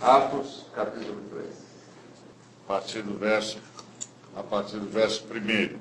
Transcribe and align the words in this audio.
Atos, 0.00 0.64
capítulo 0.74 1.20
3. 1.30 1.46
A 2.64 2.68
partir 2.68 3.02
do 3.02 3.18
verso, 3.18 3.58
a 4.36 4.42
partir 4.44 4.78
do 4.78 4.88
verso 4.88 5.24
1. 5.24 5.76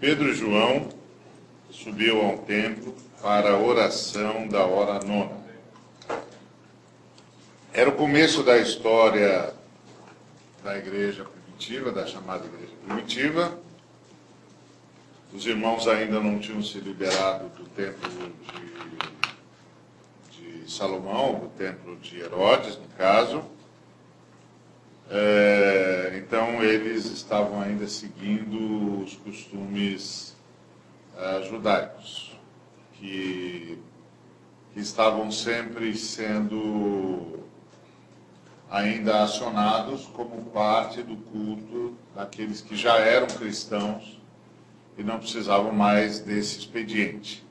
Pedro 0.00 0.28
e 0.28 0.34
João 0.34 0.88
subiu 1.70 2.20
ao 2.20 2.38
templo 2.38 2.94
para 3.22 3.52
a 3.52 3.58
oração 3.58 4.48
da 4.48 4.64
hora 4.66 5.04
nona. 5.06 5.44
Era 7.72 7.90
o 7.90 7.94
começo 7.94 8.42
da 8.42 8.58
história 8.58 9.54
da 10.64 10.76
igreja 10.76 11.24
primitiva, 11.24 11.92
da 11.92 12.06
chamada 12.06 12.44
igreja 12.44 12.72
primitiva. 12.86 13.58
Os 15.32 15.46
irmãos 15.46 15.86
ainda 15.86 16.20
não 16.20 16.40
tinham 16.40 16.62
se 16.62 16.78
liberado 16.78 17.48
do 17.50 17.64
templo 17.70 18.08
de, 18.10 18.32
de 20.36 20.70
Salomão, 20.70 21.38
do 21.40 21.48
templo 21.48 21.96
de 21.96 22.20
Herodes, 22.20 22.76
no 22.76 22.88
caso. 22.96 23.42
É, 25.10 26.14
então 26.16 26.62
eles 26.62 27.04
estavam 27.04 27.60
ainda 27.60 27.86
seguindo 27.86 29.02
os 29.02 29.16
costumes 29.16 30.34
uh, 31.14 31.44
judaicos, 31.48 32.38
que, 32.94 33.78
que 34.72 34.80
estavam 34.80 35.30
sempre 35.30 35.94
sendo 35.94 37.44
ainda 38.70 39.22
acionados 39.22 40.06
como 40.06 40.46
parte 40.46 41.02
do 41.02 41.16
culto 41.16 41.96
daqueles 42.14 42.60
que 42.60 42.74
já 42.74 42.96
eram 42.96 43.26
cristãos 43.26 44.20
e 44.96 45.02
não 45.02 45.18
precisavam 45.18 45.72
mais 45.72 46.20
desse 46.20 46.58
expediente. 46.58 47.43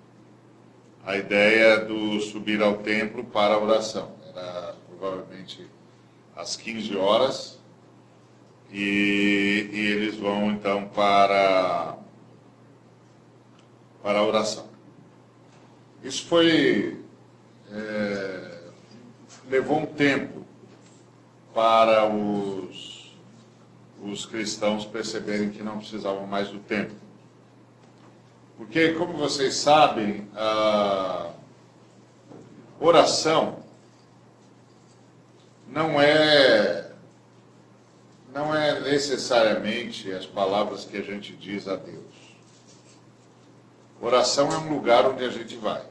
A 1.06 1.18
ideia 1.18 1.80
do 1.80 2.20
subir 2.22 2.62
ao 2.62 2.78
templo 2.78 3.26
para 3.26 3.56
a 3.56 3.60
oração 3.60 4.16
era 4.30 4.76
provavelmente 4.88 5.68
às 6.36 6.56
15 6.56 6.96
horas 6.96 7.60
e, 8.72 9.70
e 9.72 9.80
eles 9.80 10.16
vão 10.16 10.52
então 10.52 10.88
para 10.88 11.98
para 14.02 14.20
a 14.20 14.24
oração. 14.24 14.68
Isso 16.04 16.26
foi 16.26 17.00
é, 17.72 18.60
levou 19.50 19.80
um 19.80 19.86
tempo 19.86 20.46
para 21.54 22.08
os, 22.08 23.14
os 24.02 24.26
cristãos 24.26 24.86
perceberem 24.86 25.50
que 25.50 25.62
não 25.62 25.80
precisavam 25.80 26.26
mais 26.26 26.50
do 26.50 26.60
templo. 26.60 27.03
Porque, 28.64 28.94
como 28.94 29.14
vocês 29.14 29.56
sabem, 29.56 30.26
a 30.34 31.32
oração 32.80 33.60
não 35.68 36.02
é 36.02 36.90
não 38.34 38.56
é 38.56 38.80
necessariamente 38.80 40.10
as 40.12 40.26
palavras 40.26 40.86
que 40.86 40.98
a 40.98 41.02
gente 41.02 41.36
diz 41.36 41.68
a 41.68 41.76
Deus. 41.76 42.16
Oração 44.02 44.50
é 44.50 44.58
um 44.58 44.74
lugar 44.74 45.06
onde 45.08 45.26
a 45.26 45.30
gente 45.30 45.58
vai. 45.58 45.84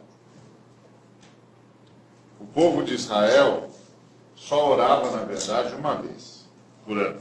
O 2.41 2.47
povo 2.47 2.83
de 2.83 2.95
Israel 2.95 3.71
só 4.35 4.73
orava, 4.73 5.11
na 5.11 5.25
verdade, 5.25 5.75
uma 5.75 5.95
vez 5.97 6.49
por 6.87 6.97
ano. 6.97 7.21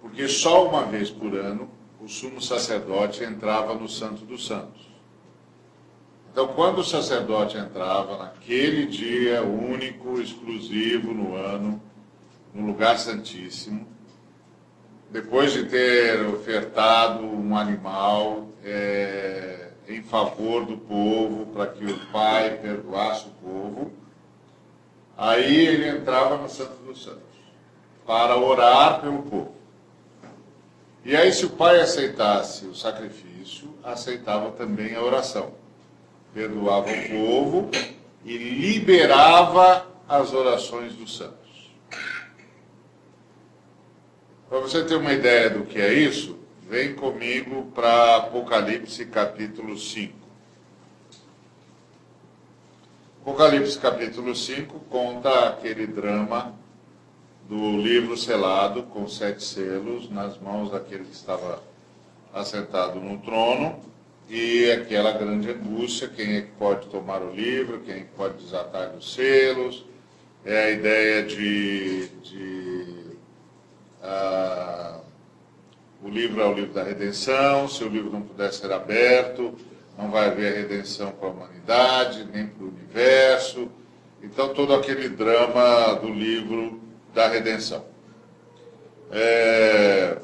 Porque 0.00 0.26
só 0.26 0.66
uma 0.66 0.86
vez 0.86 1.10
por 1.10 1.34
ano 1.34 1.77
o 2.08 2.10
sumo 2.10 2.40
sacerdote 2.40 3.22
entrava 3.22 3.74
no 3.74 3.86
Santo 3.86 4.24
dos 4.24 4.46
Santos. 4.46 4.88
Então, 6.32 6.48
quando 6.48 6.78
o 6.78 6.84
sacerdote 6.84 7.58
entrava 7.58 8.16
naquele 8.16 8.86
dia 8.86 9.42
único, 9.42 10.18
exclusivo 10.18 11.12
no 11.12 11.36
ano, 11.36 11.82
no 12.54 12.66
lugar 12.66 12.98
santíssimo, 12.98 13.86
depois 15.10 15.52
de 15.52 15.66
ter 15.66 16.24
ofertado 16.24 17.26
um 17.26 17.54
animal 17.54 18.48
é, 18.64 19.72
em 19.86 20.02
favor 20.02 20.64
do 20.64 20.78
povo, 20.78 21.44
para 21.52 21.66
que 21.66 21.84
o 21.84 21.98
Pai 22.06 22.56
perdoasse 22.56 23.26
o 23.26 23.46
povo, 23.46 23.92
aí 25.14 25.66
ele 25.66 25.88
entrava 25.90 26.38
no 26.38 26.48
Santo 26.48 26.82
dos 26.84 27.04
Santos 27.04 27.20
para 28.06 28.34
orar 28.38 29.02
pelo 29.02 29.24
povo. 29.24 29.57
E 31.08 31.16
aí, 31.16 31.32
se 31.32 31.46
o 31.46 31.48
pai 31.48 31.80
aceitasse 31.80 32.66
o 32.66 32.74
sacrifício, 32.74 33.74
aceitava 33.82 34.50
também 34.50 34.94
a 34.94 35.02
oração. 35.02 35.54
Perdoava 36.34 36.90
o 36.90 37.08
povo 37.08 37.70
e 38.26 38.36
liberava 38.36 39.86
as 40.06 40.34
orações 40.34 40.92
dos 40.92 41.16
santos. 41.16 41.72
Para 44.50 44.60
você 44.60 44.84
ter 44.84 44.96
uma 44.96 45.14
ideia 45.14 45.48
do 45.48 45.64
que 45.64 45.80
é 45.80 45.94
isso, 45.94 46.38
vem 46.68 46.94
comigo 46.94 47.72
para 47.74 48.16
Apocalipse 48.16 49.06
capítulo 49.06 49.78
5. 49.78 50.12
Apocalipse 53.22 53.78
capítulo 53.78 54.36
5 54.36 54.78
conta 54.90 55.48
aquele 55.48 55.86
drama 55.86 56.54
do 57.48 57.78
livro 57.78 58.16
selado 58.16 58.82
com 58.84 59.08
sete 59.08 59.42
selos 59.42 60.10
nas 60.10 60.38
mãos 60.38 60.70
daquele 60.70 61.04
que 61.04 61.14
estava 61.14 61.62
assentado 62.32 63.00
no 63.00 63.16
trono 63.18 63.80
e 64.28 64.70
aquela 64.70 65.12
grande 65.12 65.50
angústia, 65.50 66.06
quem 66.06 66.36
é 66.36 66.42
que 66.42 66.52
pode 66.58 66.86
tomar 66.88 67.22
o 67.22 67.34
livro, 67.34 67.80
quem 67.80 67.94
é 67.94 68.00
que 68.00 68.12
pode 68.14 68.34
desatar 68.44 68.94
os 68.94 69.14
selos, 69.14 69.86
é 70.44 70.64
a 70.64 70.70
ideia 70.70 71.22
de, 71.22 72.08
de 72.08 73.16
uh, 74.02 75.00
o 76.02 76.10
livro 76.10 76.42
é 76.42 76.46
o 76.46 76.52
livro 76.52 76.74
da 76.74 76.82
redenção, 76.82 77.66
se 77.66 77.82
o 77.82 77.88
livro 77.88 78.10
não 78.12 78.20
puder 78.20 78.52
ser 78.52 78.70
aberto, 78.70 79.54
não 79.96 80.10
vai 80.10 80.26
haver 80.26 80.54
redenção 80.54 81.10
para 81.12 81.28
a 81.28 81.32
humanidade, 81.32 82.28
nem 82.32 82.46
para 82.46 82.64
o 82.64 82.68
universo. 82.68 83.68
Então 84.22 84.52
todo 84.52 84.74
aquele 84.74 85.08
drama 85.08 85.94
do 85.94 86.08
livro 86.08 86.87
da 87.18 87.26
redenção. 87.26 87.84
É... 89.10 90.18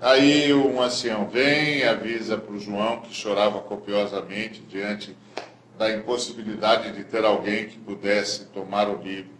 Aí 0.00 0.50
um 0.54 0.80
ancião 0.80 1.28
vem 1.28 1.80
e 1.80 1.84
avisa 1.84 2.38
para 2.38 2.54
o 2.54 2.58
João, 2.58 3.02
que 3.02 3.14
chorava 3.14 3.60
copiosamente 3.60 4.62
diante 4.62 5.14
da 5.76 5.94
impossibilidade 5.94 6.92
de 6.92 7.04
ter 7.04 7.22
alguém 7.22 7.66
que 7.66 7.78
pudesse 7.78 8.46
tomar 8.46 8.88
o 8.88 9.02
livro. 9.02 9.32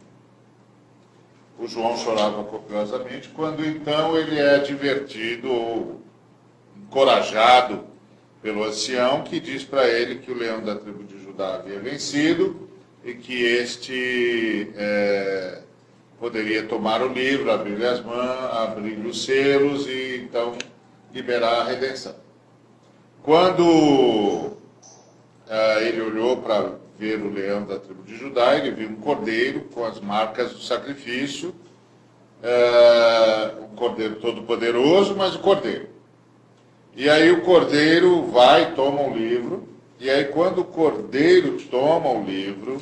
O 1.58 1.66
João 1.66 1.96
chorava 1.96 2.44
copiosamente, 2.44 3.30
quando 3.30 3.64
então 3.64 4.18
ele 4.18 4.38
é 4.38 4.56
advertido 4.56 5.50
ou 5.50 6.02
encorajado 6.76 7.86
pelo 8.42 8.64
ancião, 8.64 9.22
que 9.22 9.40
diz 9.40 9.64
para 9.64 9.88
ele 9.88 10.16
que 10.16 10.30
o 10.30 10.36
leão 10.36 10.62
da 10.62 10.76
tribo 10.76 11.04
de 11.04 11.22
Judá 11.22 11.54
havia 11.54 11.80
vencido 11.80 12.68
e 13.02 13.14
que 13.14 13.44
este 13.44 14.70
é, 14.76 15.62
poderia 16.20 16.64
tomar 16.64 17.02
o 17.02 17.08
livro, 17.08 17.50
abrir 17.50 17.82
as 17.84 18.04
mãos, 18.04 18.54
abrir 18.54 18.98
os 19.06 19.24
selos 19.24 19.86
e 19.86 20.18
então 20.22 20.52
liberar 21.12 21.62
a 21.62 21.64
redenção. 21.64 22.14
Quando 23.22 23.62
uh, 23.64 24.54
ele 25.80 26.02
olhou 26.02 26.36
para 26.36 26.74
ver 26.98 27.18
o 27.20 27.32
leão 27.32 27.64
da 27.64 27.78
tribo 27.78 28.02
de 28.02 28.16
Judá, 28.16 28.54
ele 28.54 28.70
viu 28.70 28.90
um 28.90 28.96
cordeiro 28.96 29.62
com 29.72 29.84
as 29.84 29.98
marcas 29.98 30.52
do 30.52 30.60
sacrifício, 30.60 31.54
uh, 32.42 33.64
um 33.64 33.74
cordeiro 33.74 34.16
todo 34.16 34.42
poderoso, 34.42 35.16
mas 35.16 35.34
o 35.34 35.38
cordeiro. 35.38 35.88
E 36.94 37.08
aí 37.08 37.30
o 37.30 37.40
cordeiro 37.42 38.26
vai, 38.26 38.74
toma 38.74 39.02
o 39.02 39.16
livro, 39.16 39.66
e 39.98 40.10
aí 40.10 40.26
quando 40.26 40.60
o 40.60 40.64
cordeiro 40.64 41.58
toma 41.70 42.10
o 42.10 42.22
livro, 42.22 42.80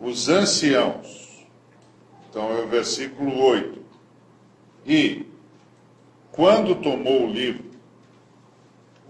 os 0.00 0.28
anciãos, 0.28 1.27
então 2.38 2.56
é 2.56 2.62
o 2.62 2.68
versículo 2.68 3.36
8. 3.42 3.80
E, 4.86 5.26
quando 6.30 6.76
tomou 6.76 7.24
o 7.24 7.32
livro, 7.32 7.64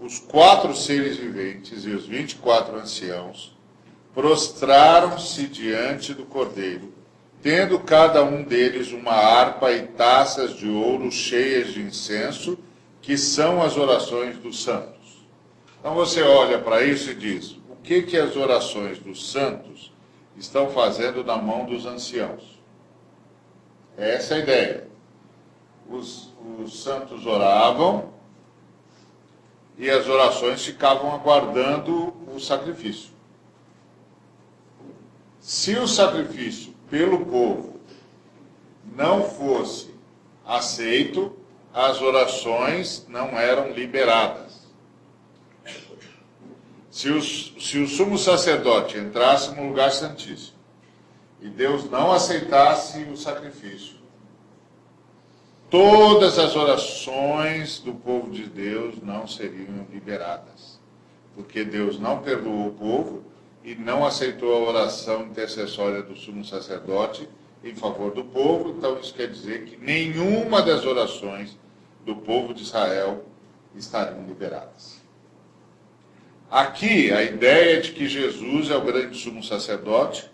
os 0.01 0.17
quatro 0.17 0.75
seres 0.75 1.17
viventes 1.17 1.85
e 1.85 1.91
os 1.91 2.07
vinte 2.07 2.31
e 2.31 2.35
quatro 2.37 2.75
anciãos 2.75 3.55
prostraram-se 4.15 5.45
diante 5.45 6.11
do 6.11 6.25
cordeiro, 6.25 6.91
tendo 7.39 7.77
cada 7.79 8.23
um 8.23 8.41
deles 8.41 8.91
uma 8.91 9.13
harpa 9.13 9.71
e 9.71 9.83
taças 9.85 10.57
de 10.57 10.67
ouro 10.67 11.11
cheias 11.11 11.71
de 11.71 11.81
incenso, 11.81 12.57
que 12.99 13.15
são 13.15 13.61
as 13.61 13.77
orações 13.77 14.39
dos 14.39 14.63
santos. 14.63 15.23
Então 15.79 15.93
você 15.93 16.23
olha 16.23 16.57
para 16.57 16.83
isso 16.83 17.11
e 17.11 17.15
diz: 17.15 17.51
o 17.69 17.75
que, 17.83 18.01
que 18.01 18.17
as 18.17 18.35
orações 18.35 18.97
dos 18.97 19.31
santos 19.31 19.93
estão 20.35 20.71
fazendo 20.71 21.23
na 21.23 21.37
mão 21.37 21.65
dos 21.65 21.85
anciãos? 21.85 22.58
Essa 23.99 24.35
é 24.35 24.37
a 24.37 24.39
ideia. 24.39 24.87
Os, 25.89 26.29
os 26.57 26.81
santos 26.81 27.25
oravam 27.25 28.13
e 29.77 29.89
as 29.89 30.07
orações 30.07 30.63
ficavam 30.63 31.13
aguardando 31.13 32.13
o 32.33 32.39
sacrifício. 32.39 33.11
Se 35.41 35.75
o 35.75 35.87
sacrifício 35.87 36.73
pelo 36.89 37.25
povo 37.25 37.79
não 38.95 39.23
fosse 39.23 39.93
aceito, 40.45 41.37
as 41.73 42.01
orações 42.01 43.05
não 43.09 43.37
eram 43.37 43.71
liberadas. 43.71 44.59
Se, 46.89 47.09
os, 47.09 47.53
se 47.59 47.79
o 47.79 47.87
sumo 47.87 48.17
sacerdote 48.17 48.97
entrasse 48.97 49.53
no 49.55 49.67
lugar 49.67 49.91
santíssimo 49.91 50.58
e 51.41 51.47
Deus 51.47 51.89
não 51.89 52.11
aceitasse 52.11 53.03
o 53.03 53.15
sacrifício, 53.15 53.97
todas 55.69 56.37
as 56.37 56.55
orações 56.55 57.79
do 57.79 57.93
povo 57.93 58.29
de 58.31 58.45
Deus 58.45 59.01
não 59.01 59.27
seriam 59.27 59.85
liberadas. 59.91 60.79
Porque 61.35 61.63
Deus 61.63 61.97
não 61.99 62.21
perdoou 62.21 62.67
o 62.67 62.73
povo 62.73 63.23
e 63.63 63.75
não 63.75 64.05
aceitou 64.05 64.53
a 64.53 64.69
oração 64.69 65.23
intercessória 65.23 66.01
do 66.01 66.15
sumo 66.15 66.43
sacerdote 66.43 67.29
em 67.63 67.75
favor 67.75 68.11
do 68.11 68.23
povo, 68.23 68.71
então 68.71 68.99
isso 68.99 69.13
quer 69.13 69.29
dizer 69.29 69.65
que 69.65 69.77
nenhuma 69.77 70.61
das 70.61 70.85
orações 70.85 71.57
do 72.05 72.15
povo 72.15 72.53
de 72.53 72.63
Israel 72.63 73.25
estariam 73.75 74.25
liberadas. 74.25 74.99
Aqui, 76.49 77.11
a 77.11 77.21
ideia 77.21 77.79
de 77.79 77.91
que 77.91 78.07
Jesus 78.07 78.71
é 78.71 78.75
o 78.75 78.81
grande 78.81 79.17
sumo 79.17 79.43
sacerdote, 79.43 80.29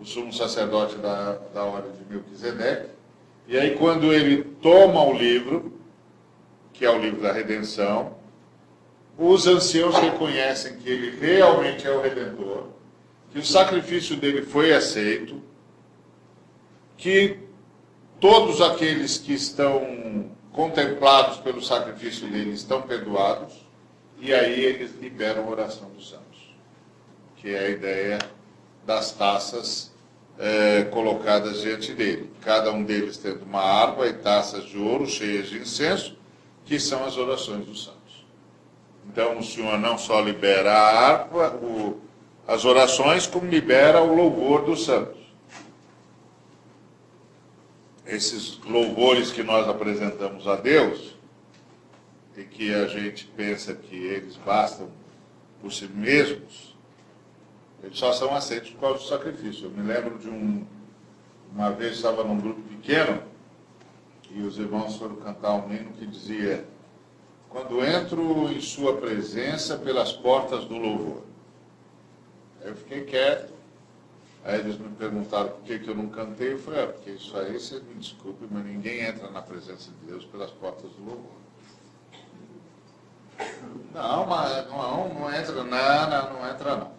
o 0.00 0.04
sumo 0.04 0.32
sacerdote 0.32 0.96
da, 0.96 1.32
da 1.52 1.64
hora 1.64 1.88
de 1.90 2.12
Melquisedeque, 2.12 2.90
e 3.46 3.58
aí 3.58 3.76
quando 3.76 4.12
ele 4.12 4.44
toma 4.62 5.02
o 5.02 5.12
livro, 5.12 5.72
que 6.72 6.84
é 6.84 6.90
o 6.90 6.98
livro 6.98 7.20
da 7.20 7.32
redenção, 7.32 8.16
os 9.18 9.46
anciãos 9.46 9.96
reconhecem 9.96 10.76
que 10.76 10.88
ele 10.88 11.18
realmente 11.18 11.86
é 11.86 11.90
o 11.90 12.00
redentor, 12.00 12.68
que 13.32 13.38
o 13.38 13.44
sacrifício 13.44 14.16
dele 14.16 14.42
foi 14.42 14.72
aceito, 14.72 15.42
que 16.96 17.38
todos 18.20 18.60
aqueles 18.60 19.18
que 19.18 19.32
estão 19.32 20.30
contemplados 20.52 21.38
pelo 21.38 21.62
sacrifício 21.62 22.28
dele 22.28 22.52
estão 22.52 22.82
perdoados, 22.82 23.66
e 24.20 24.32
aí 24.32 24.64
eles 24.64 24.92
liberam 25.00 25.44
a 25.44 25.50
oração 25.50 25.88
dos 25.90 26.10
santos, 26.10 26.54
que 27.36 27.54
é 27.54 27.58
a 27.58 27.68
ideia 27.70 28.18
das 28.88 29.12
taças 29.12 29.92
é, 30.38 30.84
colocadas 30.84 31.60
diante 31.60 31.92
dele. 31.92 32.30
Cada 32.40 32.72
um 32.72 32.82
deles 32.82 33.18
tendo 33.18 33.44
uma 33.44 33.60
harpa 33.60 34.06
e 34.06 34.14
taças 34.14 34.64
de 34.64 34.78
ouro 34.78 35.06
cheias 35.06 35.50
de 35.50 35.58
incenso, 35.58 36.16
que 36.64 36.80
são 36.80 37.04
as 37.04 37.18
orações 37.18 37.66
dos 37.66 37.84
santos. 37.84 38.24
Então 39.06 39.38
o 39.38 39.44
Senhor 39.44 39.78
não 39.78 39.98
só 39.98 40.20
libera 40.22 40.72
a 40.72 41.06
harpa, 41.06 41.50
o, 41.62 42.00
as 42.46 42.64
orações, 42.64 43.26
como 43.26 43.50
libera 43.50 44.02
o 44.02 44.16
louvor 44.16 44.64
dos 44.64 44.86
santos 44.86 45.18
esses 48.06 48.58
louvores 48.64 49.30
que 49.30 49.42
nós 49.42 49.68
apresentamos 49.68 50.48
a 50.48 50.56
Deus, 50.56 51.14
e 52.34 52.42
que 52.42 52.72
a 52.72 52.86
gente 52.86 53.26
pensa 53.36 53.74
que 53.74 53.94
eles 53.94 54.34
bastam 54.36 54.88
por 55.60 55.70
si 55.70 55.86
mesmos, 55.86 56.77
eles 57.82 57.98
só 57.98 58.12
são 58.12 58.34
aceitos 58.34 58.70
por 58.70 58.80
causa 58.80 58.98
do 58.98 59.04
sacrifício. 59.04 59.66
Eu 59.66 59.70
me 59.70 59.82
lembro 59.82 60.18
de 60.18 60.28
um. 60.28 60.66
Uma 61.52 61.70
vez 61.70 61.96
estava 61.96 62.22
num 62.24 62.38
grupo 62.38 62.60
pequeno 62.62 63.22
e 64.30 64.42
os 64.42 64.58
irmãos 64.58 64.96
foram 64.96 65.16
cantar 65.16 65.54
um 65.54 65.72
hino 65.72 65.92
que 65.92 66.06
dizia: 66.06 66.64
Quando 67.48 67.84
entro 67.84 68.52
em 68.52 68.60
Sua 68.60 68.96
presença 68.96 69.76
pelas 69.78 70.12
portas 70.12 70.64
do 70.64 70.76
louvor. 70.76 71.22
Eu 72.60 72.74
fiquei 72.74 73.04
quieto 73.04 73.58
Aí 74.44 74.60
eles 74.60 74.78
me 74.78 74.88
perguntaram 74.90 75.50
por 75.50 75.60
que, 75.62 75.78
que 75.78 75.88
eu 75.88 75.94
não 75.94 76.08
cantei. 76.08 76.52
Eu 76.52 76.58
falei, 76.58 76.84
ah, 76.84 76.86
porque 76.86 77.10
isso 77.10 77.36
aí, 77.36 77.52
você 77.52 77.80
me 77.80 77.94
desculpe, 77.96 78.46
mas 78.50 78.64
ninguém 78.64 79.00
entra 79.02 79.30
na 79.30 79.42
presença 79.42 79.90
de 79.90 80.06
Deus 80.06 80.24
pelas 80.24 80.50
portas 80.52 80.90
do 80.92 81.04
louvor. 81.04 81.38
Não, 83.92 84.26
mas 84.26 84.66
não, 84.68 85.14
não 85.14 85.34
entra, 85.34 85.52
não, 85.52 86.10
não, 86.10 86.32
não 86.32 86.50
entra 86.50 86.76
não. 86.76 86.97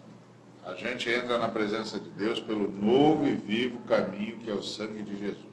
A 0.64 0.74
gente 0.74 1.08
entra 1.08 1.38
na 1.38 1.48
presença 1.48 1.98
de 1.98 2.08
Deus 2.10 2.38
pelo 2.38 2.70
novo 2.70 3.26
e 3.26 3.34
vivo 3.34 3.78
caminho 3.80 4.38
que 4.38 4.50
é 4.50 4.54
o 4.54 4.62
sangue 4.62 5.02
de 5.02 5.18
Jesus. 5.18 5.44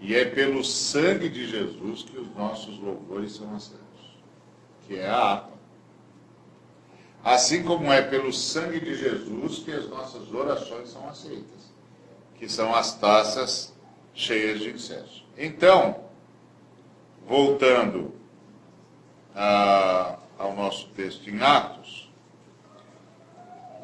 E 0.00 0.14
é 0.14 0.24
pelo 0.24 0.64
sangue 0.64 1.28
de 1.28 1.46
Jesus 1.46 2.02
que 2.02 2.18
os 2.18 2.34
nossos 2.34 2.78
louvores 2.78 3.34
são 3.34 3.54
aceitos, 3.54 4.18
que 4.86 4.96
é 4.96 5.08
a 5.08 5.16
água. 5.16 5.56
Assim 7.24 7.62
como 7.62 7.92
é 7.92 8.02
pelo 8.02 8.32
sangue 8.32 8.78
de 8.80 8.94
Jesus 8.94 9.58
que 9.58 9.72
as 9.72 9.88
nossas 9.88 10.32
orações 10.32 10.90
são 10.90 11.08
aceitas, 11.08 11.72
que 12.36 12.48
são 12.48 12.74
as 12.74 12.96
taças 12.98 13.74
cheias 14.14 14.60
de 14.60 14.70
incenso. 14.70 15.24
Então, 15.36 16.04
voltando 17.26 18.14
a, 19.34 20.18
ao 20.38 20.54
nosso 20.54 20.88
texto 20.90 21.28
em 21.28 21.40
Atos, 21.42 21.95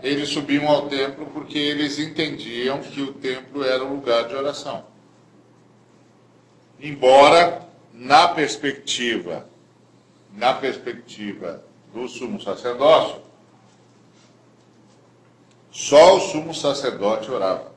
eles 0.03 0.31
subiam 0.31 0.67
ao 0.69 0.89
templo 0.89 1.27
porque 1.27 1.57
eles 1.57 1.99
entendiam 1.99 2.81
que 2.81 3.01
o 3.01 3.13
templo 3.13 3.65
era 3.65 3.85
um 3.85 3.95
lugar 3.95 4.27
de 4.27 4.35
oração. 4.35 4.85
Embora, 6.81 7.69
na 7.95 8.29
perspectiva, 8.29 9.49
na 10.33 10.53
perspectiva 10.55 11.65
do 11.95 12.09
sumo 12.09 12.41
sacerdócio, 12.41 13.23
só 15.71 16.17
o 16.17 16.21
sumo 16.21 16.53
sacerdote 16.53 17.31
orava. 17.31 17.71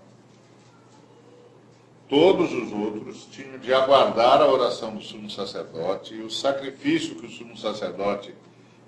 Todos 2.09 2.51
os 2.51 2.71
outros 2.71 3.25
tinham 3.31 3.57
de 3.59 3.73
aguardar 3.73 4.41
a 4.41 4.47
oração 4.47 4.95
do 4.95 5.01
sumo 5.01 5.29
sacerdote 5.29 6.15
e 6.15 6.21
o 6.21 6.29
sacrifício 6.29 7.15
que 7.15 7.27
o 7.27 7.31
sumo 7.31 7.57
sacerdote 7.57 8.33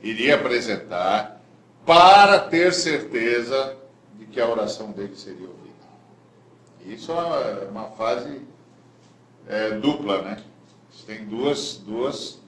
iria 0.02 0.36
apresentar 0.36 1.42
para 1.88 2.38
ter 2.38 2.74
certeza 2.74 3.78
de 4.20 4.26
que 4.26 4.42
a 4.42 4.48
oração 4.48 4.92
dele 4.92 5.16
seria 5.16 5.48
ouvida. 5.48 5.74
Isso 6.86 7.14
é 7.14 7.70
uma 7.70 7.92
fase 7.92 8.42
é, 9.48 9.72
dupla, 9.72 10.22
né? 10.22 10.44
Tem 11.06 11.24
duas, 11.24 11.78
duas, 11.78 12.42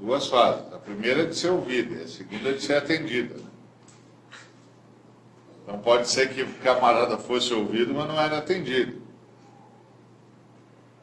duas 0.00 0.26
fases. 0.26 0.72
A 0.72 0.78
primeira 0.78 1.22
é 1.22 1.26
de 1.26 1.36
ser 1.36 1.50
ouvida, 1.50 2.02
a 2.02 2.08
segunda 2.08 2.48
é 2.48 2.52
de 2.54 2.62
ser 2.62 2.74
atendida. 2.74 3.36
Né? 3.36 3.44
Então 5.62 5.78
pode 5.78 6.08
ser 6.08 6.34
que 6.34 6.42
o 6.42 6.52
camarada 6.54 7.16
fosse 7.16 7.54
ouvido, 7.54 7.94
mas 7.94 8.08
não 8.08 8.20
era 8.20 8.38
atendido. 8.38 9.00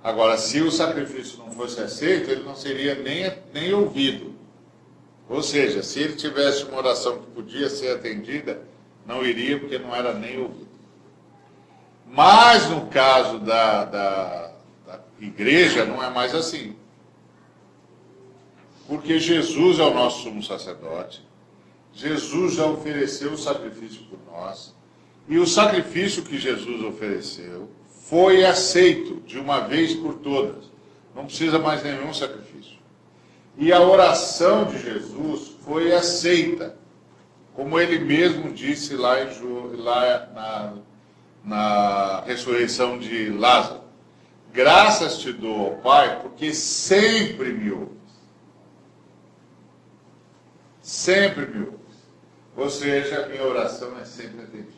Agora, 0.04 0.38
se 0.38 0.62
o 0.62 0.70
sacrifício 0.70 1.38
não 1.38 1.52
fosse 1.52 1.80
aceito, 1.80 2.30
ele 2.30 2.44
não 2.44 2.56
seria 2.56 2.96
nem, 2.96 3.34
nem 3.54 3.74
ouvido. 3.74 4.37
Ou 5.30 5.44
seja, 5.44 5.84
se 5.84 6.00
ele 6.00 6.16
tivesse 6.16 6.64
uma 6.64 6.78
oração 6.78 7.20
que 7.20 7.32
podia 7.32 7.70
ser 7.70 7.96
atendida, 7.96 8.62
não 9.06 9.26
iria 9.26 9.60
porque 9.60 9.78
não 9.78 9.94
era 9.94 10.14
nem 10.14 10.40
ouvido. 10.42 10.68
Mas 12.06 12.70
no 12.70 12.88
caso 12.88 13.40
da, 13.40 13.84
da, 13.84 14.52
da 14.86 15.00
igreja, 15.20 15.86
não 15.86 16.02
é 16.02 16.10
mais 16.10 16.34
assim. 16.34 16.76
Porque 18.88 19.20
Jesus 19.20 19.80
é 19.80 19.84
o 19.84 19.94
nosso 19.94 20.24
sumo 20.24 20.42
sacerdote. 20.42 21.22
Jesus 21.94 22.54
já 22.54 22.66
ofereceu 22.66 23.34
o 23.34 23.38
sacrifício 23.38 24.04
por 24.04 24.20
nós. 24.32 24.74
E 25.28 25.38
o 25.38 25.46
sacrifício 25.46 26.24
que 26.24 26.38
Jesus 26.38 26.82
ofereceu 26.84 27.70
foi 28.06 28.46
aceito 28.46 29.22
de 29.26 29.38
uma 29.38 29.62
vez 29.62 29.94
por 29.94 30.16
todas. 30.20 30.66
Não 31.14 31.26
precisa 31.26 31.60
mais 31.60 31.84
nenhum 31.84 32.14
sacrifício. 32.14 32.57
E 33.58 33.74
a 33.74 33.82
oração 33.82 34.66
de 34.66 34.78
Jesus 34.78 35.56
foi 35.66 35.92
aceita, 35.92 36.78
como 37.56 37.80
ele 37.80 37.98
mesmo 37.98 38.54
disse 38.54 38.96
lá, 38.96 39.20
em, 39.20 39.30
lá 39.78 40.30
na, 40.34 40.74
na 41.44 42.22
ressurreição 42.22 43.00
de 43.00 43.32
Lázaro. 43.32 43.82
Graças 44.54 45.18
te 45.18 45.34
dou, 45.34 45.78
Pai, 45.78 46.22
porque 46.22 46.54
sempre 46.54 47.52
me 47.52 47.72
ouves. 47.72 47.98
Sempre 50.80 51.48
me 51.48 51.66
ouves. 51.66 51.78
Ou 52.56 52.70
seja, 52.70 53.26
a 53.26 53.28
minha 53.28 53.44
oração 53.44 54.00
é 54.00 54.06
sempre 54.06 54.44
atendida. 54.44 54.78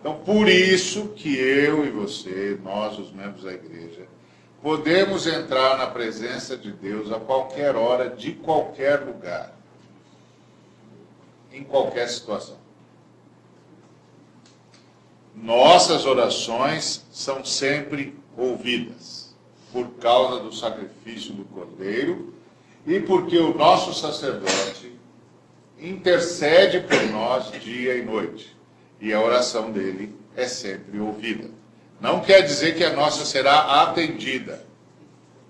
Então, 0.00 0.18
por 0.18 0.48
isso 0.48 1.08
que 1.16 1.34
eu 1.34 1.86
e 1.86 1.90
você, 1.90 2.58
nós, 2.62 2.98
os 2.98 3.10
membros 3.10 3.44
da 3.44 3.54
igreja, 3.54 4.06
podemos 4.64 5.26
entrar 5.26 5.76
na 5.76 5.86
presença 5.88 6.56
de 6.56 6.72
Deus 6.72 7.12
a 7.12 7.20
qualquer 7.20 7.76
hora, 7.76 8.08
de 8.08 8.32
qualquer 8.32 9.00
lugar, 9.00 9.54
em 11.52 11.62
qualquer 11.62 12.08
situação. 12.08 12.56
Nossas 15.34 16.06
orações 16.06 17.04
são 17.12 17.44
sempre 17.44 18.18
ouvidas, 18.38 19.36
por 19.70 19.86
causa 20.00 20.42
do 20.42 20.50
sacrifício 20.50 21.34
do 21.34 21.44
Cordeiro 21.44 22.32
e 22.86 22.98
porque 23.00 23.36
o 23.36 23.52
nosso 23.52 23.92
sacerdote 23.92 24.98
intercede 25.78 26.80
por 26.80 27.02
nós 27.10 27.52
dia 27.60 27.96
e 27.96 28.02
noite. 28.02 28.56
E 28.98 29.12
a 29.12 29.20
oração 29.20 29.70
dele 29.70 30.16
é 30.34 30.48
sempre 30.48 30.98
ouvida. 30.98 31.50
Não 32.04 32.20
quer 32.20 32.42
dizer 32.42 32.76
que 32.76 32.84
a 32.84 32.94
nossa 32.94 33.24
será 33.24 33.80
atendida, 33.80 34.62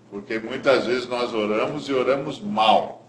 porque 0.08 0.38
muitas 0.38 0.86
vezes 0.86 1.08
nós 1.08 1.34
oramos 1.34 1.88
e 1.88 1.92
oramos 1.92 2.38
mal. 2.38 3.04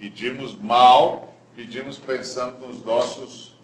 Pedimos 0.00 0.60
mal, 0.60 1.32
pedimos 1.54 1.98
pensando 1.98 2.66
nos 2.66 2.84
nossos 2.84 3.56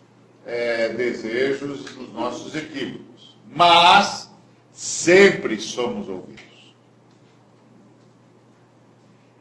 é, 0.46 0.90
desejos, 0.90 1.96
nos 1.96 2.12
nossos 2.12 2.54
equívocos. 2.54 3.36
Mas 3.50 4.30
sempre 4.70 5.60
somos 5.60 6.08
ouvidos. 6.08 6.76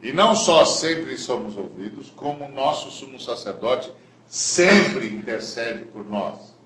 E 0.02 0.12
não 0.12 0.34
só 0.34 0.64
sempre 0.64 1.16
somos 1.16 1.56
ouvidos, 1.56 2.10
como 2.16 2.46
o 2.46 2.50
nosso 2.50 2.90
sumo 2.90 3.20
sacerdote 3.20 3.92
sempre 4.26 5.06
intercede 5.06 5.84
por 5.84 6.04
nós, 6.04 6.57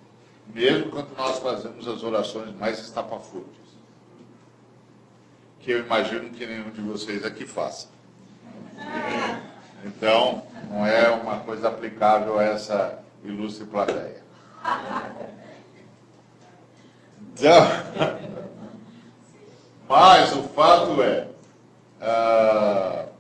mesmo 0.55 0.91
quando 0.91 1.17
nós 1.17 1.39
fazemos 1.39 1.87
as 1.89 2.03
orações 2.03 2.55
mais 2.57 2.79
estapafúrdias, 2.79 3.57
que 5.61 5.71
eu 5.71 5.81
imagino 5.81 6.31
que 6.31 6.47
nenhum 6.47 6.71
de 6.71 6.81
vocês 6.81 7.25
aqui 7.25 7.47
faça. 7.47 7.89
Então, 9.85 10.43
não 10.71 10.87
é 10.87 11.11
uma 11.11 11.41
coisa 11.41 11.69
aplicável 11.69 12.39
a 12.39 12.45
essa 12.45 12.99
ilustre 13.25 13.65
plateia. 13.67 14.23
Então, 17.33 17.67
mas 19.89 20.33
o 20.35 20.43
fato 20.45 21.03
é, 21.03 21.29
uh, 22.01 23.12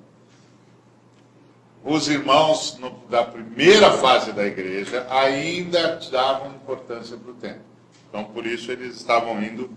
os 1.85 2.09
irmãos 2.09 2.79
no, 2.79 2.91
da 3.11 3.25
primeira 3.25 3.91
fase 3.93 4.33
da 4.33 4.47
igreja 4.47 5.07
ainda 5.11 5.99
davam 6.11 6.51
importância 6.51 7.17
para 7.17 7.31
o 7.31 7.35
tempo. 7.35 7.61
Então, 8.09 8.25
por 8.25 8.47
isso, 8.47 8.71
eles 8.71 8.97
estavam 8.97 9.43
indo 9.43 9.71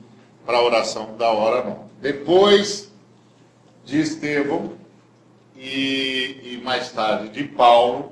para 0.45 0.57
a 0.57 0.63
oração 0.63 1.15
da 1.17 1.29
hora 1.31 1.63
nova. 1.63 1.85
Depois 2.01 2.91
de 3.83 3.99
Estevão 3.99 4.73
e, 5.55 6.39
e 6.43 6.61
mais 6.63 6.91
tarde 6.91 7.29
de 7.29 7.43
Paulo, 7.43 8.11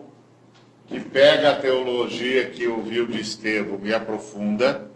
que 0.88 1.00
pega 1.00 1.52
a 1.52 1.56
teologia 1.56 2.50
que 2.50 2.68
ouviu 2.68 3.06
de 3.06 3.20
Estevão 3.20 3.80
e 3.84 3.94
aprofunda, 3.94 4.90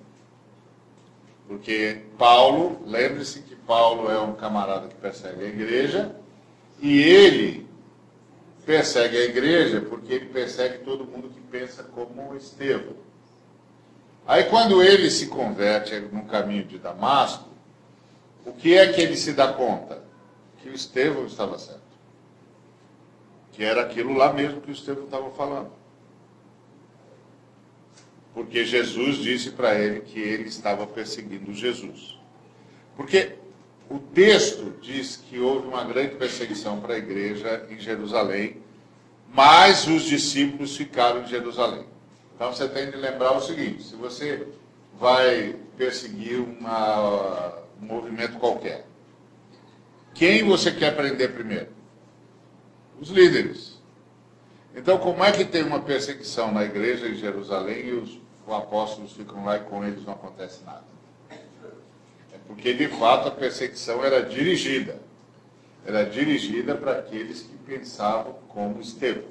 porque 1.48 2.02
Paulo, 2.18 2.82
lembre-se 2.86 3.42
que 3.42 3.56
Paulo 3.56 4.10
é 4.12 4.20
um 4.20 4.34
camarada 4.34 4.88
que 4.88 4.96
persegue 4.96 5.44
a 5.44 5.48
igreja, 5.48 6.16
e 6.82 7.00
ele 7.00 7.67
persegue 8.68 9.18
a 9.18 9.24
igreja 9.24 9.80
porque 9.80 10.14
ele 10.14 10.26
persegue 10.26 10.80
todo 10.80 11.06
mundo 11.06 11.30
que 11.30 11.40
pensa 11.40 11.84
como 11.84 12.36
Estevão. 12.36 12.98
Aí 14.28 14.44
quando 14.44 14.84
ele 14.84 15.10
se 15.10 15.28
converte 15.28 15.98
no 16.12 16.26
caminho 16.26 16.66
de 16.66 16.78
Damasco, 16.78 17.48
o 18.46 18.52
que 18.52 18.78
é 18.78 18.92
que 18.92 19.00
ele 19.00 19.16
se 19.16 19.32
dá 19.32 19.54
conta? 19.54 20.04
Que 20.62 20.68
o 20.68 20.74
Estevão 20.74 21.26
estava 21.26 21.58
certo. 21.58 21.80
Que 23.54 23.64
era 23.64 23.84
aquilo 23.84 24.14
lá 24.14 24.34
mesmo 24.34 24.60
que 24.60 24.70
o 24.70 24.74
Estevão 24.74 25.06
estava 25.06 25.32
falando. 25.32 25.72
Porque 28.34 28.66
Jesus 28.66 29.16
disse 29.16 29.52
para 29.52 29.76
ele 29.76 30.02
que 30.02 30.20
ele 30.20 30.50
estava 30.50 30.86
perseguindo 30.86 31.54
Jesus. 31.54 32.20
Porque 32.98 33.38
o 33.90 34.00
texto 34.00 34.74
diz 34.82 35.16
que 35.16 35.40
houve 35.40 35.68
uma 35.68 35.84
grande 35.84 36.16
perseguição 36.16 36.80
para 36.82 36.96
a 36.96 36.98
igreja 36.98 37.66
em 37.70 37.80
Jerusalém, 37.80 38.58
mas 39.34 39.88
os 39.88 40.04
discípulos 40.04 40.76
ficaram 40.76 41.22
em 41.22 41.28
Jerusalém. 41.28 41.86
Então 42.36 42.54
você 42.54 42.68
tem 42.68 42.92
de 42.92 42.98
lembrar 42.98 43.32
o 43.32 43.42
seguinte: 43.42 43.84
se 43.84 43.96
você 43.96 44.48
vai 45.00 45.56
perseguir 45.78 46.40
uma, 46.40 47.54
um 47.82 47.86
movimento 47.86 48.38
qualquer, 48.40 48.86
quem 50.14 50.44
você 50.44 50.72
quer 50.72 50.96
prender 50.96 51.34
primeiro? 51.34 51.70
Os 53.00 53.10
líderes. 53.10 53.78
Então, 54.76 54.98
como 54.98 55.24
é 55.24 55.32
que 55.32 55.46
tem 55.46 55.64
uma 55.64 55.80
perseguição 55.80 56.52
na 56.52 56.64
igreja 56.64 57.08
em 57.08 57.16
Jerusalém 57.16 57.88
e 57.88 57.94
os, 57.94 58.20
os 58.46 58.54
apóstolos 58.54 59.14
ficam 59.14 59.44
lá 59.46 59.58
e 59.58 59.62
com 59.62 59.84
eles 59.84 60.04
não 60.06 60.14
acontece 60.14 60.64
nada? 60.64 60.97
Porque 62.48 62.74
de 62.74 62.88
fato 62.88 63.28
a 63.28 63.32
perseguição 63.32 64.04
era 64.04 64.24
dirigida. 64.24 65.00
Era 65.86 66.04
dirigida 66.04 66.76
para 66.76 66.94
aqueles 66.94 67.42
que 67.42 67.58
pensavam 67.58 68.34
como 68.48 68.80
Estevão. 68.80 69.30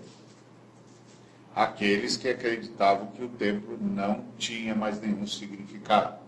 Aqueles 1.54 2.16
que 2.16 2.28
acreditavam 2.28 3.06
que 3.08 3.24
o 3.24 3.28
templo 3.28 3.78
não 3.80 4.24
tinha 4.38 4.74
mais 4.74 5.00
nenhum 5.00 5.26
significado. 5.26 6.18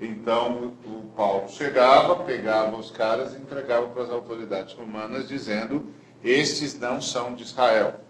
Então 0.00 0.74
o 0.84 1.12
Paulo 1.14 1.48
chegava, 1.50 2.24
pegava 2.24 2.76
os 2.76 2.90
caras 2.90 3.34
e 3.34 3.36
entregava 3.36 3.86
para 3.88 4.02
as 4.02 4.10
autoridades 4.10 4.74
romanas, 4.74 5.28
dizendo: 5.28 5.86
Estes 6.24 6.78
não 6.78 7.00
são 7.00 7.34
de 7.34 7.42
Israel. 7.42 8.00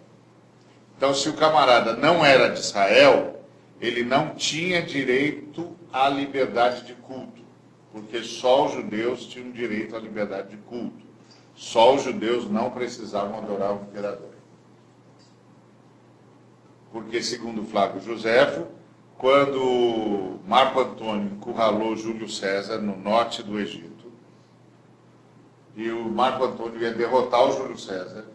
Então, 0.97 1.12
se 1.12 1.29
o 1.29 1.35
camarada 1.35 1.97
não 1.97 2.25
era 2.25 2.49
de 2.49 2.61
Israel, 2.61 3.45
ele 3.81 4.05
não 4.05 4.37
tinha 4.37 4.81
direito 4.81 5.77
à 5.93 6.09
liberdade 6.09 6.87
de 6.87 6.95
culto 6.95 7.41
porque 7.92 8.22
só 8.22 8.66
os 8.66 8.72
judeus 8.72 9.26
tinham 9.26 9.50
direito 9.50 9.94
à 9.94 9.99
liberdade 9.99 10.49
de 10.49 10.56
culto. 10.56 11.04
Só 11.54 11.94
os 11.94 12.02
judeus 12.02 12.49
não 12.49 12.70
precisavam 12.70 13.38
adorar 13.38 13.72
o 13.72 13.82
imperador. 13.82 14.32
Porque, 16.90 17.22
segundo 17.22 17.64
Flávio 17.64 18.00
Joséfo, 18.00 18.66
quando 19.18 20.40
Marco 20.46 20.80
Antônio 20.80 21.32
encurralou 21.34 21.94
Júlio 21.94 22.28
César 22.28 22.78
no 22.78 22.96
norte 22.96 23.42
do 23.42 23.58
Egito, 23.58 24.11
e 25.76 25.90
o 25.90 26.04
Marco 26.04 26.44
Antônio 26.44 26.80
ia 26.80 26.92
derrotar 26.92 27.44
o 27.44 27.52
Júlio 27.52 27.78
César, 27.78 28.26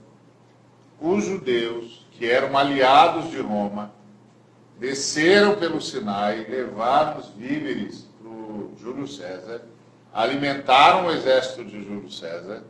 os 0.99 1.25
judeus, 1.25 2.07
que 2.11 2.29
eram 2.29 2.57
aliados 2.57 3.29
de 3.29 3.39
Roma, 3.39 3.91
desceram 4.79 5.55
pelo 5.55 5.81
Sinai, 5.81 6.45
levaram 6.47 7.19
os 7.19 7.29
víveres 7.29 8.06
Júlio 8.77 9.07
César, 9.07 9.61
alimentaram 10.13 11.07
o 11.07 11.11
exército 11.11 11.63
de 11.63 11.83
Júlio 11.83 12.09
César, 12.09 12.63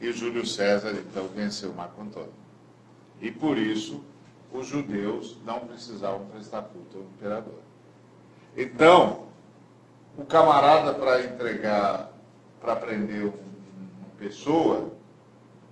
e 0.00 0.12
Júlio 0.12 0.44
César 0.44 0.92
então 0.92 1.28
venceu 1.28 1.72
Marco 1.72 2.02
Antônio. 2.02 2.34
E 3.20 3.30
por 3.30 3.56
isso 3.56 4.02
os 4.52 4.66
judeus 4.66 5.36
não 5.44 5.60
precisavam 5.60 6.26
prestar 6.26 6.62
culto 6.62 6.98
ao 6.98 7.04
imperador. 7.04 7.60
Então, 8.56 9.26
o 10.18 10.24
camarada 10.24 10.92
para 10.92 11.22
entregar, 11.22 12.10
para 12.60 12.76
prender 12.76 13.26
uma 13.26 14.10
pessoa, 14.18 14.92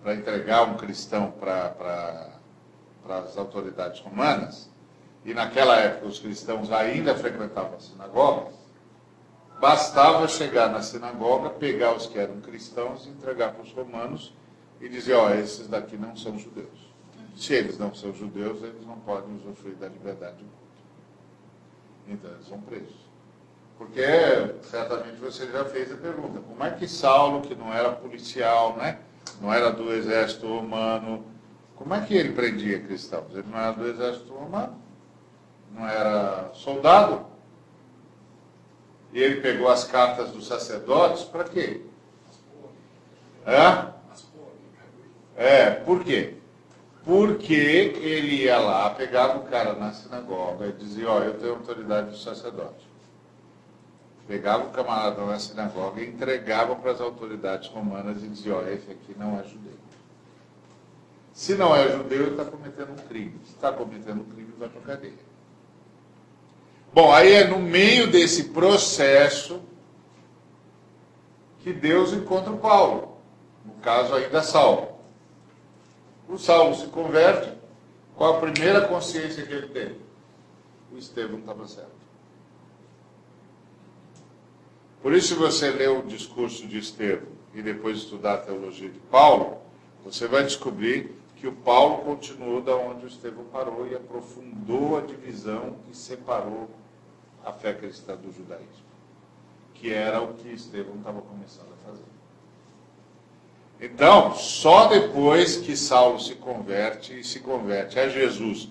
para 0.02 0.14
entregar 0.14 0.62
um 0.62 0.76
cristão 0.76 1.30
para 1.32 2.30
as 3.08 3.36
autoridades 3.36 4.00
romanas, 4.00 4.70
e 5.24 5.34
naquela 5.34 5.76
época 5.76 6.06
os 6.06 6.18
cristãos 6.18 6.72
ainda 6.72 7.14
frequentavam 7.14 7.74
as 7.76 7.84
sinagogas, 7.84 8.54
Bastava 9.60 10.26
chegar 10.26 10.70
na 10.70 10.82
sinagoga, 10.82 11.50
pegar 11.50 11.94
os 11.94 12.06
que 12.06 12.18
eram 12.18 12.40
cristãos, 12.40 13.06
entregar 13.06 13.52
para 13.52 13.62
os 13.62 13.72
romanos 13.72 14.32
e 14.80 14.88
dizer: 14.88 15.14
ó, 15.14 15.30
esses 15.30 15.68
daqui 15.68 15.96
não 15.96 16.16
são 16.16 16.38
judeus. 16.38 16.90
Se 17.36 17.54
eles 17.54 17.78
não 17.78 17.94
são 17.94 18.12
judeus, 18.12 18.62
eles 18.62 18.86
não 18.86 18.98
podem 19.00 19.36
usufruir 19.36 19.76
da 19.76 19.88
liberdade 19.88 20.38
de 20.38 20.44
culto. 20.44 20.54
Então 22.08 22.30
eles 22.30 22.46
são 22.48 22.60
presos. 22.60 23.10
Porque 23.78 24.02
certamente 24.62 25.16
você 25.16 25.46
já 25.50 25.64
fez 25.66 25.92
a 25.92 25.96
pergunta: 25.96 26.40
como 26.40 26.64
é 26.64 26.70
que 26.70 26.88
Saulo, 26.88 27.42
que 27.42 27.54
não 27.54 27.72
era 27.72 27.92
policial, 27.92 28.76
né? 28.76 28.98
não 29.40 29.52
era 29.52 29.70
do 29.70 29.92
exército 29.92 30.46
romano, 30.46 31.24
como 31.76 31.94
é 31.94 32.00
que 32.00 32.14
ele 32.14 32.32
prendia 32.32 32.80
cristãos? 32.80 33.32
Ele 33.32 33.46
não 33.50 33.58
era 33.58 33.72
do 33.72 33.86
exército 33.86 34.32
romano, 34.32 34.76
não 35.72 35.88
era 35.88 36.50
soldado. 36.54 37.29
E 39.12 39.20
ele 39.20 39.40
pegou 39.40 39.68
as 39.68 39.84
cartas 39.84 40.30
dos 40.30 40.46
sacerdotes 40.46 41.24
para 41.24 41.44
quê? 41.44 41.82
É? 43.46 43.90
É, 45.36 45.70
por 45.70 46.04
quê? 46.04 46.34
Porque 47.04 47.54
ele 47.54 48.44
ia 48.44 48.58
lá, 48.58 48.90
pegava 48.90 49.38
o 49.38 49.44
cara 49.44 49.74
na 49.74 49.92
sinagoga 49.92 50.66
e 50.66 50.72
dizia, 50.72 51.10
ó, 51.10 51.20
eu 51.20 51.38
tenho 51.38 51.54
autoridade 51.54 52.10
do 52.10 52.16
sacerdote. 52.16 52.88
Pegava 54.28 54.66
o 54.66 54.70
camarada 54.70 55.24
na 55.24 55.38
sinagoga 55.38 56.00
e 56.00 56.08
entregava 56.08 56.76
para 56.76 56.92
as 56.92 57.00
autoridades 57.00 57.68
romanas 57.68 58.22
e 58.22 58.28
dizia, 58.28 58.54
ó, 58.54 58.62
esse 58.62 58.90
aqui 58.90 59.16
não 59.18 59.40
é 59.40 59.42
judeu. 59.44 59.72
Se 61.32 61.54
não 61.54 61.74
é 61.74 61.88
judeu, 61.88 62.22
ele 62.22 62.30
está 62.32 62.44
cometendo 62.44 62.92
um 62.92 63.08
crime. 63.08 63.40
Se 63.44 63.54
está 63.54 63.72
cometendo 63.72 64.20
um 64.20 64.24
crime, 64.24 64.52
vai 64.58 64.68
para 64.68 64.80
a 64.80 64.84
cadeia. 64.84 65.29
Bom, 66.92 67.12
aí 67.12 67.32
é 67.32 67.46
no 67.46 67.58
meio 67.58 68.10
desse 68.10 68.44
processo 68.44 69.62
que 71.60 71.72
Deus 71.72 72.12
encontra 72.12 72.52
o 72.52 72.58
Paulo. 72.58 73.16
No 73.64 73.74
caso 73.74 74.14
ainda 74.14 74.42
Saulo. 74.42 74.88
O 76.28 76.36
Saulo 76.36 76.74
se 76.74 76.86
converte. 76.88 77.52
Qual 78.16 78.36
a 78.36 78.40
primeira 78.40 78.86
consciência 78.88 79.46
que 79.46 79.52
ele 79.52 79.68
tem? 79.68 79.96
O 80.92 80.98
Estevão 80.98 81.38
estava 81.38 81.66
certo. 81.68 82.00
Por 85.00 85.14
isso, 85.14 85.28
se 85.28 85.34
você 85.34 85.70
ler 85.70 85.90
o 85.90 86.02
discurso 86.02 86.66
de 86.66 86.78
Estevão 86.78 87.28
e 87.54 87.62
depois 87.62 87.98
estudar 87.98 88.34
a 88.34 88.38
teologia 88.38 88.88
de 88.88 88.98
Paulo, 88.98 89.58
você 90.04 90.26
vai 90.26 90.42
descobrir 90.42 91.16
que 91.36 91.46
o 91.46 91.52
Paulo 91.52 92.04
continuou 92.04 92.60
da 92.60 92.76
onde 92.76 93.06
o 93.06 93.08
Estevão 93.08 93.44
parou 93.44 93.86
e 93.86 93.94
aprofundou 93.94 94.98
a 94.98 95.00
divisão 95.00 95.76
e 95.90 95.96
separou 95.96 96.68
a 97.44 97.52
fé 97.52 97.72
cristã 97.74 98.16
do 98.16 98.32
judaísmo, 98.32 98.66
que 99.74 99.92
era 99.92 100.20
o 100.20 100.34
que 100.34 100.48
Estevão 100.48 100.96
estava 100.96 101.20
começando 101.22 101.68
a 101.72 101.88
fazer. 101.88 102.04
Então, 103.80 104.34
só 104.34 104.88
depois 104.88 105.56
que 105.56 105.74
Saulo 105.76 106.20
se 106.20 106.34
converte 106.34 107.18
e 107.18 107.24
se 107.24 107.40
converte 107.40 107.98
a 107.98 108.08
Jesus 108.08 108.68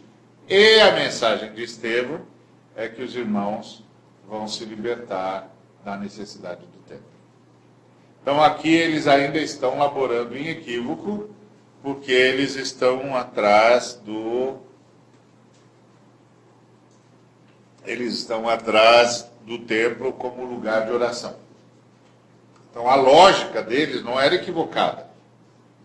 e 0.47 0.79
a 0.79 0.91
mensagem 0.91 1.51
de 1.53 1.63
Estevão, 1.63 2.21
é 2.75 2.87
que 2.87 3.01
os 3.01 3.15
irmãos 3.15 3.83
vão 4.27 4.47
se 4.47 4.63
libertar 4.65 5.49
da 5.83 5.97
necessidade 5.97 6.61
do 6.61 6.77
templo. 6.87 7.03
Então, 8.21 8.41
aqui 8.41 8.69
eles 8.69 9.07
ainda 9.07 9.39
estão 9.39 9.77
laborando 9.79 10.37
em 10.37 10.47
equívoco, 10.49 11.29
porque 11.81 12.11
eles 12.11 12.55
estão 12.55 13.15
atrás 13.15 13.99
do. 14.05 14.57
Eles 17.89 18.13
estão 18.19 18.47
atrás 18.47 19.27
do 19.47 19.57
templo 19.57 20.13
como 20.13 20.45
lugar 20.45 20.85
de 20.85 20.91
oração. 20.91 21.35
Então 22.69 22.87
a 22.87 22.93
lógica 22.93 23.63
deles 23.63 24.03
não 24.03 24.19
era 24.19 24.35
equivocada 24.35 25.09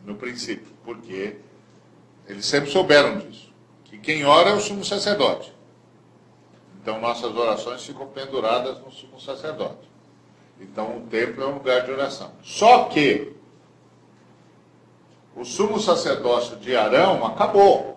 no 0.04 0.14
princípio, 0.14 0.70
porque 0.84 1.36
eles 2.28 2.44
sempre 2.44 2.70
souberam 2.70 3.20
disso. 3.20 3.50
Que 3.84 3.96
quem 3.96 4.22
ora 4.26 4.50
é 4.50 4.52
o 4.52 4.60
sumo 4.60 4.84
sacerdote. 4.84 5.50
Então 6.82 7.00
nossas 7.00 7.34
orações 7.34 7.82
ficam 7.82 8.06
penduradas 8.08 8.78
no 8.80 8.92
sumo 8.92 9.18
sacerdote. 9.18 9.88
Então 10.60 10.98
o 10.98 11.06
templo 11.06 11.42
é 11.42 11.46
um 11.46 11.54
lugar 11.54 11.86
de 11.86 11.90
oração. 11.90 12.32
Só 12.42 12.84
que 12.84 13.32
o 15.34 15.42
sumo 15.42 15.80
sacerdócio 15.80 16.58
de 16.58 16.76
Arão 16.76 17.24
acabou. 17.24 17.93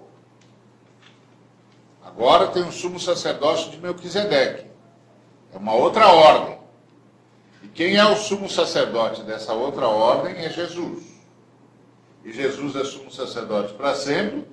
Agora 2.17 2.47
tem 2.47 2.63
o 2.63 2.71
sumo 2.71 2.99
sacerdócio 2.99 3.69
de 3.69 3.77
Melquisedeque. 3.77 4.65
É 5.53 5.57
uma 5.57 5.75
outra 5.75 6.07
ordem. 6.07 6.57
E 7.61 7.67
quem 7.67 7.95
é 7.95 8.05
o 8.05 8.15
sumo 8.15 8.49
sacerdote 8.49 9.21
dessa 9.21 9.53
outra 9.53 9.87
ordem 9.87 10.35
é 10.35 10.49
Jesus. 10.49 11.03
E 12.25 12.33
Jesus 12.33 12.75
é 12.75 12.83
sumo 12.83 13.11
sacerdote 13.11 13.75
para 13.75 13.93
sempre, 13.93 14.45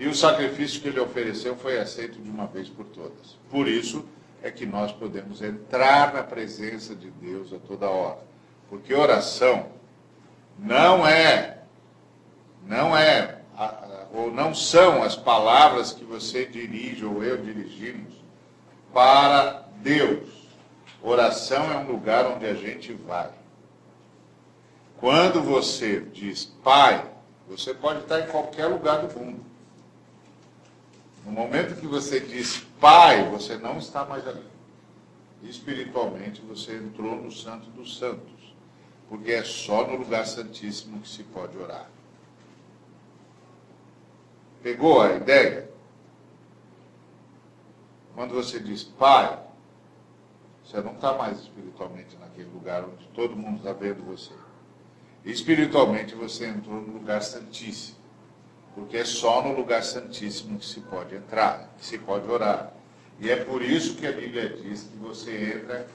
e 0.00 0.08
o 0.08 0.14
sacrifício 0.14 0.82
que 0.82 0.88
ele 0.88 0.98
ofereceu 0.98 1.54
foi 1.54 1.78
aceito 1.78 2.20
de 2.20 2.28
uma 2.28 2.46
vez 2.46 2.68
por 2.68 2.86
todas. 2.86 3.38
Por 3.48 3.68
isso 3.68 4.04
é 4.42 4.50
que 4.50 4.66
nós 4.66 4.90
podemos 4.90 5.40
entrar 5.40 6.12
na 6.12 6.24
presença 6.24 6.92
de 6.92 7.08
Deus 7.08 7.52
a 7.52 7.58
toda 7.60 7.88
hora. 7.88 8.18
Porque 8.68 8.92
oração 8.92 9.66
não 10.58 11.06
é 11.06 11.58
não 12.66 12.96
é 12.96 13.38
ou 14.12 14.30
não 14.30 14.54
são 14.54 15.02
as 15.02 15.16
palavras 15.16 15.92
que 15.92 16.04
você 16.04 16.44
dirige 16.44 17.04
ou 17.04 17.24
eu 17.24 17.38
dirigimos 17.38 18.12
para 18.92 19.66
Deus. 19.76 20.28
Oração 21.02 21.72
é 21.72 21.78
um 21.78 21.90
lugar 21.90 22.26
onde 22.26 22.46
a 22.46 22.54
gente 22.54 22.92
vai. 22.92 23.30
Quando 24.98 25.42
você 25.42 26.00
diz 26.00 26.44
Pai, 26.62 27.10
você 27.48 27.74
pode 27.74 28.00
estar 28.00 28.20
em 28.20 28.26
qualquer 28.26 28.66
lugar 28.66 29.04
do 29.04 29.18
mundo. 29.18 29.40
No 31.24 31.32
momento 31.32 31.80
que 31.80 31.86
você 31.86 32.20
diz 32.20 32.64
Pai, 32.78 33.28
você 33.30 33.56
não 33.56 33.78
está 33.78 34.04
mais 34.04 34.26
ali. 34.28 34.44
Espiritualmente, 35.42 36.40
você 36.42 36.76
entrou 36.76 37.16
no 37.16 37.32
Santo 37.32 37.68
dos 37.70 37.98
Santos. 37.98 38.54
Porque 39.08 39.32
é 39.32 39.42
só 39.42 39.86
no 39.86 39.96
lugar 39.96 40.26
santíssimo 40.26 41.00
que 41.00 41.08
se 41.08 41.24
pode 41.24 41.56
orar. 41.58 41.91
Pegou 44.62 45.00
a 45.00 45.14
ideia? 45.14 45.68
Quando 48.14 48.34
você 48.34 48.60
diz 48.60 48.84
Pai, 48.84 49.38
você 50.64 50.80
não 50.80 50.92
está 50.92 51.14
mais 51.14 51.40
espiritualmente 51.40 52.16
naquele 52.20 52.48
lugar 52.50 52.84
onde 52.84 53.06
todo 53.08 53.36
mundo 53.36 53.58
está 53.58 53.72
vendo 53.72 54.04
você. 54.04 54.32
Espiritualmente 55.24 56.14
você 56.14 56.46
entrou 56.46 56.80
no 56.80 56.92
lugar 56.92 57.22
santíssimo. 57.22 57.96
Porque 58.74 58.96
é 58.96 59.04
só 59.04 59.42
no 59.42 59.54
lugar 59.54 59.82
santíssimo 59.82 60.58
que 60.58 60.64
se 60.64 60.80
pode 60.80 61.14
entrar, 61.14 61.70
que 61.78 61.84
se 61.84 61.98
pode 61.98 62.30
orar. 62.30 62.72
E 63.20 63.30
é 63.30 63.44
por 63.44 63.62
isso 63.62 63.96
que 63.96 64.06
a 64.06 64.12
Bíblia 64.12 64.48
diz 64.48 64.84
que 64.84 64.96
você 64.96 65.56
entra 65.56 65.86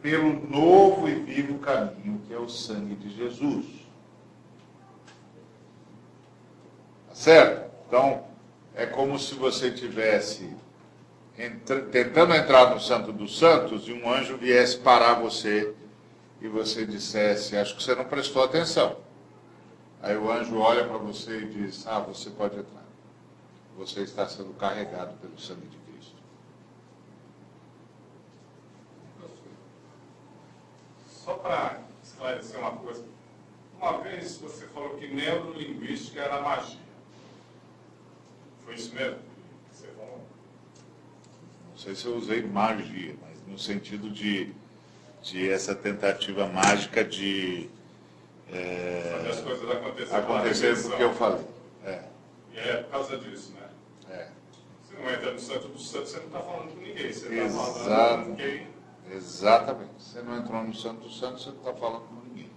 pelo 0.00 0.32
novo 0.48 1.08
e 1.08 1.14
vivo 1.14 1.58
caminho 1.58 2.20
que 2.26 2.32
é 2.32 2.38
o 2.38 2.48
sangue 2.48 2.94
de 2.94 3.14
Jesus. 3.14 3.66
Tá 7.08 7.14
certo? 7.14 7.73
Então, 7.94 8.26
é 8.74 8.86
como 8.86 9.16
se 9.20 9.36
você 9.36 9.70
tivesse 9.70 10.52
tentando 11.92 12.34
entrar 12.34 12.74
no 12.74 12.80
Santo 12.80 13.12
dos 13.12 13.38
Santos 13.38 13.86
e 13.86 13.92
um 13.92 14.12
anjo 14.12 14.36
viesse 14.36 14.78
parar 14.78 15.14
você 15.14 15.72
e 16.40 16.48
você 16.48 16.84
dissesse, 16.84 17.56
acho 17.56 17.76
que 17.76 17.82
você 17.84 17.94
não 17.94 18.04
prestou 18.04 18.42
atenção. 18.42 18.96
Aí 20.02 20.16
o 20.16 20.28
anjo 20.28 20.58
olha 20.58 20.84
para 20.84 20.98
você 20.98 21.38
e 21.38 21.46
diz, 21.46 21.86
ah, 21.86 22.00
você 22.00 22.30
pode 22.30 22.58
entrar. 22.58 22.82
Você 23.76 24.00
está 24.00 24.26
sendo 24.26 24.52
carregado 24.54 25.16
pelo 25.18 25.38
sangue 25.38 25.68
de 25.68 25.76
Cristo. 25.76 26.16
Só 31.06 31.34
para 31.34 31.78
esclarecer 32.02 32.58
uma 32.58 32.72
coisa. 32.72 33.04
Uma 33.78 33.98
vez 33.98 34.36
você 34.38 34.66
falou 34.66 34.96
que 34.96 35.06
neurolinguística 35.06 36.20
era 36.20 36.42
magia. 36.42 36.83
Foi 38.74 38.82
isso 38.82 38.94
mesmo? 38.94 39.18
Você 39.70 39.86
falou? 39.88 40.20
Não 41.70 41.76
sei 41.78 41.94
se 41.94 42.06
eu 42.06 42.16
usei 42.16 42.42
magia, 42.42 43.14
mas 43.22 43.38
no 43.46 43.56
sentido 43.58 44.10
de, 44.10 44.52
de 45.22 45.48
essa 45.48 45.74
tentativa 45.76 46.46
mágica 46.48 47.04
de 47.04 47.68
é, 48.52 49.12
Fazer 49.16 49.30
as 49.30 49.40
coisas 49.40 49.70
acontecerem. 49.70 50.24
acontecer 50.24 50.82
porque 50.82 51.02
eu 51.02 51.14
falei. 51.14 51.44
É, 51.84 52.02
E 52.52 52.58
é 52.58 52.76
por 52.78 52.90
causa 52.90 53.16
disso, 53.16 53.52
né? 53.52 53.68
é. 54.10 54.28
Você 54.82 54.94
não 55.00 55.10
entra 55.10 55.32
no 55.32 55.38
Santo 55.40 55.68
dos 55.68 55.88
Santos, 55.90 56.10
você 56.10 56.18
não 56.18 56.26
está 56.26 56.40
falando 56.40 56.70
com 56.74 56.80
ninguém. 56.80 57.12
Você 57.12 57.28
está 57.34 57.48
falando 57.62 58.26
com 58.26 58.36
quem. 58.36 58.66
Exatamente. 59.12 59.90
Você 59.98 60.22
não 60.22 60.36
entrou 60.38 60.64
no 60.64 60.74
Santo 60.74 61.00
dos 61.00 61.18
Santos, 61.18 61.44
você 61.44 61.50
não 61.50 61.58
está 61.58 61.74
falando 61.74 62.02
com 62.08 62.14
ninguém. 62.28 62.50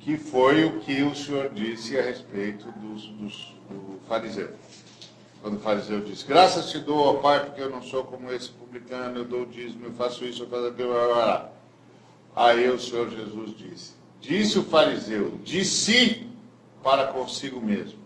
Que 0.00 0.16
foi 0.16 0.64
o 0.64 0.80
que 0.80 1.02
o 1.02 1.14
Senhor 1.14 1.50
disse 1.50 1.96
a 1.98 2.02
respeito 2.02 2.70
dos, 2.72 3.06
dos, 3.08 3.56
do 3.70 4.00
fariseu. 4.08 4.50
Quando 5.42 5.56
o 5.56 5.58
fariseu 5.58 6.00
disse, 6.00 6.24
graças 6.24 6.70
te 6.70 6.78
dou, 6.78 6.98
ó 6.98 7.14
Pai, 7.14 7.44
porque 7.44 7.60
eu 7.60 7.68
não 7.68 7.82
sou 7.82 8.04
como 8.04 8.32
esse 8.32 8.48
publicano, 8.48 9.18
eu 9.18 9.24
dou 9.24 9.42
o 9.42 9.46
dízimo, 9.46 9.86
eu 9.86 9.92
faço 9.92 10.24
isso, 10.24 10.44
eu 10.44 10.48
faço 10.48 10.66
aquilo, 10.66 10.92
blá, 10.92 11.06
blá, 11.06 11.14
blá. 11.14 11.50
Aí 12.36 12.70
o 12.70 12.78
Senhor 12.78 13.10
Jesus 13.10 13.50
disse, 13.56 13.92
disse 14.20 14.58
o 14.60 14.62
fariseu, 14.62 15.32
de 15.42 15.64
si 15.64 16.30
para 16.80 17.08
consigo 17.08 17.60
mesmo, 17.60 17.98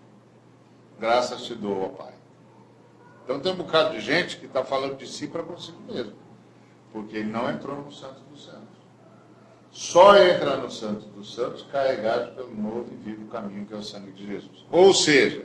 graças 0.99 1.43
te 1.43 1.55
dou, 1.55 1.85
ó 1.85 1.89
Pai. 1.89 2.15
Então 3.23 3.39
tem 3.39 3.53
um 3.53 3.57
bocado 3.57 3.95
de 3.95 4.01
gente 4.01 4.39
que 4.39 4.47
está 4.47 4.65
falando 4.65 4.97
de 4.97 5.07
si 5.07 5.29
para 5.29 5.43
consigo 5.43 5.79
mesmo, 5.93 6.15
porque 6.91 7.19
ele 7.19 7.31
não 7.31 7.51
entrou 7.51 7.77
no 7.77 7.93
Santo 7.93 8.21
dos 8.31 8.47
Santos. 8.47 8.77
Só 9.71 10.17
entra 10.17 10.57
no 10.57 10.71
Santo 10.71 11.07
dos 11.09 11.35
Santos 11.35 11.67
carregado 11.71 12.35
pelo 12.35 12.55
novo 12.55 12.87
e 12.91 12.97
vivo 12.97 13.27
caminho 13.27 13.67
que 13.67 13.75
é 13.75 13.77
o 13.77 13.83
sangue 13.83 14.13
de 14.13 14.27
Jesus. 14.27 14.65
Ou 14.71 14.95
seja, 14.95 15.45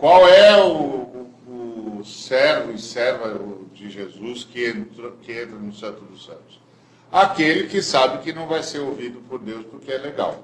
qual 0.00 0.26
é 0.26 0.64
o, 0.64 1.28
o, 1.46 2.02
servo 2.06 2.72
e 2.72 2.78
serva 2.78 3.38
de 3.74 3.90
Jesus 3.90 4.44
que 4.44 4.64
entra, 4.64 5.10
que 5.22 5.30
entra 5.30 5.56
no 5.56 5.74
Santo 5.74 6.00
dos 6.04 6.24
Santos? 6.24 6.58
Aquele 7.12 7.68
que 7.68 7.82
sabe 7.82 8.22
que 8.22 8.32
não 8.32 8.46
vai 8.46 8.62
ser 8.62 8.78
ouvido 8.78 9.20
por 9.28 9.38
Deus 9.38 9.66
porque 9.66 9.92
é 9.92 9.98
legal. 9.98 10.42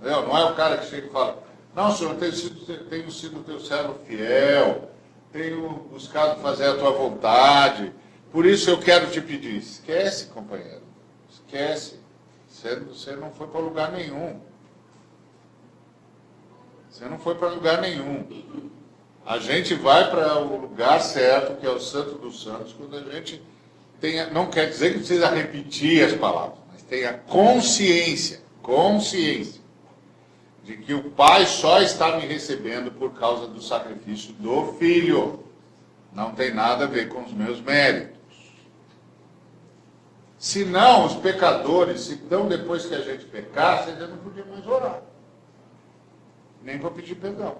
Entendeu? 0.00 0.22
Não 0.22 0.38
é 0.38 0.44
o 0.50 0.54
cara 0.54 0.78
que 0.78 0.86
chega 0.86 1.06
e 1.06 1.10
fala, 1.10 1.44
não, 1.76 1.94
senhor, 1.94 2.14
tenho 2.14 2.32
sido, 2.32 2.84
tenho 2.88 3.12
sido 3.12 3.44
teu 3.44 3.60
servo 3.60 3.98
fiel, 4.06 4.90
tenho 5.30 5.68
buscado 5.92 6.40
fazer 6.40 6.68
a 6.68 6.76
tua 6.78 6.92
vontade, 6.92 7.92
por 8.30 8.46
isso 8.46 8.70
eu 8.70 8.78
quero 8.78 9.10
te 9.10 9.20
pedir. 9.20 9.56
Esquece, 9.56 10.28
companheiro. 10.28 10.82
Esquece. 11.30 12.00
Você 12.48 13.16
não 13.16 13.30
foi 13.32 13.48
para 13.48 13.60
lugar 13.60 13.92
nenhum. 13.92 14.40
Você 16.92 17.06
não 17.06 17.18
foi 17.18 17.34
para 17.34 17.48
lugar 17.48 17.80
nenhum. 17.80 18.26
A 19.24 19.38
gente 19.38 19.74
vai 19.74 20.10
para 20.10 20.38
o 20.38 20.60
lugar 20.60 21.00
certo, 21.00 21.58
que 21.58 21.66
é 21.66 21.70
o 21.70 21.80
Santo 21.80 22.18
dos 22.18 22.42
Santos, 22.42 22.74
quando 22.74 22.94
a 22.96 23.00
gente 23.10 23.42
não 24.30 24.46
quer 24.46 24.68
dizer 24.68 24.92
que 24.92 24.98
precisa 24.98 25.30
repetir 25.30 26.04
as 26.04 26.12
palavras, 26.12 26.58
mas 26.70 26.82
tenha 26.82 27.14
consciência, 27.14 28.42
consciência, 28.60 29.62
de 30.64 30.76
que 30.76 30.92
o 30.92 31.10
Pai 31.10 31.46
só 31.46 31.80
está 31.80 32.18
me 32.18 32.26
recebendo 32.26 32.90
por 32.90 33.14
causa 33.14 33.46
do 33.46 33.62
sacrifício 33.62 34.34
do 34.34 34.74
Filho. 34.74 35.44
Não 36.12 36.32
tem 36.32 36.52
nada 36.52 36.84
a 36.84 36.88
ver 36.88 37.08
com 37.08 37.22
os 37.22 37.32
meus 37.32 37.58
méritos. 37.60 38.20
Se 40.36 40.64
não, 40.64 41.06
os 41.06 41.14
pecadores, 41.14 42.10
então 42.10 42.48
depois 42.48 42.84
que 42.84 42.94
a 42.94 43.00
gente 43.00 43.24
pecasse, 43.24 43.90
eles 43.90 44.10
não 44.10 44.18
podiam 44.18 44.46
mais 44.48 44.66
orar. 44.66 45.00
Nem 46.64 46.78
para 46.78 46.90
pedir 46.90 47.16
perdão. 47.16 47.58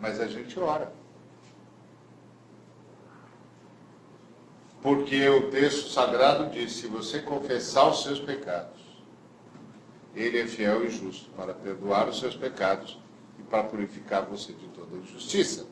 Mas 0.00 0.20
a 0.20 0.26
gente 0.26 0.58
ora. 0.58 0.92
Porque 4.82 5.28
o 5.28 5.48
texto 5.50 5.88
sagrado 5.88 6.50
diz: 6.50 6.72
se 6.72 6.88
você 6.88 7.20
confessar 7.20 7.88
os 7.88 8.02
seus 8.02 8.18
pecados, 8.18 8.80
ele 10.14 10.40
é 10.40 10.46
fiel 10.46 10.84
e 10.84 10.90
justo 10.90 11.30
para 11.30 11.54
perdoar 11.54 12.08
os 12.08 12.18
seus 12.18 12.34
pecados 12.34 12.98
e 13.38 13.42
para 13.44 13.62
purificar 13.62 14.24
você 14.24 14.52
de 14.52 14.66
toda 14.68 14.96
injustiça. 14.96 15.66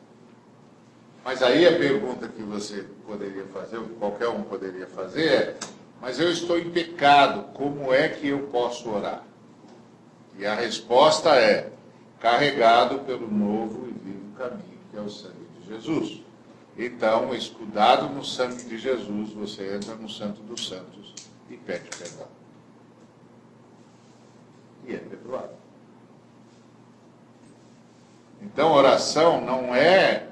Mas 1.25 1.43
aí 1.43 1.67
a 1.67 1.77
pergunta 1.77 2.27
que 2.27 2.41
você 2.41 2.85
poderia 3.05 3.45
fazer, 3.47 3.77
ou 3.77 3.89
qualquer 3.89 4.29
um 4.29 4.43
poderia 4.43 4.87
fazer, 4.87 5.27
é: 5.27 5.57
mas 5.99 6.17
eu 6.17 6.31
estou 6.31 6.57
em 6.57 6.71
pecado, 6.71 7.53
como 7.53 7.93
é 7.93 8.07
que 8.07 8.29
eu 8.29 8.47
posso 8.47 8.89
orar? 8.89 9.23
E 10.37 10.45
a 10.45 10.55
resposta 10.55 11.35
é: 11.35 11.71
carregado 12.19 12.99
pelo 12.99 13.29
novo 13.29 13.87
e 13.87 13.91
vivo 13.91 14.35
caminho, 14.37 14.79
que 14.89 14.97
é 14.97 15.01
o 15.01 15.09
sangue 15.09 15.47
de 15.59 15.67
Jesus. 15.67 16.21
Então, 16.77 17.33
escudado 17.33 18.07
no 18.09 18.23
sangue 18.23 18.63
de 18.63 18.77
Jesus, 18.77 19.33
você 19.33 19.75
entra 19.75 19.95
no 19.95 20.09
Santo 20.09 20.41
dos 20.41 20.67
Santos 20.67 21.13
e 21.49 21.57
pede 21.57 21.89
perdão. 21.97 22.27
E 24.87 24.95
é 24.95 24.97
perdoado. 24.97 25.53
Então, 28.41 28.71
oração 28.71 29.41
não 29.41 29.75
é 29.75 30.29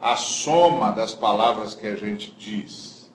a 0.00 0.16
soma 0.16 0.92
das 0.92 1.14
palavras 1.14 1.74
que 1.74 1.86
a 1.86 1.96
gente 1.96 2.30
diz. 2.32 3.10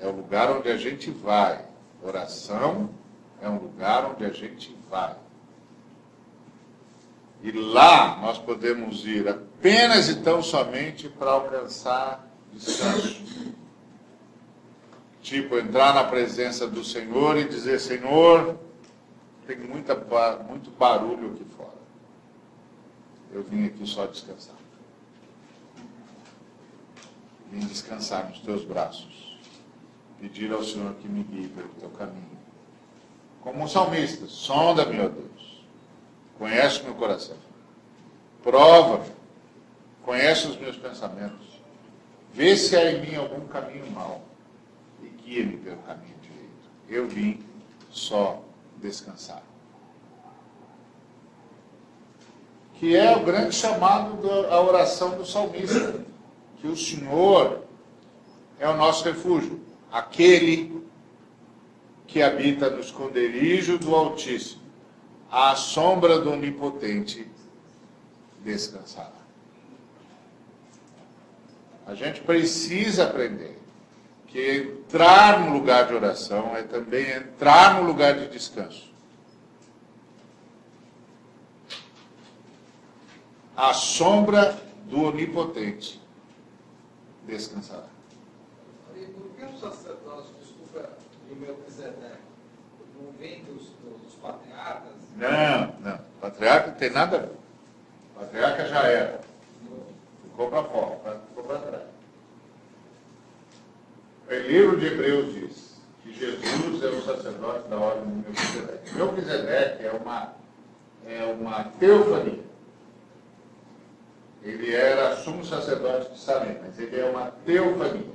É 0.00 0.08
o 0.08 0.10
lugar 0.10 0.50
onde 0.50 0.68
a 0.68 0.76
gente 0.76 1.10
vai. 1.10 1.64
Oração 2.02 2.90
é 3.40 3.48
um 3.48 3.58
lugar 3.58 4.04
onde 4.06 4.24
a 4.24 4.30
gente 4.30 4.76
vai. 4.90 5.14
E 7.44 7.52
lá 7.52 8.16
nós 8.22 8.38
podemos 8.38 9.04
ir 9.04 9.28
apenas 9.28 10.08
e 10.08 10.22
tão 10.22 10.42
somente 10.42 11.10
para 11.10 11.32
alcançar 11.32 12.26
descanso. 12.50 13.22
Tipo, 15.20 15.58
entrar 15.58 15.92
na 15.92 16.04
presença 16.04 16.66
do 16.66 16.82
Senhor 16.82 17.36
e 17.36 17.46
dizer: 17.46 17.78
Senhor, 17.80 18.58
tem 19.46 19.58
muita, 19.58 19.94
muito 20.48 20.70
barulho 20.70 21.34
aqui 21.34 21.44
fora. 21.54 21.76
Eu 23.30 23.42
vim 23.42 23.66
aqui 23.66 23.86
só 23.86 24.06
descansar. 24.06 24.56
Vim 27.52 27.60
descansar 27.66 28.26
nos 28.30 28.40
teus 28.40 28.64
braços. 28.64 29.38
Pedir 30.18 30.50
ao 30.50 30.64
Senhor 30.64 30.94
que 30.94 31.06
me 31.06 31.22
guie 31.22 31.48
pelo 31.48 31.68
teu 31.78 31.90
caminho. 31.90 32.38
Como 33.42 33.62
um 33.62 33.68
salmista, 33.68 34.24
sonda-me, 34.28 34.98
ó 34.98 35.08
Deus 35.08 35.34
Conhece 36.38 36.82
meu 36.82 36.94
coração. 36.94 37.36
Prova-me. 38.42 39.10
Conhece 40.02 40.48
os 40.48 40.56
meus 40.58 40.76
pensamentos. 40.76 41.60
Vê 42.32 42.56
se 42.56 42.76
há 42.76 42.90
em 42.90 43.00
mim 43.00 43.14
algum 43.14 43.46
caminho 43.46 43.90
mau 43.92 44.22
e 45.02 45.06
guia-me 45.06 45.56
pelo 45.58 45.78
caminho 45.78 46.14
direito. 46.20 46.70
Eu 46.88 47.06
vim 47.06 47.40
só 47.90 48.42
descansar. 48.78 49.42
Que 52.74 52.96
é 52.96 53.16
o 53.16 53.24
grande 53.24 53.54
chamado 53.54 54.20
da 54.20 54.60
oração 54.60 55.16
do 55.16 55.24
salmista. 55.24 56.04
Que 56.60 56.66
o 56.66 56.76
Senhor 56.76 57.62
é 58.58 58.68
o 58.68 58.76
nosso 58.76 59.04
refúgio. 59.04 59.60
Aquele 59.92 60.84
que 62.06 62.20
habita 62.20 62.68
no 62.68 62.80
esconderijo 62.80 63.78
do 63.78 63.94
Altíssimo 63.94 64.63
à 65.34 65.56
sombra 65.56 66.20
do 66.20 66.30
Onipotente 66.30 67.28
descansará. 68.44 69.10
A 71.84 71.94
gente 71.96 72.20
precisa 72.20 73.02
aprender 73.02 73.60
que 74.28 74.58
entrar 74.58 75.40
no 75.40 75.52
lugar 75.52 75.88
de 75.88 75.94
oração 75.94 76.56
é 76.56 76.62
também 76.62 77.10
entrar 77.10 77.82
no 77.82 77.88
lugar 77.88 78.16
de 78.16 78.28
descanso. 78.28 78.92
A 83.56 83.74
sombra 83.74 84.56
do 84.84 85.02
Onipotente 85.02 86.00
descansará. 87.26 87.88
Por 88.86 89.30
que 89.36 89.44
o 89.44 89.58
sacerdote, 89.58 90.32
desculpa, 90.40 90.90
de 91.28 91.34
Melquisedeque, 91.34 92.22
não 92.94 93.10
vem 93.18 93.42
dos, 93.42 93.70
dos 94.04 94.14
patriarcas? 94.22 95.03
Não, 95.16 95.74
não. 95.80 95.98
Patriarca 96.20 96.68
não 96.68 96.74
tem 96.74 96.90
nada 96.90 97.16
a 97.16 97.20
ver. 97.20 97.30
Patriarca 98.14 98.66
já 98.66 98.82
era. 98.82 99.20
Ficou 100.22 100.50
para 100.50 100.64
fora, 100.64 101.20
ficou 101.28 101.44
para 101.44 101.58
trás. 101.58 101.82
O 104.28 104.34
livro 104.34 104.80
de 104.80 104.86
Hebreus 104.86 105.34
diz 105.34 105.80
que 106.02 106.12
Jesus 106.12 106.82
é 106.82 106.86
o 106.88 107.02
sacerdote 107.02 107.68
da 107.68 107.76
ordem 107.76 108.04
de 108.04 108.28
Melquisedeque. 108.28 108.94
Melquisedeque 108.94 109.84
é 109.84 109.92
uma, 109.92 110.32
é 111.06 111.24
uma 111.24 111.64
teofania. 111.78 112.44
Ele 114.42 114.74
era 114.74 115.16
sumo 115.16 115.44
sacerdote 115.44 116.12
de 116.12 116.18
Salem, 116.18 116.58
mas 116.62 116.78
ele 116.78 117.00
é 117.00 117.04
uma 117.04 117.30
teofania. 117.46 118.12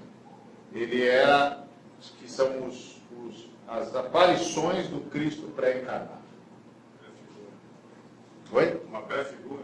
Ele 0.73 1.03
era, 1.03 1.63
que 2.19 2.29
são 2.29 2.67
os, 2.67 3.01
os, 3.25 3.49
as 3.67 3.95
aparições 3.95 4.87
do 4.87 4.99
Cristo 5.09 5.47
pré-encarnado. 5.55 6.18
Oi? 8.51 8.81
Uma 8.87 9.01
pré-figura. 9.01 9.63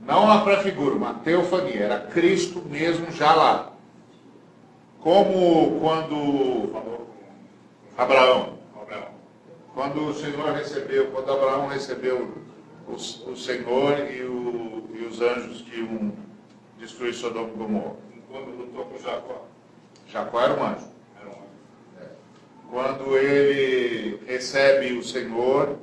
Não 0.00 0.24
uma 0.24 0.42
pré-figura, 0.42 0.94
uma 0.96 1.14
teofania. 1.14 1.84
Era 1.84 2.00
Cristo 2.00 2.60
mesmo 2.68 3.10
já 3.12 3.34
lá. 3.34 3.72
Como 5.00 5.78
quando 5.80 6.70
Abraão. 7.96 8.58
Quando 9.74 10.08
o 10.08 10.14
Senhor 10.14 10.52
recebeu, 10.52 11.10
quando 11.12 11.32
Abraão 11.32 11.68
recebeu 11.68 12.28
o, 12.88 12.92
o 12.94 13.36
Senhor 13.36 13.98
e, 14.10 14.22
o, 14.22 14.90
e 14.92 15.04
os 15.04 15.20
anjos 15.20 15.62
que 15.62 15.78
iam 15.78 16.12
destruir 16.78 17.14
Sodoma 17.14 17.48
e 17.48 17.56
Gomorra. 17.56 17.96
Quando 18.28 18.56
lutou 18.56 18.84
com 18.86 18.98
Jacó. 18.98 19.46
Jacó 20.08 20.40
era 20.40 20.54
um 20.54 20.64
anjo. 20.64 20.86
Era 21.20 21.28
um 21.28 21.32
anjo. 21.32 22.10
Quando 22.68 23.16
ele 23.16 24.20
recebe 24.26 24.92
o 24.98 25.04
Senhor 25.04 25.78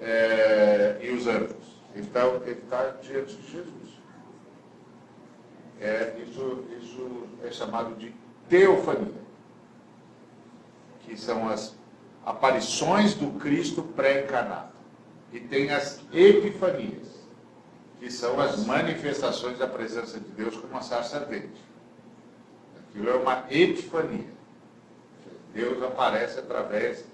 é, 0.00 0.98
e 1.02 1.10
os 1.10 1.26
anjos. 1.26 1.74
Então, 1.94 2.36
ele 2.44 2.60
está 2.60 2.90
diante 3.02 3.36
de 3.36 3.50
Jesus. 3.50 3.94
É, 5.80 6.16
isso, 6.26 6.64
isso 6.80 7.28
é 7.42 7.50
chamado 7.50 7.94
de 7.96 8.14
teofania, 8.48 9.22
que 11.00 11.16
são 11.16 11.48
as 11.48 11.76
aparições 12.24 13.14
do 13.14 13.38
Cristo 13.38 13.82
pré-encarnado. 13.82 14.72
E 15.32 15.40
tem 15.40 15.70
as 15.70 16.00
epifanias, 16.12 17.26
que 17.98 18.10
são 18.10 18.40
as 18.40 18.64
manifestações 18.64 19.58
da 19.58 19.66
presença 19.66 20.18
de 20.18 20.30
Deus 20.30 20.56
como 20.56 20.68
uma 20.68 20.82
sarça 20.82 21.16
ardente. 21.16 21.62
Aquilo 22.78 23.10
é 23.10 23.14
uma 23.14 23.44
epifania. 23.50 24.32
Deus 25.52 25.82
aparece 25.82 26.38
através 26.38 27.04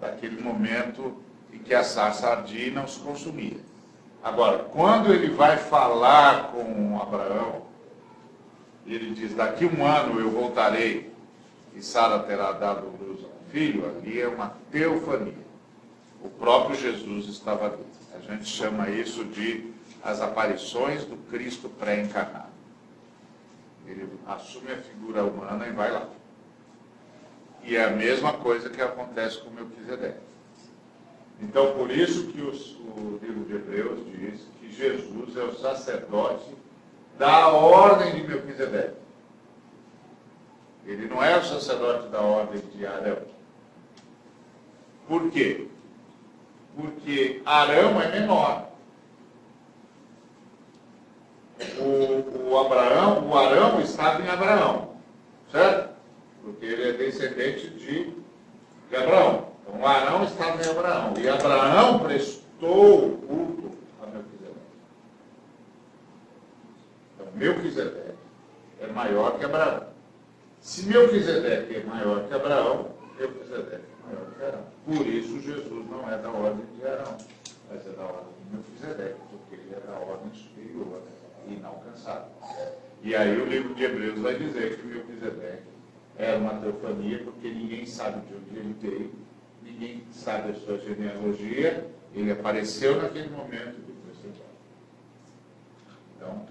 daquele 0.00 0.40
momento 0.40 1.22
em 1.52 1.58
que 1.58 1.74
a 1.74 1.84
sarça 1.84 2.28
ardia 2.28 2.68
e 2.68 2.70
não 2.70 2.86
se 2.86 3.00
consumia. 3.00 3.58
Agora, 4.22 4.64
quando 4.64 5.12
ele 5.12 5.30
vai 5.30 5.56
falar 5.56 6.52
com 6.52 7.00
Abraão, 7.00 7.62
ele 8.86 9.14
diz: 9.14 9.34
Daqui 9.34 9.64
um 9.64 9.84
ano 9.84 10.20
eu 10.20 10.30
voltarei 10.30 11.10
e 11.74 11.82
Sara 11.82 12.18
terá 12.20 12.52
dado 12.52 12.86
luz 13.00 13.24
a 13.24 13.28
um 13.28 13.50
filho, 13.50 13.88
ali 13.88 14.20
é 14.20 14.28
uma 14.28 14.54
teofania. 14.70 15.50
O 16.22 16.28
próprio 16.28 16.76
Jesus 16.76 17.26
estava 17.26 17.66
ali. 17.66 17.86
A 18.14 18.18
gente 18.18 18.44
chama 18.44 18.90
isso 18.90 19.24
de 19.24 19.72
as 20.02 20.20
aparições 20.20 21.04
do 21.04 21.16
Cristo 21.30 21.68
pré-encarnado. 21.68 22.50
Ele 23.86 24.08
assume 24.26 24.72
a 24.72 24.76
figura 24.76 25.24
humana 25.24 25.66
e 25.66 25.72
vai 25.72 25.90
lá. 25.90 26.06
E 27.62 27.76
é 27.76 27.84
a 27.84 27.90
mesma 27.90 28.34
coisa 28.34 28.70
que 28.70 28.80
acontece 28.80 29.38
com 29.40 29.50
Melquisedeque. 29.50 30.29
Então, 31.40 31.74
por 31.74 31.90
isso 31.90 32.26
que 32.28 32.40
os, 32.40 32.76
o 32.76 33.18
livro 33.22 33.44
de 33.44 33.54
Hebreus 33.54 34.00
diz 34.06 34.46
que 34.60 34.72
Jesus 34.72 35.36
é 35.36 35.42
o 35.42 35.54
sacerdote 35.54 36.54
da 37.18 37.48
ordem 37.48 38.14
de 38.14 38.28
Melquisedeque. 38.28 38.96
Ele 40.86 41.08
não 41.08 41.22
é 41.22 41.36
o 41.38 41.44
sacerdote 41.44 42.08
da 42.08 42.20
ordem 42.20 42.60
de 42.74 42.86
Arão. 42.86 43.18
Por 45.06 45.30
quê? 45.30 45.68
Porque 46.76 47.42
Arão 47.44 48.00
é 48.00 48.20
menor. 48.20 48.68
O, 51.78 52.50
o 52.50 52.58
Abraão, 52.58 53.28
o 53.28 53.36
Arão 53.36 53.80
estava 53.80 54.22
em 54.22 54.28
Abraão, 54.28 54.96
certo? 55.52 55.90
porque 56.42 56.64
ele 56.64 56.88
é 56.88 56.92
descendente 56.92 57.68
de, 57.70 58.12
de 58.88 58.96
Abraão. 58.96 59.49
Então 59.70 59.86
Arão 59.86 60.24
estava 60.24 60.62
em 60.62 60.68
Abraão. 60.68 61.14
E 61.16 61.28
Abraão 61.28 61.98
prestou 62.00 63.16
culto 63.18 63.70
a 64.02 64.06
Melquisedeque. 64.06 64.60
Então 67.14 67.26
Melquisedeque 67.34 68.14
é 68.80 68.86
maior 68.88 69.38
que 69.38 69.44
Abraão. 69.44 69.86
Se 70.60 70.86
Melquisedeque 70.86 71.76
é 71.76 71.84
maior 71.84 72.26
que 72.26 72.34
Abraão, 72.34 72.90
Melquisedeque 73.18 73.76
é 73.76 74.06
maior 74.06 74.26
que 74.36 74.44
Arão. 74.44 74.64
Por 74.84 75.06
isso 75.06 75.40
Jesus 75.40 75.86
não 75.88 76.10
é 76.10 76.18
da 76.18 76.30
ordem 76.30 76.66
de 76.76 76.86
Arão, 76.86 77.16
mas 77.70 77.86
é 77.86 77.90
da 77.90 78.02
ordem 78.02 78.32
de 78.42 78.56
Melquisedeque, 78.56 79.20
porque 79.30 79.54
ele 79.54 79.74
é 79.74 79.80
da 79.86 79.98
ordem 79.98 80.34
superior 80.34 81.00
e 81.46 81.54
inalcançável. 81.54 82.28
E 83.02 83.14
aí 83.14 83.40
o 83.40 83.46
livro 83.46 83.74
de 83.74 83.84
Hebreus 83.84 84.18
vai 84.18 84.34
dizer 84.34 84.76
que 84.76 84.86
Melquisedeque 84.86 85.62
era 86.18 86.36
uma 86.38 86.54
teofania, 86.60 87.22
porque 87.24 87.48
ninguém 87.48 87.86
sabe 87.86 88.20
de 88.26 88.34
onde 88.34 88.58
ele 88.58 88.76
veio, 88.78 89.29
ninguém 89.70 90.02
sabe 90.12 90.50
a 90.50 90.54
sua 90.54 90.78
genealogia, 90.78 91.86
ele 92.14 92.32
apareceu 92.32 93.00
naquele 93.00 93.28
momento. 93.28 93.76
Então, 96.16 96.46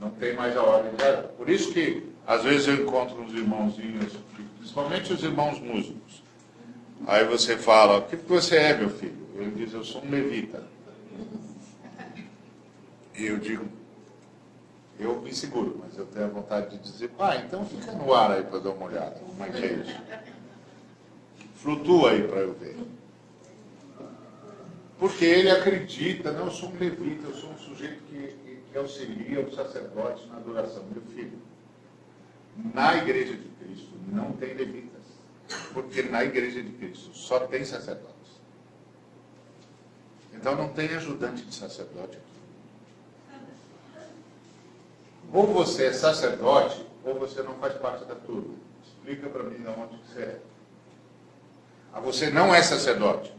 não 0.00 0.10
tem 0.10 0.34
mais 0.34 0.56
a 0.56 0.62
ordem. 0.62 0.92
Por 1.36 1.48
isso 1.48 1.72
que 1.72 2.10
às 2.26 2.42
vezes 2.42 2.66
eu 2.66 2.74
encontro 2.74 3.20
uns 3.20 3.32
irmãozinhos, 3.32 4.12
principalmente 4.58 5.12
os 5.12 5.22
irmãos 5.22 5.60
músicos. 5.60 6.22
Aí 7.06 7.24
você 7.24 7.56
fala, 7.56 7.98
o 7.98 8.02
que 8.02 8.16
você 8.16 8.56
é, 8.56 8.76
meu 8.76 8.90
filho? 8.90 9.26
Ele 9.36 9.52
diz, 9.52 9.72
eu 9.72 9.84
sou 9.84 10.02
um 10.02 10.10
levita. 10.10 10.64
E 13.16 13.26
eu 13.26 13.38
digo, 13.38 13.66
eu 14.98 15.20
me 15.20 15.32
seguro, 15.32 15.80
mas 15.82 15.96
eu 15.96 16.06
tenho 16.06 16.26
a 16.26 16.28
vontade 16.28 16.76
de 16.76 16.82
dizer, 16.82 17.08
pai, 17.10 17.44
então 17.46 17.64
fica 17.64 17.92
no 17.92 18.12
ar 18.12 18.32
aí 18.32 18.42
para 18.42 18.58
dar 18.58 18.70
uma 18.70 18.86
olhada. 18.86 19.20
Como 19.20 19.44
é 19.44 19.48
que 19.50 19.64
é 19.64 19.72
isso? 19.72 19.96
Flutua 21.56 22.10
aí 22.10 22.26
para 22.26 22.40
eu 22.40 22.54
ver. 22.54 22.76
Porque 24.98 25.24
ele 25.24 25.50
acredita, 25.50 26.32
não, 26.32 26.46
eu 26.46 26.50
sou 26.50 26.70
um 26.70 26.78
levita, 26.78 27.26
eu 27.28 27.34
sou 27.34 27.50
um 27.50 27.58
sujeito 27.58 28.02
que, 28.04 28.34
que 28.70 28.78
auxilia 28.78 29.40
os 29.40 29.54
sacerdotes 29.54 30.26
na 30.28 30.36
adoração. 30.36 30.84
Meu 30.90 31.02
filho, 31.14 31.38
na 32.74 32.96
igreja 32.96 33.34
de 33.34 33.48
Cristo 33.48 33.92
não 34.08 34.32
tem 34.32 34.54
levitas, 34.54 35.02
porque 35.74 36.02
na 36.02 36.24
igreja 36.24 36.62
de 36.62 36.70
Cristo 36.72 37.14
só 37.14 37.40
tem 37.40 37.64
sacerdotes. 37.64 38.14
Então 40.32 40.54
não 40.54 40.68
tem 40.68 40.88
ajudante 40.94 41.42
de 41.42 41.54
sacerdote 41.54 42.16
aqui. 42.16 42.26
Ou 45.32 45.46
você 45.46 45.86
é 45.86 45.92
sacerdote, 45.92 46.86
ou 47.04 47.18
você 47.18 47.42
não 47.42 47.54
faz 47.54 47.74
parte 47.74 48.04
da 48.04 48.14
turma. 48.14 48.54
Explica 48.84 49.28
para 49.28 49.42
mim 49.42 49.56
de 49.56 49.68
onde 49.68 49.96
você 50.06 50.20
é. 50.20 50.40
Ah, 51.96 52.00
você 52.00 52.28
não 52.28 52.54
é 52.54 52.62
sacerdote. 52.62 53.32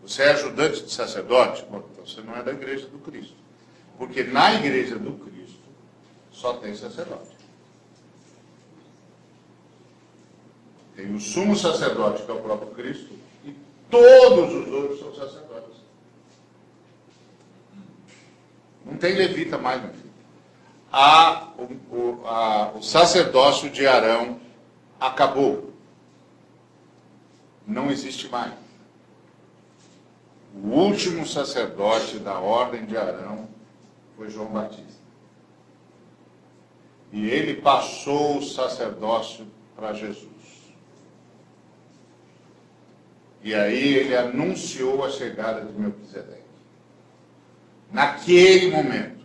Você 0.00 0.22
é 0.22 0.30
ajudante 0.30 0.84
de 0.84 0.92
sacerdote? 0.92 1.64
Bom, 1.68 1.82
então 1.90 2.06
você 2.06 2.20
não 2.20 2.36
é 2.36 2.44
da 2.44 2.52
igreja 2.52 2.86
do 2.86 2.98
Cristo. 2.98 3.34
Porque 3.98 4.22
na 4.22 4.54
igreja 4.54 4.96
do 4.96 5.14
Cristo 5.14 5.58
só 6.30 6.54
tem 6.54 6.76
sacerdote. 6.76 7.34
Tem 10.94 11.12
o 11.12 11.18
sumo 11.18 11.56
sacerdote, 11.56 12.22
que 12.22 12.30
é 12.30 12.34
o 12.34 12.40
próprio 12.40 12.70
Cristo, 12.70 13.14
e 13.44 13.52
todos 13.90 14.54
os 14.54 14.72
outros 14.72 15.00
são 15.00 15.12
sacerdotes. 15.12 15.74
Não 18.86 18.96
tem 18.96 19.16
levita 19.16 19.58
mais, 19.58 19.82
meu 19.82 19.92
filho. 19.92 20.14
A, 20.92 21.48
o, 21.58 21.96
o, 21.96 22.26
a, 22.26 22.70
o 22.76 22.82
sacerdócio 22.82 23.68
de 23.70 23.88
Arão 23.88 24.38
acabou. 25.00 25.73
Não 27.66 27.90
existe 27.90 28.28
mais. 28.28 28.52
O 30.54 30.68
último 30.68 31.26
sacerdote 31.26 32.18
da 32.18 32.38
ordem 32.38 32.84
de 32.84 32.96
Arão 32.96 33.48
foi 34.16 34.30
João 34.30 34.48
Batista. 34.48 35.02
E 37.12 37.28
ele 37.28 37.60
passou 37.60 38.38
o 38.38 38.42
sacerdócio 38.42 39.46
para 39.76 39.92
Jesus. 39.92 40.28
E 43.42 43.54
aí 43.54 43.94
ele 43.94 44.16
anunciou 44.16 45.04
a 45.04 45.10
chegada 45.10 45.64
de 45.64 45.78
Melquisedeque. 45.78 46.42
Naquele 47.92 48.70
momento, 48.70 49.24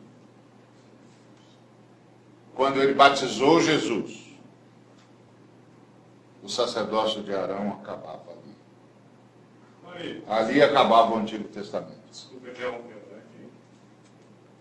quando 2.54 2.82
ele 2.82 2.94
batizou 2.94 3.62
Jesus, 3.62 4.29
o 6.50 6.52
sacerdócio 6.52 7.22
de 7.22 7.32
Arão 7.32 7.74
acabava 7.74 8.24
ali. 9.94 10.24
Ali 10.28 10.62
acabava 10.64 11.14
o 11.14 11.20
Antigo 11.20 11.44
Testamento. 11.50 12.00
Desculpa 12.10 12.50
interromper 12.50 12.96
aqui. 13.18 13.48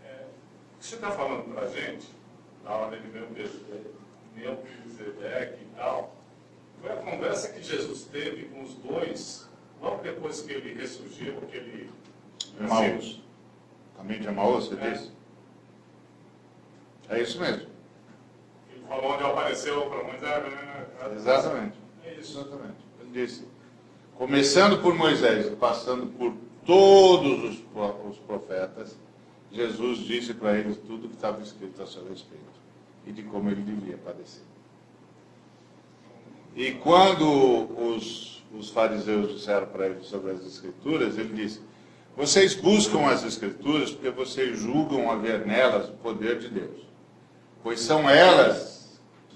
É, 0.04 0.26
o 0.74 0.78
que 0.78 0.84
você 0.86 0.96
está 0.96 1.10
falando 1.10 1.44
para 1.54 1.62
a 1.62 1.68
gente, 1.70 2.06
na 2.62 2.72
hora 2.72 3.00
de 3.00 3.08
Melquisedeque 4.36 5.62
e 5.62 5.68
tal, 5.76 6.14
foi 6.82 6.92
a 6.92 6.96
conversa 6.96 7.48
que 7.54 7.62
Jesus 7.62 8.04
teve 8.04 8.44
com 8.50 8.62
os 8.62 8.74
dois 8.74 9.48
logo 9.80 10.02
depois 10.02 10.42
que 10.42 10.52
ele 10.52 10.74
ressurgiu, 10.78 11.40
que 11.50 11.56
ele. 11.56 11.90
Emaús. 12.60 13.22
Caminho 13.96 14.20
de 14.20 14.28
Emaús, 14.28 14.66
você 14.68 14.74
É. 14.74 14.90
disse? 14.90 15.10
É 17.08 17.22
isso 17.22 17.40
mesmo. 17.40 17.66
Onde 18.90 19.24
apareceu 19.24 19.86
para 19.86 20.02
Moisés. 20.02 20.52
né? 20.52 20.86
Exatamente. 21.14 21.78
É 22.04 22.14
isso. 22.14 22.38
Exatamente. 22.38 22.78
Ele 23.00 23.10
disse, 23.12 23.46
começando 24.16 24.80
por 24.80 24.94
Moisés 24.94 25.48
passando 25.56 26.06
por 26.06 26.34
todos 26.64 27.44
os, 27.44 27.64
os 28.10 28.18
profetas, 28.18 28.96
Jesus 29.50 29.98
disse 29.98 30.34
para 30.34 30.56
eles 30.58 30.76
tudo 30.76 31.06
o 31.06 31.08
que 31.08 31.14
estava 31.14 31.40
escrito 31.42 31.82
a 31.82 31.86
seu 31.86 32.06
respeito 32.08 32.44
e 33.06 33.12
de 33.12 33.22
como 33.22 33.48
ele 33.48 33.62
devia 33.62 33.96
padecer. 33.96 34.42
E 36.54 36.72
quando 36.72 37.24
os, 37.94 38.44
os 38.52 38.68
fariseus 38.70 39.32
disseram 39.32 39.66
para 39.66 39.86
ele 39.86 40.02
sobre 40.02 40.32
as 40.32 40.44
escrituras, 40.44 41.16
ele 41.16 41.32
disse, 41.34 41.60
vocês 42.16 42.54
buscam 42.54 43.06
as 43.06 43.22
escrituras 43.22 43.92
porque 43.92 44.10
vocês 44.10 44.58
julgam 44.58 45.10
haver 45.10 45.46
nelas 45.46 45.88
o 45.88 45.92
poder 45.92 46.38
de 46.38 46.48
Deus, 46.48 46.80
pois 47.62 47.80
são 47.80 48.10
elas 48.10 48.67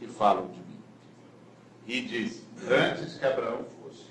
que 0.03 0.09
falam 0.09 0.49
de 0.49 0.59
mim. 0.59 0.83
E 1.87 2.03
disse, 2.03 2.45
antes 2.69 3.19
que 3.19 3.25
Abraão 3.25 3.65
fosse, 3.65 4.07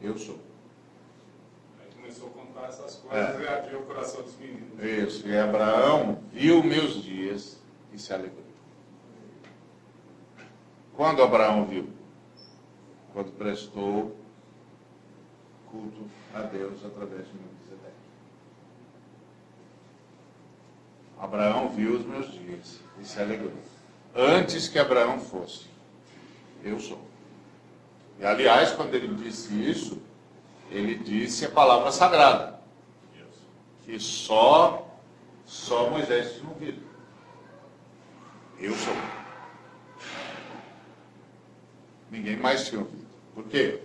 eu 0.00 0.16
sou. 0.16 0.38
Aí 1.80 1.90
começou 1.94 2.28
a 2.28 2.30
contar 2.30 2.68
essas 2.68 2.96
coisas 2.96 3.40
e 3.40 3.48
abriu 3.48 3.80
o 3.80 3.86
coração 3.86 4.22
dos 4.22 4.36
meninos. 4.36 4.82
Isso, 4.82 5.26
e 5.26 5.36
Abraão 5.36 6.22
viu 6.32 6.62
meus 6.62 7.02
dias 7.02 7.60
e 7.92 7.98
se 7.98 8.12
alegrou. 8.12 8.44
Quando 10.94 11.22
Abraão 11.22 11.66
viu? 11.66 11.88
Quando 13.12 13.32
prestou 13.32 14.16
culto 15.70 16.08
a 16.32 16.42
Deus 16.42 16.84
através 16.84 17.26
de 17.26 17.32
Melquisedeque. 17.34 17.94
Abraão 21.18 21.68
viu 21.70 21.96
os 21.96 22.06
meus 22.06 22.32
dias 22.32 22.80
e 23.00 23.04
se 23.04 23.20
alegrou. 23.20 23.52
Antes 24.14 24.68
que 24.68 24.78
Abraão 24.78 25.18
fosse, 25.18 25.66
eu 26.62 26.78
sou. 26.78 27.00
E 28.20 28.24
aliás, 28.24 28.70
quando 28.72 28.94
ele 28.94 29.12
disse 29.14 29.52
isso, 29.52 30.00
ele 30.70 30.94
disse 30.96 31.44
a 31.44 31.50
palavra 31.50 31.90
sagrada 31.90 32.54
que 33.84 33.98
só 34.00 34.84
só 35.44 35.90
Moisés 35.90 36.36
tinha 36.36 36.48
ouvido. 36.48 36.82
Eu 38.58 38.72
sou. 38.74 38.94
Ninguém 42.10 42.36
mais 42.36 42.68
tinha 42.68 42.80
ouvido. 42.80 43.06
Por 43.34 43.44
quê? 43.44 43.82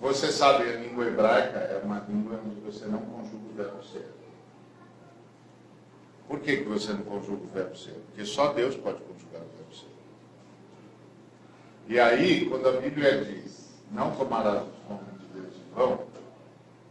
Você 0.00 0.30
sabe, 0.30 0.68
a 0.68 0.76
língua 0.76 1.06
hebraica 1.06 1.58
é 1.58 1.80
uma 1.82 2.00
língua 2.00 2.40
onde 2.44 2.60
você 2.60 2.84
não 2.86 3.00
conjuga 3.00 3.36
o 3.36 3.54
verbo 3.54 3.84
ser. 3.84 4.13
Por 6.28 6.40
que, 6.40 6.58
que 6.58 6.64
você 6.64 6.92
não 6.92 7.02
conjuga 7.02 7.44
o 7.44 7.48
verbo 7.48 7.76
ser? 7.76 7.92
Porque 8.06 8.24
só 8.24 8.52
Deus 8.52 8.74
pode 8.76 8.98
conjugar 8.98 9.42
o 9.42 9.56
verbo 9.56 9.74
ser. 9.74 9.86
E 11.88 12.00
aí, 12.00 12.46
quando 12.48 12.68
a 12.68 12.80
Bíblia 12.80 13.24
diz, 13.24 13.74
não 13.90 14.10
tomarás 14.12 14.62
o 14.88 14.92
nome 14.92 15.18
de 15.18 15.40
Deus 15.40 15.54
em 15.54 15.74
vão, 15.74 16.14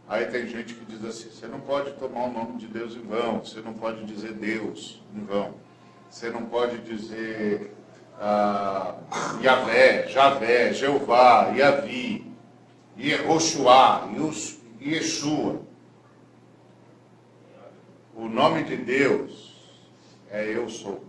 Aí 0.06 0.26
tem 0.26 0.46
gente 0.46 0.74
que 0.74 0.84
diz 0.84 1.04
assim: 1.04 1.30
você 1.30 1.46
não 1.46 1.60
pode 1.60 1.92
tomar 1.92 2.24
o 2.24 2.32
nome 2.32 2.58
de 2.58 2.66
Deus 2.66 2.94
em 2.94 3.02
vão, 3.02 3.40
você 3.40 3.60
não 3.60 3.72
pode 3.72 4.04
dizer 4.04 4.32
Deus 4.32 5.02
em 5.14 5.24
vão, 5.24 5.54
você 6.10 6.28
não 6.28 6.44
pode 6.44 6.78
dizer 6.78 7.74
ah, 8.20 8.96
Yahvé, 9.42 10.08
Javé, 10.08 10.74
Jeová, 10.74 11.52
Yavi, 11.56 12.32
Yehoshua, 12.98 14.10
Yeshua. 14.80 15.62
O 18.24 18.28
nome 18.30 18.64
de 18.64 18.74
Deus 18.74 19.54
é 20.30 20.48
Eu 20.48 20.66
Sou. 20.66 21.04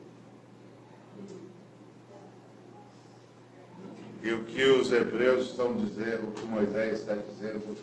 E 4.21 4.33
o 4.33 4.43
que 4.43 4.61
os 4.61 4.91
hebreus 4.91 5.51
estão 5.51 5.77
dizendo, 5.77 6.27
o 6.27 6.31
que 6.33 6.45
Moisés 6.45 6.99
está 6.99 7.15
dizendo, 7.15 7.77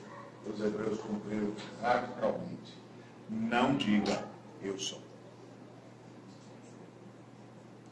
os 0.47 0.61
hebreus 0.61 1.01
cumpriram 1.01 1.51
radicalmente. 1.81 2.77
Não 3.31 3.75
diga 3.75 4.23
eu 4.62 4.79
sou. 4.79 5.01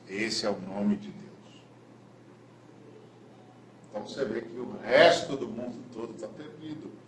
Esse 0.07 0.45
é 0.45 0.51
o 0.51 0.61
nome 0.61 0.97
de 0.97 1.09
Deus. 1.09 1.63
Então 3.89 4.07
você 4.07 4.27
vê 4.27 4.43
que 4.43 4.59
o 4.59 4.77
resto 4.83 5.39
do 5.39 5.49
mundo 5.49 5.83
todo 5.91 6.13
está 6.15 6.29
perdido. 6.29 7.00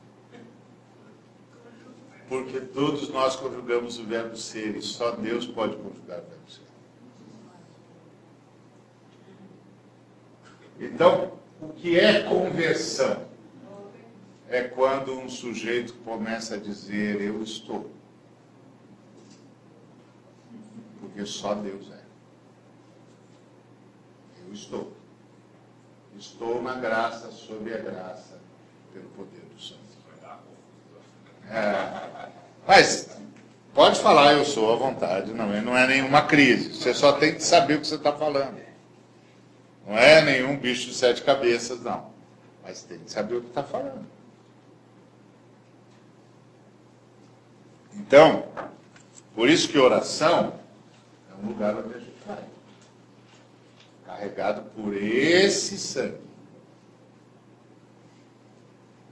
Porque 2.32 2.60
todos 2.60 3.10
nós 3.10 3.36
conjugamos 3.36 3.98
o 3.98 4.04
verbo 4.04 4.34
ser 4.38 4.74
e 4.74 4.80
só 4.80 5.10
Deus 5.10 5.44
pode 5.44 5.76
conjugar 5.76 6.20
o 6.20 6.22
verbo 6.22 6.50
ser. 6.50 6.62
Então, 10.80 11.38
o 11.60 11.68
que 11.74 12.00
é 12.00 12.22
conversão? 12.22 13.28
É 14.48 14.62
quando 14.62 15.12
um 15.12 15.28
sujeito 15.28 15.92
começa 16.06 16.54
a 16.54 16.58
dizer 16.58 17.20
eu 17.20 17.42
estou. 17.42 17.90
Porque 21.00 21.26
só 21.26 21.52
Deus 21.52 21.92
é. 21.92 22.02
Eu 24.46 24.54
estou. 24.54 24.90
Estou 26.18 26.62
na 26.62 26.76
graça, 26.76 27.30
sob 27.30 27.74
a 27.74 27.76
graça, 27.76 28.40
pelo 28.90 29.10
poder 29.10 29.42
do 29.54 29.60
Santo. 29.60 29.82
É, 31.50 32.02
mas 32.66 33.10
pode 33.74 34.00
falar 34.00 34.32
eu 34.34 34.44
sou 34.44 34.72
à 34.72 34.76
vontade, 34.76 35.32
não, 35.32 35.48
não 35.62 35.76
é 35.76 35.86
nenhuma 35.86 36.22
crise. 36.22 36.74
Você 36.74 36.94
só 36.94 37.12
tem 37.12 37.34
que 37.34 37.42
saber 37.42 37.74
o 37.74 37.80
que 37.80 37.86
você 37.86 37.96
está 37.96 38.12
falando. 38.12 38.60
Não 39.86 39.96
é 39.96 40.22
nenhum 40.22 40.56
bicho 40.56 40.88
de 40.88 40.94
sete 40.94 41.22
cabeças, 41.22 41.80
não. 41.82 42.12
Mas 42.62 42.82
tem 42.82 42.98
que 42.98 43.10
saber 43.10 43.36
o 43.36 43.40
que 43.40 43.48
está 43.48 43.62
falando. 43.62 44.06
Então, 47.94 48.44
por 49.34 49.48
isso 49.48 49.68
que 49.68 49.78
oração 49.78 50.54
é 51.30 51.44
um 51.44 51.48
lugar 51.48 51.76
onde 51.76 51.94
a 51.94 51.98
gente 51.98 52.16
vai. 52.26 52.44
Carregado 54.06 54.62
por 54.70 54.96
esse 54.96 55.78
sangue. 55.78 56.31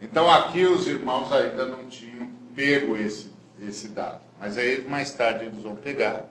Então 0.00 0.30
aqui 0.30 0.64
os 0.64 0.86
irmãos 0.86 1.30
ainda 1.32 1.66
não 1.66 1.86
tinham 1.86 2.30
pego 2.54 2.96
esse, 2.96 3.30
esse 3.60 3.88
dado. 3.88 4.20
Mas 4.38 4.56
aí 4.56 4.86
mais 4.88 5.12
tarde 5.12 5.44
eles 5.44 5.62
vão 5.62 5.76
pegar 5.76 6.26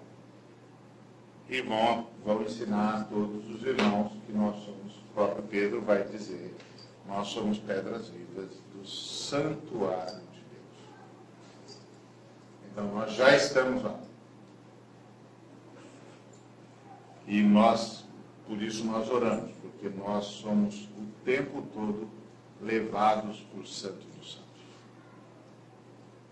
e 1.47 1.61
vão, 1.61 2.07
vão 2.23 2.41
ensinar 2.41 3.01
a 3.01 3.03
todos 3.03 3.47
os 3.49 3.63
irmãos 3.63 4.11
que 4.25 4.33
nós 4.33 4.55
somos, 4.63 4.95
o 4.95 5.13
próprio 5.13 5.43
Pedro 5.43 5.81
vai 5.81 6.03
dizer, 6.03 6.55
nós 7.07 7.27
somos 7.27 7.57
pedras 7.59 8.09
vivas 8.09 8.49
do 8.73 8.87
santuário 8.87 10.21
de 10.31 10.41
Deus. 10.51 11.77
Então 12.71 12.87
nós 12.93 13.13
já 13.13 13.35
estamos 13.35 13.83
lá. 13.83 13.99
E 17.27 17.41
nós, 17.43 18.05
por 18.47 18.61
isso 18.61 18.83
nós 18.85 19.09
oramos, 19.09 19.51
porque 19.61 19.89
nós 19.89 20.25
somos 20.25 20.87
o 20.97 21.05
tempo 21.23 21.63
todo 21.73 22.07
levados 22.61 23.39
por 23.53 23.65
Santo 23.65 24.05
dos 24.17 24.33
Santos. 24.33 24.49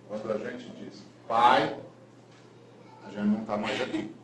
Quando 0.07 0.31
a 0.31 0.51
gente 0.51 0.69
diz 0.77 1.03
Pai, 1.27 1.77
a 3.05 3.09
gente 3.09 3.27
não 3.27 3.41
está 3.41 3.57
mais 3.57 3.81
aqui 3.81 4.17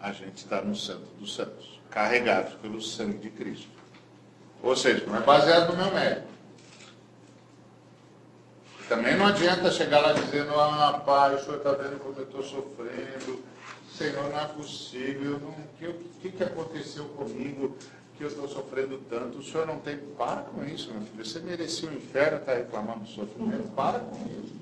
a 0.00 0.12
gente 0.12 0.36
está 0.36 0.62
no 0.62 0.74
Santo 0.74 1.06
dos 1.18 1.34
Santos, 1.34 1.80
carregados 1.90 2.54
pelo 2.54 2.80
sangue 2.80 3.18
de 3.18 3.30
Cristo. 3.30 3.68
Ou 4.62 4.76
seja, 4.76 5.04
não 5.06 5.16
é 5.16 5.20
baseado 5.20 5.72
no 5.72 5.76
meu 5.76 5.92
mérito. 5.92 6.28
Também 8.88 9.16
não 9.16 9.26
adianta 9.26 9.70
chegar 9.70 10.00
lá 10.00 10.12
dizendo, 10.12 10.58
ah, 10.58 11.02
pai, 11.04 11.34
o 11.34 11.44
senhor 11.44 11.58
está 11.58 11.72
vendo 11.72 11.98
como 11.98 12.16
eu 12.16 12.24
estou 12.24 12.42
sofrendo, 12.42 13.44
Senhor, 13.92 14.30
não 14.30 14.40
é 14.40 14.44
possível, 14.46 15.36
o 15.36 15.76
que, 15.76 15.92
que, 16.20 16.30
que 16.30 16.42
aconteceu 16.42 17.04
comigo 17.06 17.76
que 18.18 18.24
eu 18.24 18.28
estou 18.28 18.48
sofrendo 18.48 18.98
tanto? 19.08 19.38
O 19.38 19.42
senhor 19.42 19.64
não 19.64 19.78
tem. 19.78 19.96
Para 19.96 20.42
com 20.42 20.64
isso, 20.64 20.92
meu 20.92 21.02
filho. 21.02 21.24
Você 21.24 21.38
merecia 21.38 21.88
o 21.88 21.94
inferno, 21.94 22.38
está 22.38 22.54
reclamando 22.54 23.00
do 23.00 23.08
sofrimento. 23.08 23.70
Para 23.70 24.00
com 24.00 24.16
isso. 24.26 24.56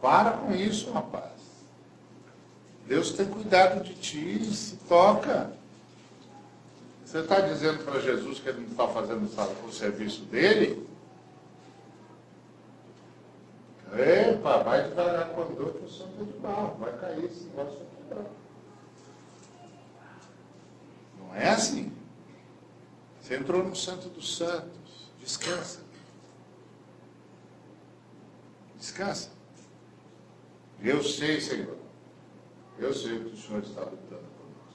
Para 0.00 0.30
com 0.32 0.54
isso, 0.54 0.90
rapaz. 0.90 1.32
Deus 2.86 3.12
tem 3.12 3.26
cuidado 3.26 3.84
de 3.84 3.94
ti, 3.94 4.42
se 4.44 4.76
toca. 4.88 5.52
Você 7.04 7.18
está 7.18 7.40
dizendo 7.40 7.84
para 7.84 8.00
Jesus 8.00 8.38
que 8.40 8.48
ele 8.48 8.62
não 8.62 8.68
está 8.68 8.88
fazendo 8.88 9.28
o 9.66 9.72
serviço 9.72 10.22
dele? 10.22 10.86
Epa, 13.92 14.62
vai 14.62 14.88
devagar 14.88 15.28
com 15.30 15.42
a 15.42 15.44
dor 15.44 15.72
que 15.74 15.84
o 15.84 15.88
santo 15.88 16.12
é 16.20 16.24
de 16.24 16.32
barro, 16.38 16.76
vai 16.78 16.92
cair 16.98 17.24
esse 17.24 17.44
negócio 17.44 17.80
aqui. 17.80 17.96
É 21.36 21.50
assim. 21.50 21.92
Você 23.20 23.36
entrou 23.36 23.62
no 23.62 23.76
Santo 23.76 24.08
dos 24.08 24.36
Santos. 24.36 25.10
Descansa. 25.20 25.80
Descansa. 28.78 29.30
Eu 30.80 31.02
sei, 31.02 31.40
Senhor. 31.40 31.76
Eu 32.78 32.92
sei 32.94 33.18
que 33.18 33.34
o 33.34 33.36
Senhor 33.36 33.62
está 33.62 33.80
lutando 33.80 34.26
por 34.36 34.46
nós. 34.46 34.74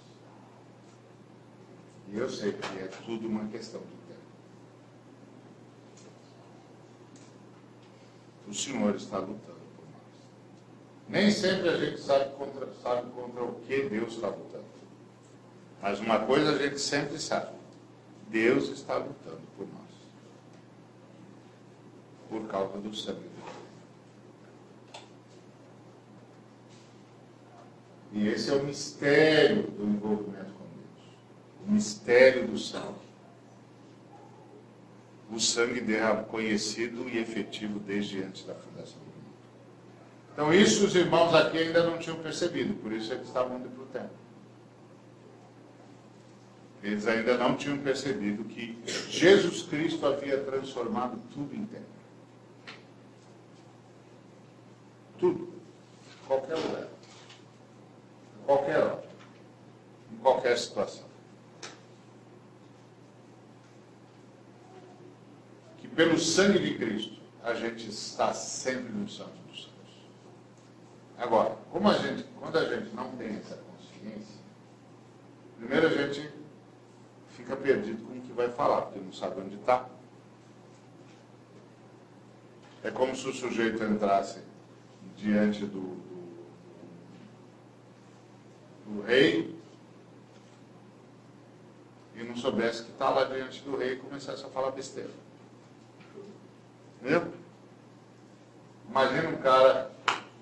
E 2.10 2.18
eu 2.18 2.30
sei 2.30 2.52
que 2.54 2.80
é 2.80 2.88
tudo 3.06 3.28
uma 3.28 3.48
questão 3.48 3.80
de 3.82 3.88
tempo. 3.88 4.22
O 8.48 8.54
Senhor 8.54 8.96
está 8.96 9.20
lutando 9.20 9.62
por 9.76 9.86
nós. 9.86 11.08
Nem 11.08 11.32
sempre 11.32 11.70
a 11.70 11.78
gente 11.78 12.02
sabe 12.02 12.36
contra, 12.36 12.68
sabe 12.84 13.10
contra 13.12 13.44
o 13.44 13.62
que 13.62 13.84
Deus 13.90 14.14
está 14.14 14.28
lutando. 14.28 14.71
Mas 15.82 16.00
uma 16.00 16.20
coisa 16.20 16.52
a 16.52 16.58
gente 16.58 16.80
sempre 16.80 17.18
sabe: 17.20 17.54
Deus 18.28 18.70
está 18.70 18.98
lutando 18.98 19.42
por 19.58 19.68
nós. 19.68 19.82
Por 22.30 22.48
causa 22.48 22.78
do 22.78 22.96
sangue 22.96 23.32
E 28.14 28.28
esse 28.28 28.50
é 28.50 28.54
o 28.54 28.64
mistério 28.64 29.64
do 29.64 29.84
envolvimento 29.86 30.52
com 30.54 30.66
Deus. 30.66 31.66
O 31.66 31.72
mistério 31.72 32.48
do 32.48 32.58
sangue. 32.58 33.00
O 35.32 35.40
sangue 35.40 35.80
derramado, 35.80 36.28
conhecido 36.28 37.08
e 37.08 37.18
efetivo 37.18 37.80
desde 37.80 38.22
antes 38.22 38.44
da 38.44 38.54
fundação 38.54 39.00
do 39.00 39.06
mundo. 39.06 39.34
Então, 40.34 40.54
isso 40.54 40.86
os 40.86 40.94
irmãos 40.94 41.34
aqui 41.34 41.58
ainda 41.58 41.84
não 41.84 41.98
tinham 41.98 42.18
percebido, 42.18 42.74
por 42.76 42.92
isso 42.92 43.14
eles 43.14 43.28
estavam 43.28 43.58
indo 43.58 43.70
para 43.70 43.84
o 43.84 43.88
templo. 43.88 44.22
Eles 46.84 47.08
ainda 47.08 47.38
não 47.38 47.56
tinham 47.56 47.78
percebido 47.78 48.44
que 48.46 48.82
Jesus 49.10 49.64
Cristo 49.64 50.06
havia 50.06 50.44
transformado 50.44 51.20
tudo 51.32 51.56
em 51.56 51.66
templo. 51.66 51.86
Tudo. 55.20 55.54
Qualquer 56.28 56.56
lugar 56.56 56.92
qualquer 58.52 58.84
hora, 58.84 59.04
em 60.12 60.18
qualquer 60.18 60.58
situação. 60.58 61.06
Que 65.78 65.88
pelo 65.88 66.20
sangue 66.20 66.60
de 66.60 66.78
Cristo 66.78 67.22
a 67.44 67.54
gente 67.54 67.90
está 67.90 68.34
sempre 68.34 68.92
no 68.92 69.08
Santo 69.10 69.36
dos 69.48 69.64
Santos. 69.64 69.72
Agora, 71.18 71.56
como 71.72 71.90
a 71.90 71.98
gente, 71.98 72.24
quando 72.40 72.58
a 72.58 72.66
gente 72.66 72.94
não 72.94 73.12
tem 73.16 73.38
essa 73.38 73.56
consciência, 73.56 74.40
primeiro 75.58 75.88
a 75.88 75.90
gente 75.90 76.32
fica 77.42 77.56
perdido 77.56 78.06
com 78.06 78.18
o 78.18 78.22
que 78.22 78.32
vai 78.34 78.50
falar, 78.50 78.84
porque 78.84 79.00
não 79.00 79.12
sabe 79.12 79.42
onde 79.42 79.56
está. 79.56 79.86
É 82.84 82.92
como 82.92 83.16
se 83.16 83.28
o 83.28 83.34
sujeito 83.34 83.84
entrasse 83.84 84.40
diante 85.18 85.66
do, 85.66 85.98
do 88.86 89.02
rei 89.06 89.56
e 92.16 92.24
não 92.24 92.36
soubesse 92.36 92.84
que 92.84 92.92
está 92.92 93.10
lá 93.10 93.26
diante 93.26 93.62
do 93.64 93.76
rei 93.76 93.94
e 93.94 93.98
começasse 93.98 94.46
a 94.46 94.50
falar 94.50 94.72
besteira. 94.72 95.12
Entendeu? 97.00 97.32
Imagina 98.90 99.30
um 99.30 99.38
cara 99.38 99.92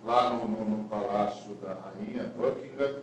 lá 0.04 0.34
no, 0.34 0.48
no, 0.48 0.78
no 0.78 0.90
palácio 0.90 1.56
da 1.56 1.74
rainha, 1.74 2.24
Buckingham, 2.36 3.02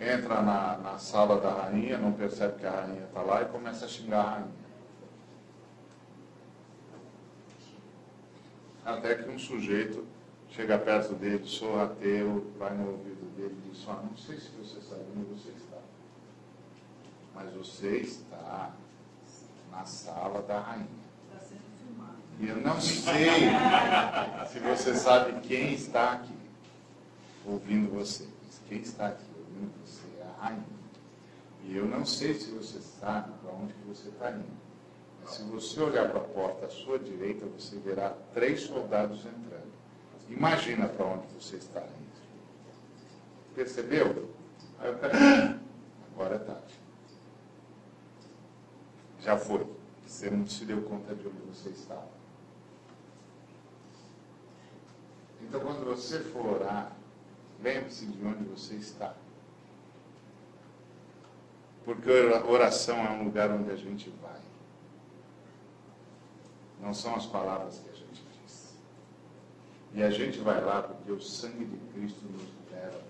entra 0.00 0.42
na, 0.42 0.76
na 0.78 0.98
sala 0.98 1.40
da 1.40 1.50
rainha, 1.50 1.98
não 1.98 2.12
percebe 2.12 2.58
que 2.58 2.66
a 2.66 2.70
rainha 2.70 3.04
está 3.04 3.22
lá 3.22 3.42
e 3.42 3.46
começa 3.46 3.84
a 3.84 3.88
xingar 3.88 4.20
a 4.20 4.30
rainha. 4.30 4.64
Até 8.84 9.14
que 9.14 9.30
um 9.30 9.38
sujeito 9.38 10.06
chega 10.50 10.78
perto 10.78 11.14
dele, 11.14 11.44
sorrateiro, 11.46 12.52
vai 12.58 12.74
no 12.74 12.90
ouvido 12.90 13.34
dele 13.36 13.56
e 13.66 13.70
diz, 13.70 13.84
ah, 13.88 14.02
não 14.02 14.16
sei 14.16 14.38
se 14.38 14.50
você 14.50 14.80
sabe 14.80 15.02
onde 15.16 15.24
você 15.24 15.50
está, 15.50 15.78
mas 17.34 17.52
você 17.54 17.96
está 17.98 18.72
na 19.70 19.84
sala 19.84 20.42
da 20.42 20.60
rainha. 20.60 21.04
E 22.40 22.48
eu 22.48 22.56
não 22.56 22.80
sei 22.80 23.28
se 24.48 24.58
você 24.58 24.94
sabe 24.94 25.40
quem 25.40 25.72
está 25.72 26.14
aqui 26.14 26.34
ouvindo 27.46 27.94
você. 27.94 28.26
Mas 28.44 28.60
quem 28.68 28.78
está 28.78 29.08
aqui 29.08 29.24
ouvindo 29.54 29.72
você 29.84 30.22
a 30.22 30.42
rainha. 30.42 30.64
E 31.64 31.76
eu 31.76 31.86
não 31.86 32.04
sei 32.04 32.34
se 32.34 32.50
você 32.50 32.80
sabe 32.80 33.32
para 33.40 33.52
onde 33.52 33.72
você 33.86 34.08
está 34.08 34.30
indo. 34.30 34.64
Mas 35.22 35.30
se 35.32 35.42
você 35.44 35.80
olhar 35.80 36.10
para 36.10 36.20
a 36.20 36.24
porta 36.24 36.66
à 36.66 36.68
sua 36.68 36.98
direita, 36.98 37.46
você 37.46 37.78
verá 37.78 38.10
três 38.34 38.62
soldados 38.62 39.20
entrando. 39.20 39.72
Imagina 40.28 40.88
para 40.88 41.06
onde 41.06 41.26
você 41.28 41.56
está 41.56 41.80
indo. 41.80 42.04
Percebeu? 43.54 44.30
Aí 44.78 44.92
o 44.92 44.98
cara, 44.98 45.60
agora 46.12 46.34
é 46.34 46.38
tarde. 46.38 46.74
Já 49.20 49.38
foi. 49.38 49.66
Você 50.06 50.28
não 50.28 50.46
se 50.46 50.66
deu 50.66 50.82
conta 50.82 51.14
de 51.14 51.26
onde 51.26 51.40
você 51.48 51.70
estava. 51.70 52.08
Então, 55.40 55.60
quando 55.60 55.84
você 55.84 56.20
for 56.20 56.44
orar, 56.44 56.92
lembre-se 57.62 58.06
de 58.06 58.26
onde 58.26 58.44
você 58.44 58.74
está. 58.74 59.14
Porque 61.84 62.10
oração 62.10 62.96
é 63.04 63.10
um 63.10 63.24
lugar 63.24 63.50
onde 63.50 63.70
a 63.70 63.76
gente 63.76 64.10
vai. 64.22 64.40
Não 66.80 66.94
são 66.94 67.14
as 67.14 67.26
palavras 67.26 67.78
que 67.78 67.90
a 67.90 67.94
gente 67.94 68.22
diz. 68.42 68.74
E 69.92 70.02
a 70.02 70.10
gente 70.10 70.38
vai 70.38 70.62
lá 70.62 70.82
porque 70.82 71.12
o 71.12 71.20
sangue 71.20 71.64
de 71.64 71.76
Cristo 71.92 72.24
nos 72.24 72.48
leva. 72.72 73.00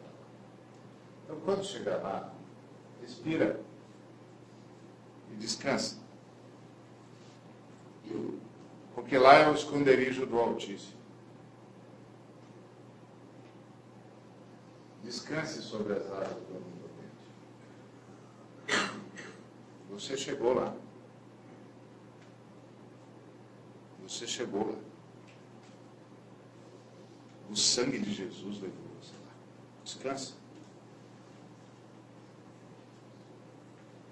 Então, 1.24 1.40
quando 1.44 1.64
chegar 1.64 1.96
lá, 1.98 2.32
respira 3.00 3.60
e 5.32 5.36
descansa. 5.36 5.98
Porque 8.94 9.18
lá 9.18 9.34
é 9.34 9.48
o 9.48 9.54
esconderijo 9.54 10.26
do 10.26 10.38
Altíssimo. 10.38 10.94
Descanse 15.02 15.62
sobre 15.62 15.92
as 15.92 16.06
asas 16.10 16.42
do 16.44 16.56
Onipotente. 16.56 16.73
Você 19.94 20.16
chegou 20.16 20.54
lá. 20.54 20.74
Você 24.02 24.26
chegou 24.26 24.72
lá. 24.72 24.78
O 27.48 27.56
sangue 27.56 28.00
de 28.00 28.12
Jesus 28.12 28.60
levou 28.60 28.84
você 29.00 29.12
lá. 29.24 29.32
Descansa. 29.84 30.34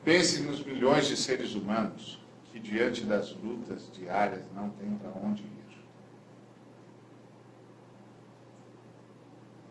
Pense 0.04 0.40
nos 0.40 0.64
milhões 0.64 1.08
de 1.08 1.16
seres 1.16 1.54
humanos 1.54 2.20
que, 2.52 2.60
diante 2.60 3.04
das 3.04 3.32
lutas 3.32 3.90
diárias, 3.92 4.44
não 4.54 4.70
têm 4.70 4.96
para 4.98 5.10
onde 5.10 5.42
ir. 5.42 5.52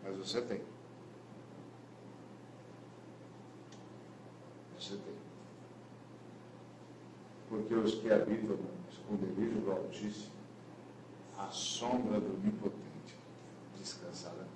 Mas 0.04 0.16
você 0.16 0.42
tem. 0.42 0.60
você 4.82 4.96
tem. 4.96 5.14
Porque 7.52 7.74
os 7.74 7.96
que 7.96 8.10
habitam 8.10 8.56
no 8.56 8.70
esconderijo 8.90 9.60
do 9.60 9.72
Altíssimo, 9.72 10.32
a 11.36 11.48
sombra 11.48 12.18
do 12.18 12.34
Onipotente 12.36 13.14
descansarão. 13.78 14.46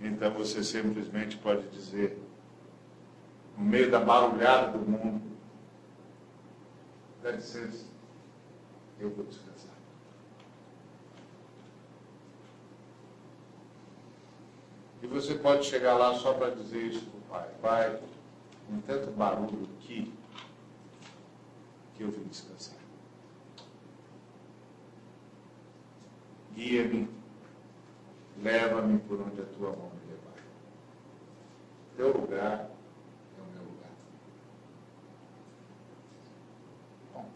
Então 0.00 0.34
você 0.34 0.64
simplesmente 0.64 1.38
pode 1.38 1.68
dizer, 1.68 2.20
no 3.56 3.64
meio 3.64 3.88
da 3.88 4.00
barulhada 4.00 4.76
do 4.76 4.84
mundo, 4.84 5.22
dá 7.22 7.30
licença, 7.30 7.86
eu 8.98 9.08
vou 9.10 9.24
descansar. 9.24 9.76
E 15.00 15.06
você 15.06 15.36
pode 15.36 15.66
chegar 15.66 15.96
lá 15.96 16.16
só 16.16 16.34
para 16.34 16.50
dizer 16.50 16.82
isso 16.82 17.06
para 17.06 17.18
o 17.18 17.22
pai. 17.30 17.48
Pai, 17.62 18.02
com 18.66 18.80
tanto 18.80 19.12
barulho 19.12 19.68
que 19.78 20.20
eu 22.02 22.10
vim 22.10 22.24
descansar. 22.24 22.76
Guia-me, 26.54 27.08
leva-me 28.42 28.98
por 29.00 29.20
onde 29.20 29.40
a 29.40 29.44
tua 29.44 29.70
mão 29.70 29.90
me 29.90 30.12
levar. 30.12 30.34
Teu 31.96 32.12
lugar 32.12 32.70
é 33.38 33.40
o 33.40 33.52
meu 33.54 33.62
lugar. 33.62 33.90
Bom. 37.14 37.26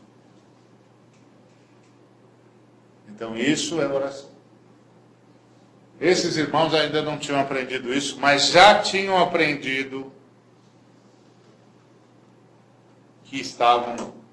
Então 3.09 3.37
isso 3.37 3.81
é 3.81 3.87
oração. 3.87 4.37
Esses 5.99 6.37
irmãos 6.37 6.75
ainda 6.75 7.01
não 7.01 7.19
tinham 7.19 7.41
aprendido 7.41 7.93
isso, 7.93 8.21
mas 8.21 8.49
já 8.49 8.83
tinham 8.83 9.17
aprendido 9.17 10.13
que 13.25 13.41
estavam 13.41 14.26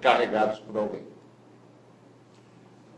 carregados 0.00 0.58
por 0.60 0.76
alguém. 0.76 1.02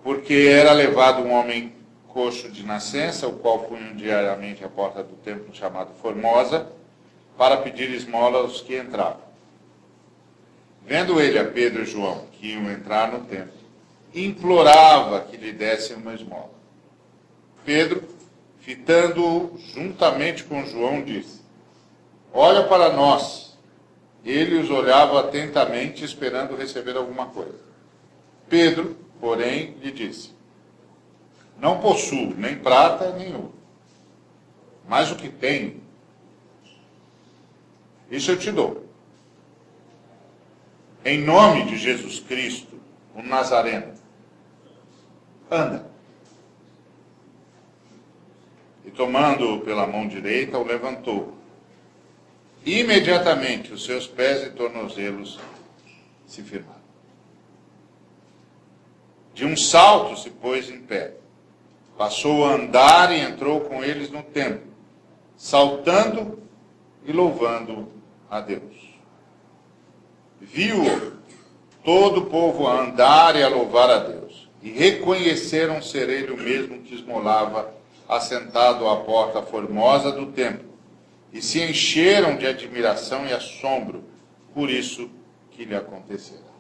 Porque 0.02 0.34
era 0.34 0.72
levado 0.72 1.22
um 1.22 1.32
homem 1.32 1.74
coxo 2.08 2.50
de 2.50 2.64
nascença, 2.64 3.28
o 3.28 3.34
qual 3.34 3.60
punham 3.60 3.94
diariamente 3.94 4.64
à 4.64 4.68
porta 4.68 5.02
do 5.02 5.14
templo 5.16 5.54
chamado 5.54 5.94
Formosa, 5.94 6.66
para 7.36 7.58
pedir 7.58 7.90
esmola 7.90 8.38
aos 8.38 8.60
que 8.60 8.76
entravam. 8.76 9.30
Vendo 10.84 11.20
ele 11.20 11.38
a 11.38 11.44
Pedro 11.44 11.82
e 11.82 11.86
João, 11.86 12.26
que 12.32 12.48
iam 12.48 12.70
entrar 12.70 13.12
no 13.12 13.20
templo, 13.20 13.60
implorava 14.14 15.20
que 15.20 15.36
lhe 15.36 15.52
dessem 15.52 15.96
uma 15.96 16.14
esmola. 16.14 16.50
Pedro, 17.64 18.02
fitando-o 18.58 19.58
juntamente 19.72 20.44
com 20.44 20.64
João, 20.64 21.02
disse: 21.02 21.40
Olha 22.32 22.64
para 22.64 22.92
nós. 22.92 23.49
Ele 24.24 24.56
os 24.56 24.70
olhava 24.70 25.20
atentamente, 25.20 26.04
esperando 26.04 26.56
receber 26.56 26.96
alguma 26.96 27.26
coisa. 27.26 27.58
Pedro, 28.48 28.96
porém, 29.20 29.76
lhe 29.80 29.90
disse: 29.90 30.30
Não 31.58 31.80
possuo 31.80 32.34
nem 32.36 32.56
prata 32.56 33.12
nem 33.12 33.34
ouro, 33.34 33.54
mas 34.86 35.10
o 35.10 35.16
que 35.16 35.28
tenho, 35.28 35.80
isso 38.10 38.30
eu 38.30 38.38
te 38.38 38.50
dou. 38.50 38.84
Em 41.04 41.18
nome 41.18 41.64
de 41.64 41.78
Jesus 41.78 42.20
Cristo, 42.20 42.78
o 43.14 43.22
Nazareno, 43.22 43.94
anda. 45.50 45.88
E 48.84 48.90
tomando-o 48.90 49.60
pela 49.60 49.86
mão 49.86 50.06
direita, 50.06 50.58
o 50.58 50.64
levantou 50.64 51.39
Imediatamente 52.64 53.72
os 53.72 53.84
seus 53.84 54.06
pés 54.06 54.46
e 54.46 54.50
tornozelos 54.50 55.38
se 56.26 56.42
firmaram. 56.42 56.80
De 59.32 59.46
um 59.46 59.56
salto 59.56 60.18
se 60.18 60.28
pôs 60.28 60.68
em 60.68 60.80
pé. 60.80 61.14
Passou 61.96 62.44
a 62.44 62.54
andar 62.54 63.12
e 63.12 63.20
entrou 63.20 63.60
com 63.62 63.82
eles 63.82 64.10
no 64.10 64.22
templo, 64.22 64.72
saltando 65.36 66.42
e 67.04 67.12
louvando 67.12 67.88
a 68.30 68.40
Deus. 68.40 68.90
Viu 70.40 71.18
todo 71.82 72.20
o 72.20 72.26
povo 72.26 72.66
a 72.66 72.82
andar 72.82 73.36
e 73.36 73.42
a 73.42 73.48
louvar 73.48 73.90
a 73.90 73.98
Deus, 73.98 74.48
e 74.62 74.70
reconheceram 74.70 75.80
ser 75.82 76.08
ele 76.08 76.32
o 76.32 76.36
mesmo 76.36 76.80
que 76.80 76.94
esmolava 76.94 77.72
assentado 78.08 78.86
à 78.88 78.96
porta 78.96 79.42
formosa 79.42 80.12
do 80.12 80.26
templo 80.26 80.69
e 81.32 81.40
se 81.40 81.62
encheram 81.62 82.36
de 82.36 82.46
admiração 82.46 83.26
e 83.26 83.32
assombro 83.32 84.04
por 84.52 84.68
isso 84.68 85.10
que 85.50 85.64
lhe 85.64 85.76
acontecera. 85.76 86.50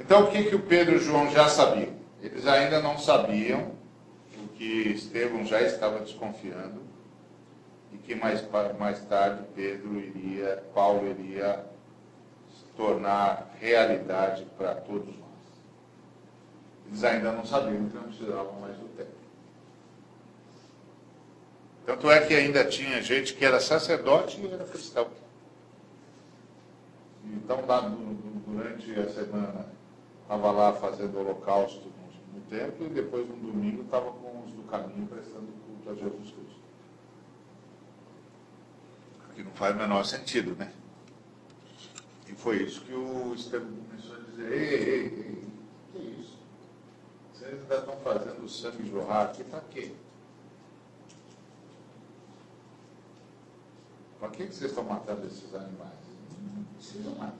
Então, 0.00 0.24
o 0.24 0.30
que, 0.30 0.44
que 0.44 0.54
o 0.54 0.60
Pedro 0.60 0.94
e 0.94 0.98
o 0.98 1.00
João 1.00 1.30
já 1.30 1.48
sabiam? 1.48 1.92
Eles 2.22 2.46
ainda 2.46 2.80
não 2.80 2.98
sabiam 2.98 3.72
o 4.36 4.48
que 4.48 4.88
Estevão 4.88 5.44
já 5.44 5.60
estava 5.60 6.00
desconfiando 6.00 6.80
e 7.92 7.98
que 7.98 8.14
mais, 8.14 8.44
mais 8.78 9.00
tarde 9.06 9.42
Pedro 9.54 9.98
iria, 9.98 10.62
Paulo 10.74 11.06
iria 11.06 11.64
tornar 12.76 13.54
realidade 13.60 14.46
para 14.56 14.74
todos 14.76 15.08
nós. 15.08 15.28
Eles 16.86 17.04
ainda 17.04 17.32
não 17.32 17.44
sabiam 17.44 17.88
que 17.88 17.96
não 17.96 18.04
precisavam 18.04 18.60
mais 18.60 18.76
do 18.76 18.88
tempo. 18.96 19.17
Tanto 21.88 22.10
é 22.10 22.20
que 22.20 22.34
ainda 22.34 22.66
tinha 22.66 23.00
gente 23.00 23.32
que 23.32 23.42
era 23.42 23.58
sacerdote 23.58 24.38
e 24.38 24.46
era 24.46 24.62
cristão. 24.62 25.08
Então, 27.24 27.64
lá 27.64 27.80
durante 28.46 28.92
a 29.00 29.08
semana, 29.08 29.66
estava 30.20 30.50
lá 30.50 30.74
fazendo 30.74 31.18
holocausto 31.18 31.90
no 32.34 32.42
templo 32.42 32.84
e 32.84 32.90
depois 32.90 33.26
no 33.26 33.36
domingo 33.36 33.84
estava 33.84 34.10
com 34.12 34.44
os 34.44 34.52
do 34.52 34.64
caminho 34.64 35.06
prestando 35.06 35.46
culto 35.66 35.88
a 35.88 35.94
Jesus 35.94 36.30
Cristo. 36.30 36.60
Que 39.34 39.42
não 39.42 39.52
faz 39.52 39.74
o 39.74 39.78
menor 39.78 40.04
sentido, 40.04 40.54
né? 40.56 40.70
E 42.26 42.34
foi 42.34 42.64
isso 42.64 42.82
que 42.82 42.92
o 42.92 43.32
Estevão 43.34 43.72
começou 43.88 44.14
a 44.14 44.20
dizer, 44.28 44.52
ei, 44.52 44.74
ei, 44.74 45.04
ei, 45.04 45.42
que 45.92 46.20
isso? 46.20 46.38
Vocês 47.32 47.54
ainda 47.54 47.76
estão 47.76 47.96
fazendo 48.00 48.44
o 48.44 48.48
sangue 48.48 48.90
jorrar 48.90 49.30
aqui 49.30 49.42
para 49.42 49.62
quê? 49.70 49.94
Para 54.18 54.30
que 54.30 54.44
vocês 54.44 54.70
estão 54.70 54.84
matando 54.84 55.26
esses 55.26 55.54
animais? 55.54 55.92
Não 56.56 56.64
precisa 56.74 57.10
mais. 57.10 57.34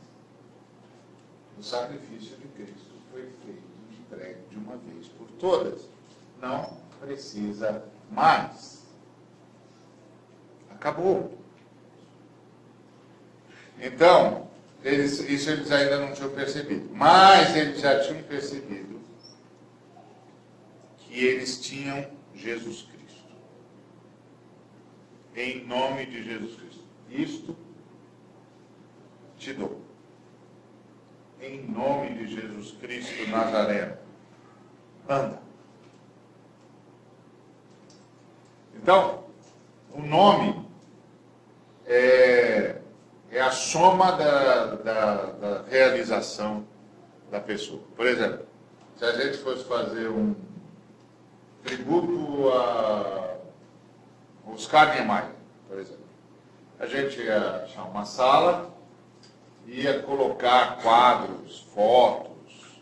O 1.58 1.62
sacrifício 1.62 2.36
de 2.36 2.46
Cristo 2.48 2.94
foi 3.10 3.22
feito 3.44 3.62
e 3.90 4.00
entregue 4.00 4.40
de 4.48 4.56
uma 4.56 4.76
vez 4.76 5.08
por 5.08 5.26
todas. 5.40 5.88
Não 6.40 6.78
precisa 7.00 7.84
mais. 8.12 8.84
Acabou. 10.70 11.36
Então, 13.80 14.48
eles, 14.84 15.18
isso 15.20 15.50
eles 15.50 15.70
ainda 15.72 15.98
não 15.98 16.12
tinham 16.12 16.30
percebido. 16.30 16.88
Mas 16.94 17.56
eles 17.56 17.80
já 17.80 18.00
tinham 18.00 18.22
percebido 18.22 19.00
que 20.98 21.24
eles 21.24 21.60
tinham 21.60 22.06
Jesus 22.34 22.82
Cristo. 22.82 22.97
Em 25.38 25.64
nome 25.66 26.04
de 26.04 26.24
Jesus 26.24 26.56
Cristo. 26.56 26.84
Isto 27.08 27.56
te 29.38 29.52
dou. 29.52 29.80
Em 31.40 31.62
nome 31.62 32.12
de 32.14 32.34
Jesus 32.34 32.72
Cristo 32.72 33.30
Nazareno. 33.30 33.96
Anda. 35.08 35.40
Então, 38.74 39.26
o 39.94 40.02
nome 40.02 40.66
é, 41.86 42.80
é 43.30 43.40
a 43.40 43.52
soma 43.52 44.10
da, 44.16 44.74
da, 44.74 45.14
da, 45.14 45.62
realização 45.68 46.66
da 47.30 47.38
pessoa. 47.38 47.80
Por 47.94 48.08
exemplo, 48.08 48.44
se 48.96 49.04
a 49.04 49.12
gente 49.12 49.38
fosse 49.38 49.64
fazer 49.66 50.08
um 50.08 50.34
tributo 51.62 52.50
a 52.50 53.37
Oscar 54.52 54.94
Niemeyer, 54.94 55.32
por 55.68 55.78
exemplo 55.78 56.08
a 56.78 56.86
gente 56.86 57.20
ia 57.20 57.64
achar 57.64 57.84
uma 57.84 58.04
sala, 58.04 58.72
ia 59.66 60.00
colocar 60.02 60.80
quadros, 60.80 61.62
fotos, 61.74 62.80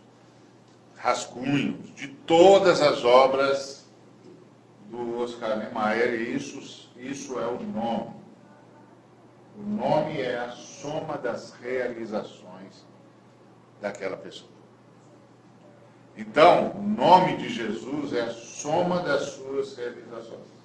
rascunhos 0.97 1.95
de 1.95 2.09
todas 2.09 2.83
as 2.83 3.05
obras 3.05 3.87
do 4.91 5.19
Oscar 5.19 5.57
Niemeyer, 5.57 6.21
e 6.21 6.37
isso, 6.37 6.91
isso 6.97 7.39
é 7.39 7.47
o 7.47 7.59
nome. 7.63 8.17
O 9.59 9.63
nome 9.63 10.21
é 10.21 10.39
a 10.39 10.51
soma 10.51 11.17
das 11.17 11.53
realizações 11.55 12.85
daquela 13.81 14.17
pessoa. 14.19 14.51
Então, 16.15 16.73
o 16.73 16.83
nome 16.83 17.39
de 17.39 17.49
Jesus 17.49 18.13
é 18.13 18.23
a 18.23 18.31
soma 18.31 19.01
das 19.01 19.31
suas 19.31 19.77
realizações. 19.77 20.56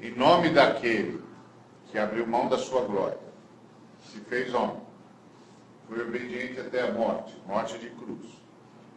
Em 0.00 0.14
nome 0.14 0.50
daquele 0.50 1.20
que 1.90 1.98
abriu 1.98 2.26
mão 2.26 2.48
da 2.48 2.56
sua 2.56 2.82
glória, 2.82 3.18
se 4.04 4.20
fez 4.20 4.54
homem, 4.54 4.80
foi 5.88 6.02
obediente 6.02 6.60
até 6.60 6.88
a 6.88 6.92
morte, 6.92 7.36
morte 7.46 7.78
de 7.78 7.90
cruz, 7.90 8.26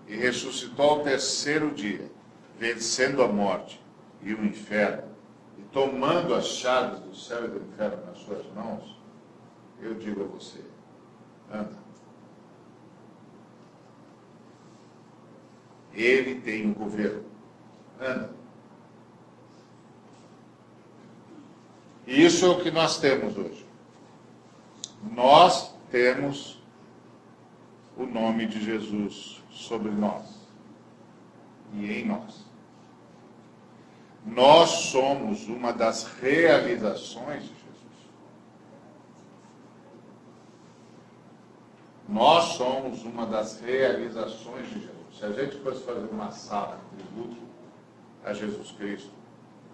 e 0.07 0.15
ressuscitou 0.15 0.89
ao 0.89 1.03
terceiro 1.03 1.71
dia, 1.71 2.11
vencendo 2.57 3.23
a 3.23 3.27
morte 3.27 3.81
e 4.21 4.33
o 4.33 4.45
inferno, 4.45 5.09
e 5.57 5.63
tomando 5.71 6.35
as 6.35 6.45
chaves 6.45 6.99
do 6.99 7.15
céu 7.15 7.45
e 7.45 7.47
do 7.47 7.65
inferno 7.65 8.05
nas 8.05 8.19
suas 8.19 8.45
mãos, 8.53 8.99
eu 9.81 9.95
digo 9.95 10.23
a 10.23 10.27
você, 10.27 10.59
anda. 11.51 11.81
Ele 15.93 16.39
tem 16.41 16.71
o 16.71 16.73
governo. 16.73 17.25
Anda. 17.99 18.40
E 22.11 22.25
isso 22.25 22.45
é 22.45 22.49
o 22.49 22.59
que 22.59 22.69
nós 22.69 22.99
temos 22.99 23.37
hoje. 23.37 23.65
Nós 25.15 25.73
temos 25.89 26.61
o 27.95 28.05
nome 28.05 28.47
de 28.47 28.61
Jesus 28.61 29.41
sobre 29.49 29.91
nós 29.91 30.25
e 31.73 31.89
em 31.89 32.05
nós. 32.05 32.45
Nós 34.25 34.69
somos 34.91 35.47
uma 35.47 35.71
das 35.71 36.03
realizações 36.21 37.43
de 37.43 37.47
Jesus. 37.47 38.09
Nós 42.09 42.43
somos 42.55 43.05
uma 43.05 43.25
das 43.25 43.61
realizações 43.61 44.67
de 44.67 44.81
Jesus. 44.81 45.17
Se 45.17 45.23
a 45.23 45.31
gente 45.31 45.55
fosse 45.61 45.81
fazer 45.85 46.09
uma 46.11 46.29
sala 46.31 46.77
de 46.91 47.03
tributo 47.03 47.41
a 48.25 48.33
Jesus 48.33 48.69
Cristo, 48.71 49.13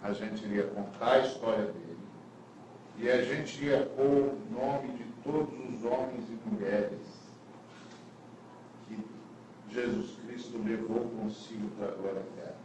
a 0.03 0.13
gente 0.13 0.45
iria 0.45 0.67
contar 0.67 1.13
a 1.13 1.19
história 1.25 1.65
dele 1.65 1.86
e 2.99 3.09
a 3.09 3.23
gente 3.23 3.63
ia 3.63 3.85
pôr 3.85 4.03
o 4.05 4.41
nome 4.49 4.91
de 4.97 5.03
todos 5.23 5.53
os 5.69 5.85
homens 5.85 6.25
e 6.29 6.49
mulheres 6.49 6.99
que 8.87 8.99
Jesus 9.69 10.17
Cristo 10.25 10.57
levou 10.63 11.07
consigo 11.09 11.69
para 11.77 11.89
a 11.89 11.91
glória 11.91 12.19
eterna. 12.19 12.55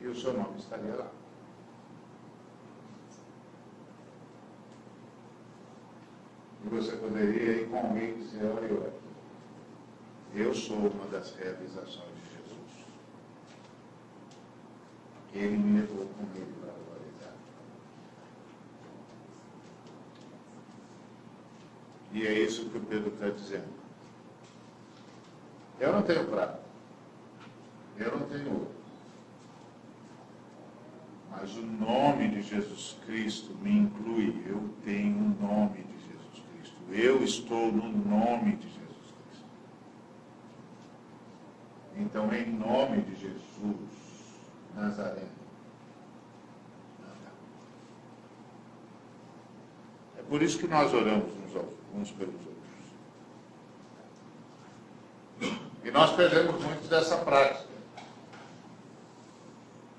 E 0.00 0.06
o 0.06 0.14
seu 0.14 0.32
nome 0.32 0.58
estaria 0.58 0.94
lá. 0.94 1.10
E 6.64 6.68
você 6.68 6.96
poderia 6.96 7.62
ir 7.62 7.68
com 7.68 7.78
alguém 7.78 8.10
e 8.10 8.18
dizer, 8.18 8.44
olha 8.44 8.66
eu. 8.66 8.92
Eu 10.34 10.54
sou 10.54 10.76
uma 10.76 11.06
das 11.06 11.34
realizações 11.34 12.14
de 12.14 12.36
Jesus. 12.36 12.86
Ele 15.32 15.56
me 15.56 15.80
levou 15.80 16.06
com 16.06 16.24
ele 16.36 16.54
para 16.60 16.70
a 16.70 16.74
glória 16.74 16.86
E 22.12 22.26
é 22.26 22.32
isso 22.32 22.68
que 22.70 22.78
o 22.78 22.80
Pedro 22.80 23.12
está 23.12 23.28
dizendo. 23.28 23.68
Eu 25.78 25.92
não 25.92 26.02
tenho 26.02 26.26
prata. 26.26 26.60
Eu 27.98 28.18
não 28.18 28.26
tenho 28.26 28.50
ouro. 28.50 28.76
Mas 31.30 31.54
o 31.56 31.62
nome 31.62 32.28
de 32.28 32.42
Jesus 32.42 32.96
Cristo 33.04 33.54
me 33.56 33.70
inclui. 33.70 34.42
Eu 34.46 34.70
tenho 34.84 35.16
o 35.16 35.42
nome 35.42 35.82
de 35.82 35.98
Jesus 36.06 36.44
Cristo. 36.52 36.76
Eu 36.90 37.22
estou 37.22 37.70
no 37.70 37.88
nome 37.88 38.56
de 38.56 38.68
Jesus 38.68 39.12
Cristo. 39.28 39.46
Então, 41.96 42.32
em 42.32 42.50
nome 42.50 43.02
de 43.02 43.14
Jesus 43.16 43.76
Nazareno. 44.74 45.36
É 50.15 50.15
por 50.28 50.42
isso 50.42 50.58
que 50.58 50.66
nós 50.66 50.92
oramos 50.92 51.32
uns 51.32 51.46
uns 51.94 52.10
pelos 52.10 52.34
outros. 52.34 52.56
E 55.84 55.90
nós 55.90 56.14
perdemos 56.14 56.62
muito 56.62 56.88
dessa 56.88 57.16
prática. 57.18 57.66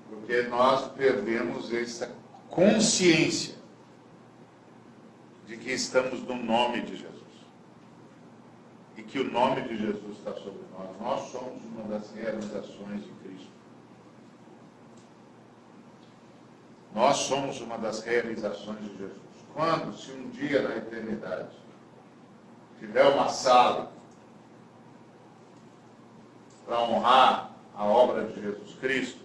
Porque 0.08 0.42
nós 0.42 0.92
perdemos 0.92 1.72
essa 1.72 2.14
consciência 2.48 3.56
de 5.46 5.56
que 5.56 5.72
estamos 5.72 6.20
no 6.22 6.36
nome 6.36 6.82
de 6.82 6.96
Jesus. 6.96 7.14
E 8.96 9.02
que 9.02 9.18
o 9.18 9.30
nome 9.30 9.62
de 9.62 9.78
Jesus 9.78 10.18
está 10.18 10.34
sobre 10.34 10.62
nós. 10.72 11.00
Nós 11.00 11.30
somos 11.30 11.62
uma 11.64 11.84
das 11.84 12.12
realizações 12.12 13.04
de 13.04 13.10
Cristo. 13.22 13.48
Nós 16.94 17.16
somos 17.16 17.60
uma 17.60 17.78
das 17.78 18.02
realizações 18.02 18.80
de 18.80 18.98
Jesus. 18.98 19.27
Quando, 19.54 19.96
se 19.96 20.12
um 20.12 20.28
dia 20.30 20.62
na 20.62 20.76
eternidade, 20.76 21.56
tiver 22.78 23.04
uma 23.08 23.28
sala 23.28 23.92
para 26.64 26.80
honrar 26.82 27.50
a 27.74 27.84
obra 27.84 28.26
de 28.26 28.40
Jesus 28.40 28.74
Cristo, 28.78 29.24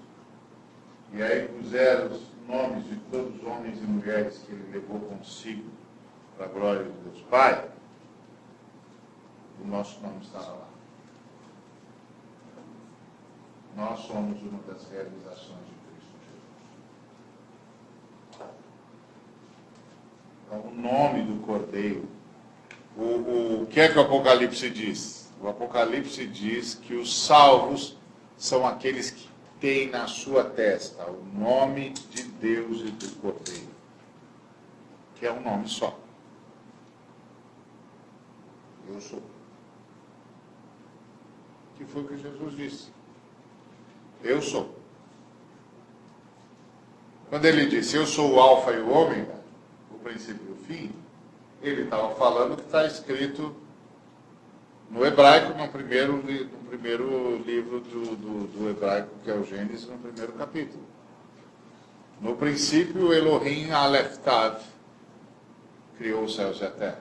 e 1.11 1.21
aí 1.21 1.47
puser 1.47 2.07
os 2.07 2.21
nomes 2.47 2.84
de 2.86 2.95
todos 3.11 3.36
os 3.36 3.43
homens 3.45 3.78
e 3.78 3.82
mulheres 3.82 4.39
que 4.39 4.51
ele 4.51 4.71
levou 4.71 4.99
consigo 5.01 5.69
para 6.36 6.47
a 6.47 6.49
glória 6.49 6.84
de 6.84 6.91
Deus 6.91 7.21
Pai, 7.30 7.69
o 9.61 9.67
nosso 9.67 9.99
nome 10.01 10.21
estará 10.21 10.47
lá. 10.47 10.67
Nós 13.76 13.99
somos 14.01 14.41
uma 14.41 14.61
das 14.63 14.89
realizações 14.89 15.65
de 15.65 15.74
Cristo 15.88 16.13
Jesus. 16.26 16.43
Então, 20.54 20.70
o 20.70 20.76
nome 20.76 21.24
do 21.24 21.43
Cordeiro 21.45 22.08
o, 22.95 23.64
o 23.64 23.68
que 23.72 23.80
é 23.80 23.89
que 23.89 23.97
o 23.97 24.01
Apocalipse 24.01 24.70
diz? 24.70 25.32
O 25.41 25.47
Apocalipse 25.47 26.28
diz 26.28 26.76
que 26.76 26.93
os 26.93 27.26
salvos 27.26 27.97
são 28.38 28.68
aqueles 28.68 29.10
que 29.10 29.28
têm 29.60 29.89
na 29.89 30.06
sua 30.06 30.43
testa 30.43 31.04
o 31.10 31.26
nome 31.34 31.89
de 32.12 32.24
Deus 32.24 32.82
e 32.82 32.91
do 32.91 33.16
Cordeiro, 33.20 33.68
que 35.16 35.26
é 35.26 35.32
um 35.32 35.41
nome 35.41 35.68
só. 35.68 35.97
Eu 38.88 39.01
sou. 39.01 39.24
Que 41.76 41.86
foi 41.86 42.04
o 42.04 42.08
que 42.08 42.18
Jesus 42.18 42.56
disse. 42.56 42.91
Eu 44.24 44.39
sou. 44.39 44.78
Quando 47.30 47.45
ele 47.45 47.66
disse, 47.66 47.95
eu 47.95 48.06
sou 48.06 48.34
o 48.34 48.39
alfa 48.39 48.72
e 48.72 48.80
o 48.80 48.91
ômega, 48.91 49.43
princípio 50.04 50.45
e 50.49 50.51
o 50.51 50.56
fim, 50.56 50.91
ele 51.62 51.84
estava 51.84 52.14
falando 52.16 52.58
que 52.58 52.64
está 52.64 52.86
escrito 52.86 53.56
no 54.89 55.06
hebraico, 55.06 55.58
no 55.58 55.68
primeiro, 55.70 56.18
no 56.18 56.70
primeiro 56.70 57.38
livro 57.38 57.80
do, 57.80 58.16
do, 58.16 58.47
do, 58.47 58.70
hebraico, 58.70 59.10
que 59.24 59.32
é 59.32 59.34
o 59.34 59.43
Gênesis, 59.43 59.88
no 59.88 59.97
primeiro 59.97 60.34
capítulo. 60.34 60.84
No 62.22 62.36
princípio, 62.36 63.12
Elohim 63.12 63.72
Aleph 63.72 64.18
Tav 64.18 64.62
criou 65.97 66.26
os 66.26 66.36
céus 66.36 66.60
e 66.62 66.66
a 66.66 66.70
terra. 66.70 66.99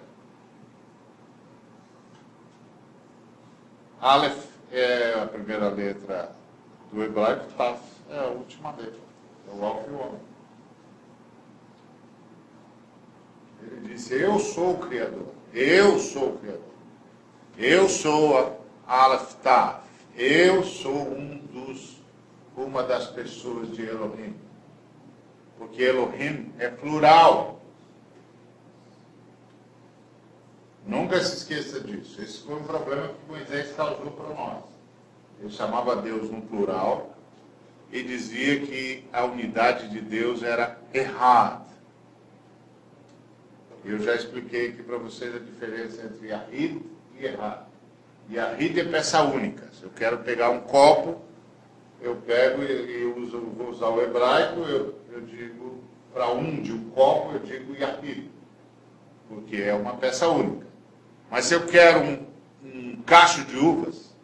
Aleph 4.00 4.46
é 4.70 5.20
a 5.22 5.26
primeira 5.26 5.68
letra 5.68 6.32
do 6.90 7.02
hebraico, 7.02 7.46
Tav 7.56 7.78
é 8.10 8.18
a 8.18 8.28
última 8.28 8.70
letra. 8.70 9.00
É 9.48 9.54
o 9.54 9.64
Alfa 9.64 9.90
e 9.90 9.92
o 9.92 9.98
Ômega. 9.98 10.31
Ele 13.66 13.94
disse, 13.94 14.14
eu 14.14 14.38
sou 14.38 14.72
o 14.74 14.78
Criador. 14.78 15.28
Eu 15.52 15.98
sou 15.98 16.30
o 16.30 16.38
Criador. 16.38 16.62
Eu 17.56 17.88
sou 17.88 18.60
Aleph 18.86 19.34
Tav. 19.42 19.82
Eu 20.16 20.62
sou 20.62 20.94
um 20.94 21.38
dos, 21.38 21.98
uma 22.56 22.82
das 22.82 23.06
pessoas 23.06 23.70
de 23.74 23.82
Elohim. 23.82 24.34
Porque 25.58 25.82
Elohim 25.82 26.52
é 26.58 26.68
plural. 26.68 27.60
Nunca 30.86 31.20
se 31.20 31.36
esqueça 31.36 31.80
disso. 31.80 32.20
Esse 32.20 32.40
foi 32.40 32.56
um 32.56 32.64
problema 32.64 33.08
que 33.08 33.30
Moisés 33.30 33.72
causou 33.76 34.10
para 34.10 34.34
nós. 34.34 34.64
Ele 35.40 35.50
chamava 35.50 35.96
Deus 35.96 36.30
no 36.30 36.42
plural 36.42 37.16
e 37.90 38.02
dizia 38.02 38.60
que 38.60 39.04
a 39.12 39.24
unidade 39.24 39.88
de 39.88 40.00
Deus 40.00 40.42
era 40.42 40.78
errada. 40.92 41.71
Eu 43.84 43.98
já 43.98 44.14
expliquei 44.14 44.68
aqui 44.68 44.82
para 44.82 44.96
vocês 44.96 45.34
a 45.34 45.40
diferença 45.40 46.02
entre 46.04 46.28
Yahid 46.28 46.82
e 47.18 47.24
errado. 47.24 47.66
Yahid 48.30 48.78
é 48.78 48.84
peça 48.84 49.22
única. 49.22 49.68
Se 49.72 49.82
eu 49.82 49.90
quero 49.90 50.18
pegar 50.18 50.50
um 50.50 50.60
copo, 50.60 51.20
eu 52.00 52.16
pego 52.16 52.62
e, 52.62 53.00
e 53.00 53.04
uso, 53.04 53.40
vou 53.40 53.70
usar 53.70 53.88
o 53.88 54.00
hebraico, 54.00 54.60
eu, 54.60 54.98
eu 55.10 55.20
digo, 55.22 55.82
para 56.14 56.30
um 56.30 56.62
de 56.62 56.72
um 56.72 56.90
copo, 56.90 57.32
eu 57.32 57.40
digo 57.40 57.74
Yahid. 57.74 58.30
Porque 59.28 59.56
é 59.56 59.74
uma 59.74 59.94
peça 59.94 60.28
única. 60.28 60.66
Mas 61.28 61.46
se 61.46 61.54
eu 61.54 61.66
quero 61.66 62.00
um, 62.00 62.26
um 62.62 63.02
cacho 63.04 63.44
de 63.46 63.56
uvas, 63.56 64.14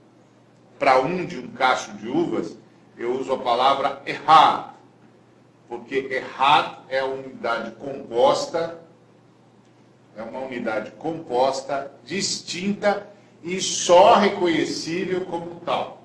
para 0.79 1.01
um 1.01 1.27
de 1.27 1.37
um 1.37 1.49
cacho 1.49 1.93
de 1.95 2.07
uvas, 2.07 2.57
eu 2.97 3.19
uso 3.19 3.33
a 3.33 3.39
palavra 3.39 4.03
errado. 4.07 4.75
Porque 5.69 5.97
errado 5.97 6.85
é 6.89 7.01
a 7.01 7.07
unidade 7.07 7.73
composta 7.73 8.87
é 10.19 10.23
uma 10.23 10.41
unidade 10.41 10.91
composta, 10.93 11.93
distinta 12.05 13.07
e 13.43 13.61
só 13.61 14.17
reconhecível 14.17 15.25
como 15.27 15.61
tal. 15.61 16.03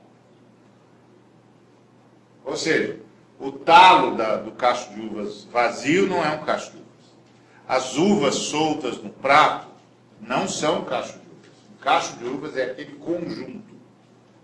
Ou 2.45 2.55
seja, 2.55 2.99
o 3.39 3.51
talo 3.51 4.15
da, 4.15 4.35
do 4.35 4.51
cacho 4.51 4.93
de 4.93 5.01
uvas 5.01 5.45
vazio 5.45 6.07
não 6.07 6.23
é 6.23 6.29
um 6.29 6.45
cacho 6.45 6.71
de 6.71 6.77
uvas. 6.77 6.87
As 7.67 7.97
uvas 7.97 8.35
soltas 8.35 9.01
no 9.01 9.09
prato 9.09 9.67
não 10.21 10.47
são 10.47 10.85
cacho 10.85 11.13
de 11.13 11.25
uvas. 11.25 11.57
O 11.75 11.81
cacho 11.81 12.17
de 12.17 12.25
uvas 12.25 12.55
é 12.55 12.65
aquele 12.65 12.91
conjunto, 12.97 13.73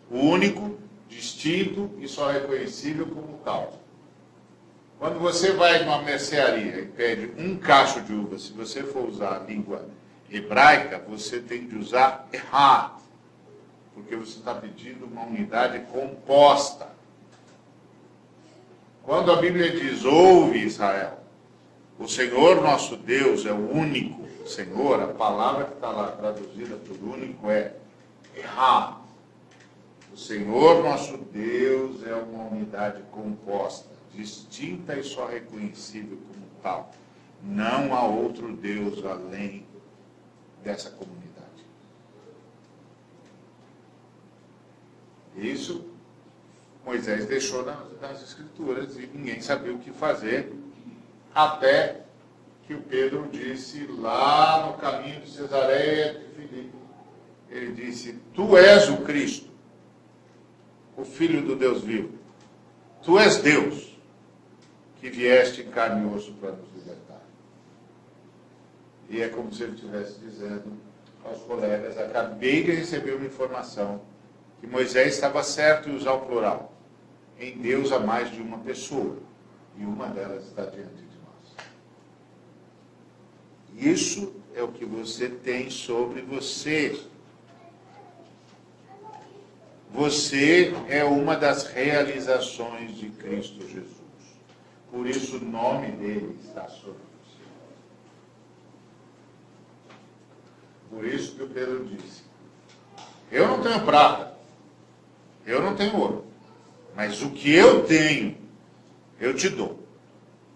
único, 0.10 0.80
distinto 1.08 1.92
e 2.00 2.08
só 2.08 2.32
reconhecível 2.32 3.06
como 3.06 3.40
tal. 3.46 3.79
Quando 5.00 5.18
você 5.18 5.54
vai 5.54 5.86
numa 5.86 6.02
mercearia 6.02 6.82
e 6.82 6.86
pede 6.86 7.32
um 7.42 7.58
cacho 7.58 8.02
de 8.02 8.12
uva, 8.12 8.38
se 8.38 8.52
você 8.52 8.84
for 8.84 9.08
usar 9.08 9.38
a 9.38 9.40
língua 9.40 9.86
hebraica, 10.30 11.02
você 11.08 11.40
tem 11.40 11.66
de 11.66 11.78
usar 11.78 12.28
errado, 12.34 13.02
porque 13.94 14.14
você 14.18 14.40
está 14.40 14.54
pedindo 14.54 15.06
uma 15.06 15.24
unidade 15.24 15.80
composta. 15.90 16.90
Quando 19.02 19.32
a 19.32 19.38
Bíblia 19.38 19.72
diz, 19.72 20.04
ouve 20.04 20.60
Israel, 20.60 21.24
o 21.98 22.06
Senhor 22.06 22.62
nosso 22.62 22.98
Deus 22.98 23.46
é 23.46 23.54
o 23.54 23.72
único 23.72 24.28
Senhor, 24.46 25.02
a 25.02 25.08
palavra 25.08 25.66
que 25.66 25.76
está 25.76 25.92
lá 25.92 26.12
traduzida 26.12 26.76
por 26.76 26.98
único 27.02 27.50
é 27.50 27.74
errado. 28.36 29.00
O 30.12 30.18
Senhor 30.18 30.84
nosso 30.84 31.18
Deus 31.18 32.06
é 32.06 32.14
uma 32.16 32.50
unidade 32.50 33.02
composta 33.12 33.99
distinta 34.14 34.98
e 34.98 35.04
só 35.04 35.26
reconhecível 35.26 36.18
como 36.28 36.46
tal. 36.62 36.92
Não 37.44 37.96
há 37.96 38.04
outro 38.06 38.56
Deus 38.56 39.04
além 39.06 39.66
dessa 40.64 40.90
comunidade. 40.90 41.20
Isso 45.36 45.86
Moisés 46.86 47.26
deixou 47.26 47.64
nas, 47.64 48.24
Escrituras 48.24 48.98
e 48.98 49.08
ninguém 49.14 49.42
sabia 49.42 49.74
o 49.74 49.80
que 49.80 49.92
fazer, 49.92 50.54
até 51.36 52.02
que 52.66 52.74
o 52.74 52.82
Pedro 52.82 53.28
disse 53.32 53.86
lá 53.88 54.66
no 54.66 54.74
caminho 54.78 55.22
de 55.22 55.30
Cesareia 55.30 56.14
de 56.14 56.26
Filipe, 56.36 56.72
ele 57.50 57.74
disse, 57.74 58.18
tu 58.34 58.58
és 58.58 58.90
o 58.90 58.98
Cristo, 58.98 59.50
o 60.96 61.04
Filho 61.04 61.42
do 61.42 61.56
Deus 61.56 61.84
vivo. 61.84 62.18
Tu 63.04 63.20
és 63.20 63.38
Deus 63.38 63.89
que 65.00 65.10
vieste 65.10 65.62
em 65.62 65.70
carne 65.70 66.04
e 66.04 66.16
osso 66.16 66.34
para 66.34 66.52
nos 66.52 66.70
libertar. 66.76 67.22
E 69.10 69.22
é 69.22 69.30
como 69.30 69.54
se 69.54 69.64
ele 69.64 69.76
estivesse 69.76 70.20
dizendo 70.20 70.74
aos 71.24 71.40
colegas, 71.44 71.98
acabei 71.98 72.64
de 72.64 72.72
receber 72.72 73.14
uma 73.14 73.26
informação 73.26 74.02
que 74.60 74.68
Moisés 74.68 75.14
estava 75.14 75.42
certo 75.44 75.90
em 75.90 75.96
usar 75.96 76.14
o 76.14 76.26
plural. 76.26 76.74
Em 77.40 77.58
Deus 77.58 77.92
há 77.92 78.00
mais 78.00 78.30
de 78.32 78.42
uma 78.42 78.58
pessoa, 78.60 79.18
e 79.78 79.84
uma 79.84 80.08
delas 80.08 80.46
está 80.46 80.66
diante 80.66 80.96
de 80.96 81.18
nós. 81.24 81.66
Isso 83.78 84.34
é 84.54 84.62
o 84.62 84.68
que 84.68 84.86
você 84.86 85.30
tem 85.30 85.70
sobre 85.70 86.22
você. 86.22 87.02
Você 89.92 90.74
é 90.90 91.04
uma 91.04 91.36
das 91.36 91.66
realizações 91.68 92.96
de 92.98 93.10
Cristo 93.10 93.68
Jesus. 93.68 93.99
Por 94.92 95.08
isso 95.08 95.38
o 95.38 95.46
nome 95.46 95.92
dele 95.92 96.38
está 96.44 96.68
sobre 96.68 97.00
você. 97.00 97.44
Por 100.90 101.06
isso 101.06 101.36
que 101.36 101.44
o 101.44 101.50
Pedro 101.50 101.86
disse: 101.86 102.24
Eu 103.32 103.48
não 103.48 103.62
tenho 103.62 103.86
prata, 103.86 104.36
eu 105.46 105.62
não 105.62 105.76
tenho 105.76 105.98
ouro, 105.98 106.26
mas 106.96 107.22
o 107.22 107.30
que 107.32 107.54
eu 107.54 107.86
tenho, 107.86 108.36
eu 109.20 109.36
te 109.36 109.50
dou. 109.50 109.80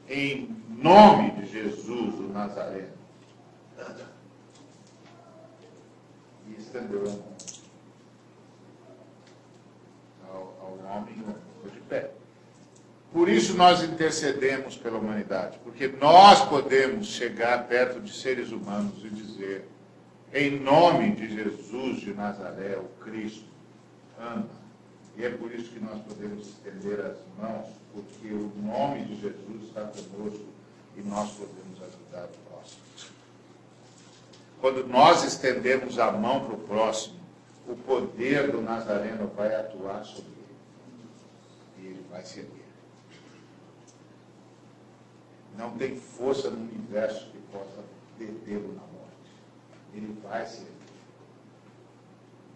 Em 0.09 0.55
nome 0.69 1.31
de 1.31 1.45
Jesus, 1.45 2.15
o 2.15 2.29
Nazareno. 2.34 2.91
E 6.47 6.59
estendeu 6.59 7.01
a 7.01 7.09
mão 7.09 7.34
ao, 10.34 10.57
ao 10.59 10.97
homem 10.97 11.13
ficou 11.13 11.71
de 11.71 11.79
pé. 11.81 12.11
Por 13.14 13.30
isso 13.30 13.55
nós 13.55 13.84
intercedemos 13.84 14.76
pela 14.76 14.97
humanidade, 14.97 15.59
porque 15.64 15.88
nós 15.88 16.43
podemos 16.45 17.05
chegar 17.05 17.68
perto 17.68 18.01
de 18.01 18.11
seres 18.11 18.51
humanos 18.51 19.05
e 19.05 19.09
dizer, 19.09 19.68
em 20.34 20.59
nome 20.59 21.11
de 21.11 21.30
Jesus 21.30 22.01
de 22.01 22.11
Nazaré, 22.11 22.76
o 22.76 23.03
Cristo, 23.03 23.45
anda. 24.20 24.49
E 25.16 25.24
é 25.24 25.30
por 25.30 25.53
isso 25.53 25.70
que 25.70 25.80
nós 25.80 26.01
podemos 26.01 26.47
estender 26.47 26.99
as 27.01 27.18
mãos, 27.38 27.68
porque 27.93 28.34
o 28.34 28.51
nome 28.64 29.05
de 29.05 29.22
Jesus 29.22 29.64
está 29.68 29.82
conosco 29.82 30.47
e 30.97 31.01
nós 31.03 31.30
podemos 31.34 31.80
ajudar 31.84 32.26
o 32.26 32.49
próximo. 32.49 32.82
Quando 34.59 34.88
nós 34.88 35.24
estendemos 35.24 35.99
a 35.99 36.11
mão 36.11 36.45
para 36.45 36.55
o 36.55 36.57
próximo, 36.57 37.20
o 37.68 37.76
poder 37.76 38.51
do 38.51 38.59
Nazareno 38.59 39.28
vai 39.36 39.53
atuar 39.53 40.03
sobre 40.03 40.32
ele. 40.32 41.80
E 41.80 41.86
ele 41.86 42.05
vai 42.09 42.26
se 42.26 42.39
erguer. 42.39 42.62
Não 45.58 45.72
tem 45.78 45.95
força 45.95 46.49
no 46.49 46.58
universo 46.58 47.30
que 47.32 47.38
possa 47.51 47.84
detê-lo 48.18 48.74
na 48.74 48.82
morte. 48.82 49.32
Ele 49.93 50.18
vai 50.24 50.45
ser. 50.45 50.68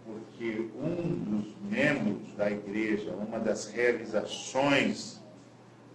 porque 0.06 0.70
um 0.76 1.14
dos 1.26 1.54
membros 1.70 2.34
da 2.36 2.50
igreja, 2.50 3.12
uma 3.12 3.40
das 3.40 3.68
realizações 3.68 5.20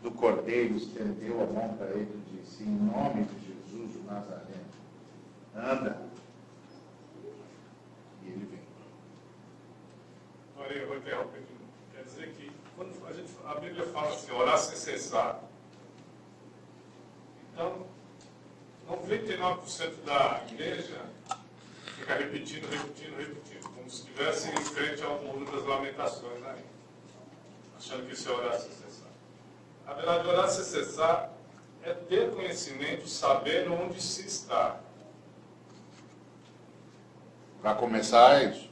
do 0.03 0.11
Cordeiro, 0.11 0.77
estendeu 0.77 1.43
a 1.43 1.47
mão 1.47 1.75
para 1.77 1.91
ele 1.91 2.23
e 2.29 2.37
disse: 2.37 2.63
Em 2.63 2.67
nome 2.67 3.25
de 3.25 3.47
Jesus, 3.47 3.97
o 3.97 4.05
Nazareno, 4.05 4.67
anda. 5.57 6.03
E 8.23 8.27
ele 8.27 8.47
vem. 8.51 8.61
Maria, 10.59 10.83
eu 10.83 10.89
vou 10.89 10.97
interromper. 10.99 11.43
Quer 11.95 12.05
dizer 12.05 12.33
que 12.35 12.53
quando 12.77 13.07
a, 13.07 13.13
gente, 13.13 13.31
a 13.47 13.55
Bíblia 13.55 13.87
fala 13.87 14.09
assim, 14.11 14.31
orar 14.33 14.59
sem 14.59 14.77
cessar. 14.77 15.43
Então, 17.53 17.87
99% 18.89 20.05
da 20.05 20.43
igreja 20.51 21.01
fica 21.97 22.15
repetindo, 22.15 22.69
repetindo, 22.69 23.17
repetindo, 23.17 23.69
como 23.75 23.89
se 23.89 24.03
estivesse 24.03 24.51
em 24.51 24.57
frente 24.57 25.03
ao 25.03 25.19
mundo 25.23 25.51
das 25.51 25.65
lamentações, 25.65 26.41
né? 26.41 26.57
achando 27.77 28.07
que 28.07 28.15
isso 28.15 28.29
é 28.29 28.33
orar 28.33 28.59
sem 28.59 28.71
cessar. 28.71 29.11
A 29.87 29.95
verdade, 29.95 30.29
orar 30.29 30.49
sem 30.49 30.65
cessar 30.65 31.33
é 31.83 31.93
ter 31.93 32.31
conhecimento, 32.31 33.09
saber 33.09 33.69
onde 33.71 34.01
se 34.01 34.27
está. 34.27 34.81
Para 37.61 37.75
começar, 37.75 38.43
é 38.43 38.51
isso. 38.51 38.71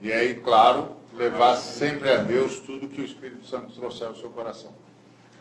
E 0.00 0.12
aí, 0.12 0.34
claro, 0.40 0.96
levar 1.14 1.56
sempre 1.56 2.10
a 2.10 2.16
Deus 2.16 2.60
tudo 2.60 2.88
que 2.88 3.00
o 3.00 3.04
Espírito 3.04 3.46
Santo 3.46 3.72
trouxer 3.72 4.08
ao 4.08 4.14
seu 4.14 4.30
coração. 4.30 4.72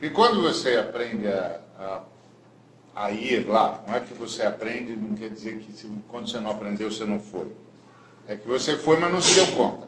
E 0.01 0.09
quando 0.09 0.41
você 0.41 0.77
aprende 0.77 1.27
a, 1.27 1.59
a, 1.77 2.01
a, 2.95 3.11
ir 3.11 3.45
lá, 3.47 3.83
não 3.85 3.95
é 3.95 3.99
que 3.99 4.13
você 4.13 4.43
aprende, 4.43 4.95
não 4.95 5.15
quer 5.15 5.29
dizer 5.29 5.59
que 5.59 5.73
se, 5.73 5.91
quando 6.07 6.29
você 6.29 6.39
não 6.39 6.51
aprendeu, 6.51 6.89
você 6.89 7.03
não 7.03 7.19
foi. 7.19 7.51
É 8.27 8.35
que 8.35 8.47
você 8.47 8.77
foi, 8.77 8.97
mas 8.97 9.11
não 9.11 9.21
se 9.21 9.35
deu 9.35 9.47
conta. 9.55 9.87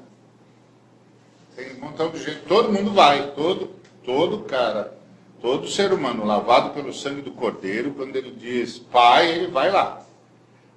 Tem 1.55 1.75
um 1.75 1.79
montão 1.79 2.09
de 2.09 2.23
gente, 2.23 2.41
todo 2.41 2.71
mundo 2.71 2.91
vai, 2.91 3.31
todo, 3.31 3.71
todo 4.03 4.39
cara, 4.39 4.97
todo 5.41 5.67
ser 5.67 5.93
humano 5.93 6.25
lavado 6.25 6.71
pelo 6.71 6.93
sangue 6.93 7.21
do 7.21 7.31
Cordeiro, 7.31 7.91
quando 7.91 8.15
ele 8.15 8.31
diz 8.31 8.79
Pai, 8.79 9.31
ele 9.31 9.47
vai 9.47 9.71
lá. 9.71 10.01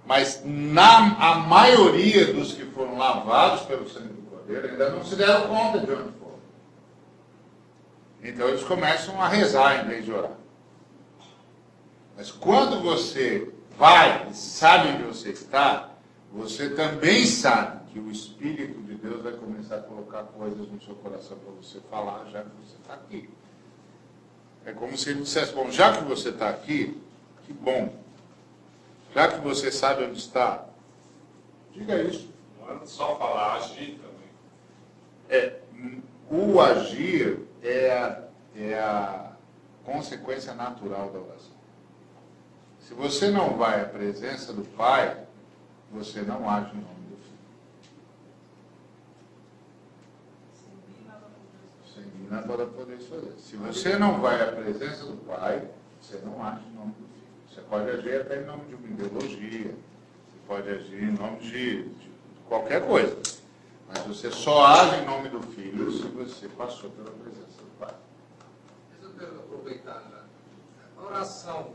Mas 0.06 0.42
na, 0.44 1.16
a 1.18 1.34
maioria 1.36 2.32
dos 2.32 2.52
que 2.52 2.64
foram 2.66 2.98
lavados 2.98 3.62
pelo 3.62 3.88
sangue 3.88 4.08
do 4.08 4.22
Cordeiro 4.30 4.68
ainda 4.68 4.90
não 4.90 5.04
se 5.04 5.16
deram 5.16 5.48
conta 5.48 5.78
de 5.78 5.90
onde 5.90 6.12
foram. 6.12 6.23
Então 8.24 8.48
eles 8.48 8.64
começam 8.64 9.20
a 9.20 9.28
rezar 9.28 9.84
em 9.84 9.88
vez 9.88 10.06
de 10.06 10.10
orar. 10.10 10.32
Mas 12.16 12.32
quando 12.32 12.80
você 12.80 13.52
vai 13.76 14.30
e 14.30 14.34
sabe 14.34 14.88
onde 14.88 15.02
você 15.02 15.28
está, 15.28 15.90
você 16.32 16.70
também 16.70 17.26
sabe 17.26 17.92
que 17.92 17.98
o 17.98 18.10
Espírito 18.10 18.80
de 18.82 18.94
Deus 18.94 19.22
vai 19.22 19.32
começar 19.34 19.76
a 19.76 19.82
colocar 19.82 20.22
coisas 20.22 20.66
no 20.68 20.80
seu 20.80 20.94
coração 20.96 21.36
para 21.36 21.52
você 21.52 21.80
falar, 21.90 22.24
já 22.30 22.42
que 22.42 22.50
você 22.64 22.76
está 22.76 22.94
aqui. 22.94 23.28
É 24.64 24.72
como 24.72 24.96
se 24.96 25.10
ele 25.10 25.20
dissesse: 25.20 25.52
Bom, 25.52 25.70
já 25.70 25.94
que 25.94 26.04
você 26.04 26.30
está 26.30 26.48
aqui, 26.48 26.98
que 27.44 27.52
bom. 27.52 27.94
Já 29.14 29.28
que 29.28 29.38
você 29.40 29.70
sabe 29.70 30.04
onde 30.04 30.18
está, 30.18 30.64
diga 31.72 32.02
isso. 32.02 32.32
Não 32.58 32.82
é 32.82 32.86
só 32.86 33.16
falar, 33.16 33.56
agir 33.56 34.00
também. 34.00 34.30
É, 35.28 35.60
o 36.30 36.60
agir 36.60 37.38
é 37.64 37.90
a, 37.90 38.22
é 38.54 38.78
a 38.78 39.32
consequência 39.84 40.54
natural 40.54 41.10
da 41.10 41.18
oração. 41.18 41.54
Se 42.80 42.92
você 42.92 43.30
não 43.30 43.56
vai 43.56 43.80
à 43.80 43.86
presença 43.86 44.52
do 44.52 44.62
Pai, 44.76 45.24
você 45.90 46.20
não 46.20 46.48
age 46.48 46.70
em 46.72 46.80
nome 46.80 47.06
do 47.08 47.16
Filho. 47.16 47.38
Sem 51.94 52.04
mim 52.04 52.28
nada 52.30 52.66
podeis 52.66 53.06
fazer. 53.06 53.32
Se 53.38 53.56
você 53.56 53.96
não 53.96 54.20
vai 54.20 54.42
à 54.42 54.52
presença 54.52 55.06
do 55.06 55.16
Pai, 55.26 55.66
você 56.02 56.18
não 56.18 56.44
age 56.44 56.60
em 56.70 56.74
nome 56.74 56.92
do 56.92 57.06
Filho. 57.06 57.24
Você 57.48 57.60
pode 57.62 57.88
agir 57.88 58.20
até 58.20 58.42
em 58.42 58.44
nome 58.44 58.64
de 58.66 58.74
uma 58.74 58.86
ideologia, 58.88 59.70
você 59.70 60.38
pode 60.46 60.68
agir 60.68 61.02
em 61.04 61.12
nome 61.12 61.38
de, 61.38 61.84
de 61.84 62.10
qualquer 62.46 62.86
coisa. 62.86 63.16
Mas 63.88 64.00
você 64.00 64.30
só 64.30 64.66
age 64.66 65.02
em 65.02 65.06
nome 65.06 65.30
do 65.30 65.40
Filho 65.40 65.90
se 65.90 66.02
você 66.08 66.48
passou 66.48 66.90
pela 66.90 67.10
presença 67.10 67.43
eu 67.80 69.10
quero 69.18 69.38
aproveitar 69.40 70.02
já. 70.10 70.24
A 71.02 71.06
oração. 71.06 71.70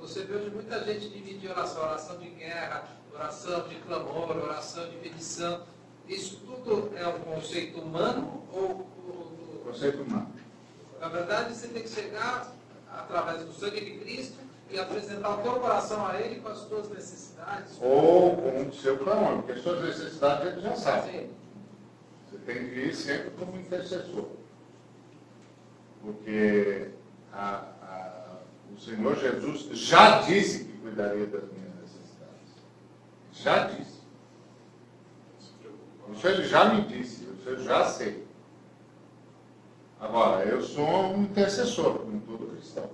Você 0.00 0.24
vê 0.24 0.34
hoje 0.36 0.50
muita 0.50 0.82
gente 0.84 1.08
dividir 1.10 1.50
oração, 1.50 1.82
oração 1.82 2.18
de 2.18 2.30
guerra, 2.30 2.84
oração 3.12 3.68
de 3.68 3.74
clamor, 3.76 4.30
oração 4.36 4.88
de 4.88 4.96
petição. 4.96 5.62
Isso 6.08 6.36
tudo 6.46 6.90
é 6.96 7.06
um 7.06 7.20
conceito 7.20 7.80
humano 7.80 8.44
ou, 8.52 8.62
ou- 9.06 9.62
Conceito 9.64 10.02
humano. 10.02 10.32
na 10.98 11.08
verdade 11.08 11.54
você 11.54 11.68
tem 11.68 11.82
que 11.82 11.88
chegar 11.88 12.50
através 12.92 13.44
do 13.44 13.52
sangue 13.52 13.80
de 13.84 13.98
Cristo 13.98 14.38
e 14.70 14.78
apresentar 14.78 15.38
o 15.38 15.42
teu 15.42 15.60
coração 15.60 16.04
a 16.06 16.18
Ele 16.20 16.40
com 16.40 16.48
as 16.48 16.64
tuas 16.64 16.88
necessidades. 16.88 17.78
Ou 17.80 18.36
com 18.36 18.68
o 18.68 18.72
seu 18.72 18.98
clamor, 18.98 19.36
porque 19.38 19.52
as 19.52 19.62
suas 19.62 19.82
necessidades 19.84 20.46
ele 20.46 20.60
já 20.62 20.74
sabe. 20.74 21.10
Sim. 21.12 21.30
Você 22.30 22.38
tem 22.38 22.68
que 22.70 22.80
ir 22.80 22.94
sempre 22.94 23.30
como 23.38 23.56
intercessor. 23.60 24.26
Porque 26.02 26.90
a- 27.32 27.64
a- 27.82 28.38
o 28.74 28.78
Senhor 28.78 29.16
Jesus 29.16 29.62
já 29.78 30.22
disse 30.22 30.64
que 30.64 30.78
cuidaria 30.78 31.26
das 31.26 31.42
minhas 31.52 31.74
necessidades. 31.80 32.54
Já 33.32 33.66
disse. 33.66 34.00
Não 35.34 35.40
se 35.40 35.52
preocupa. 35.54 36.12
Isso 36.12 36.28
ele 36.28 36.44
já 36.48 36.64
me 36.72 36.82
disse, 36.82 37.24
isso 37.24 37.48
eu 37.48 37.62
já 37.62 37.84
sei. 37.86 38.26
Agora, 40.00 40.44
eu 40.46 40.62
sou 40.62 41.12
um 41.14 41.24
intercessor, 41.24 41.98
como 41.98 42.20
todo 42.22 42.50
cristão. 42.56 42.88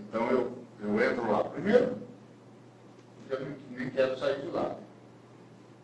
Então 0.00 0.28
eu, 0.28 0.58
eu 0.80 1.00
entro 1.00 1.30
lá 1.30 1.44
primeiro, 1.44 1.98
porque 3.18 3.34
eu 3.34 3.46
nem- 3.48 3.58
nem 3.78 3.90
quero 3.90 4.18
sair 4.18 4.40
de 4.40 4.48
lá. 4.48 4.74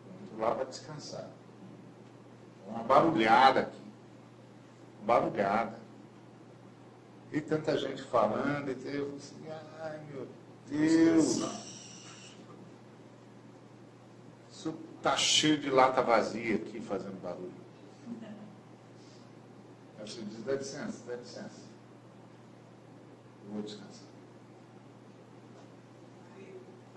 Eu 0.05 0.25
entro 0.25 0.39
lá 0.41 0.53
para 0.55 0.65
descansar. 0.65 1.29
Uma 2.67 2.83
barulhada 2.83 3.61
aqui. 3.61 3.86
Barulhada. 5.07 5.79
E 7.31 7.39
tanta 7.39 7.77
gente 7.77 8.03
falando, 8.03 8.69
e 8.69 8.95
eu 8.95 9.15
assim, 9.15 9.47
ai 9.79 10.01
meu 10.11 10.27
Deus. 10.69 11.41
Isso 14.51 14.77
tá 15.01 15.15
cheio 15.15 15.57
de 15.57 15.69
lata 15.69 16.01
vazia 16.01 16.55
aqui 16.55 16.81
fazendo 16.81 17.21
barulho. 17.21 17.53
Aí 19.99 20.07
você 20.07 20.21
diz, 20.21 20.43
dá 20.43 20.53
licença, 20.53 21.03
dá 21.07 21.15
licença. 21.15 21.61
Eu 23.45 23.53
vou 23.53 23.61
descansar. 23.61 24.07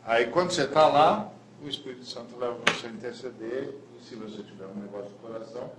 Aí 0.05 0.31
quando 0.31 0.51
você 0.51 0.65
está 0.65 0.89
lá, 0.89 1.31
o 1.63 1.69
Espírito 1.69 2.05
Santo 2.05 2.37
leva 2.37 2.59
você 2.67 2.89
a 2.89 2.91
interceder, 2.91 3.79
e 3.97 4.03
se 4.03 4.17
você 4.17 4.43
tiver 4.43 4.67
um 4.67 4.75
negócio 4.75 5.11
no 5.11 5.19
coração, 5.19 5.71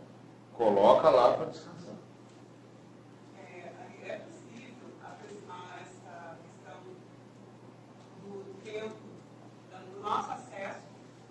coloca 0.53 1.09
lá 1.09 1.33
para 1.33 1.45
descansar. 1.47 1.95
É, 3.35 3.71
aí 3.79 4.09
é 4.09 4.17
possível 4.19 4.87
aproximar 5.03 5.79
essa 5.81 6.37
questão 6.43 6.79
do 8.23 8.60
tempo, 8.71 8.95
do 9.93 10.01
nosso 10.01 10.31
acesso 10.31 10.79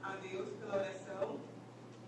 a 0.03 0.15
Deus 0.17 0.49
pela 0.61 0.77
oração 0.77 1.41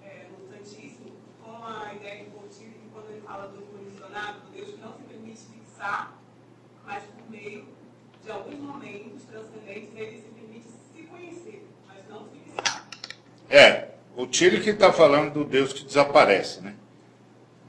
é, 0.02 0.26
no 0.30 0.46
Santíssimo, 0.46 1.12
com 1.42 1.64
a 1.64 1.94
ideia 1.94 2.24
de 2.24 2.30
Coutinho, 2.30 2.72
que 2.72 2.88
quando 2.92 3.10
ele 3.10 3.20
fala 3.22 3.48
do 3.48 3.62
condicionado, 3.62 4.40
do 4.40 4.52
Deus 4.52 4.70
que 4.70 4.80
não 4.80 4.92
se 4.92 5.02
permite 5.02 5.40
fixar, 5.40 6.18
mas 6.84 7.02
por 7.04 7.30
meio 7.30 7.66
de 8.22 8.30
alguns 8.30 8.58
momentos 8.58 9.22
transcendentes, 9.24 9.90
ele 9.96 10.16
se 10.20 10.28
permite 10.28 10.66
se 10.94 11.02
conhecer, 11.04 11.66
mas 11.88 12.08
não 12.08 12.28
fixar. 12.28 12.88
É, 13.48 13.94
o 14.14 14.26
Tire 14.26 14.60
que 14.60 14.70
está 14.70 14.92
falando 14.92 15.32
do 15.32 15.44
Deus 15.44 15.72
que 15.72 15.84
desaparece, 15.84 16.60
né? 16.60 16.76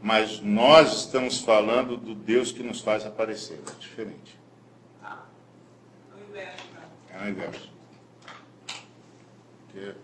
Mas 0.02 0.42
nós 0.42 1.06
estamos 1.06 1.40
falando 1.40 1.96
do 1.96 2.14
Deus 2.14 2.52
que 2.52 2.62
nos 2.62 2.82
faz 2.82 3.06
aparecer, 3.06 3.62
é 3.66 3.80
diferente. 3.80 4.43
De 7.32 7.42
É. 7.42 7.52
Porque 9.66 9.96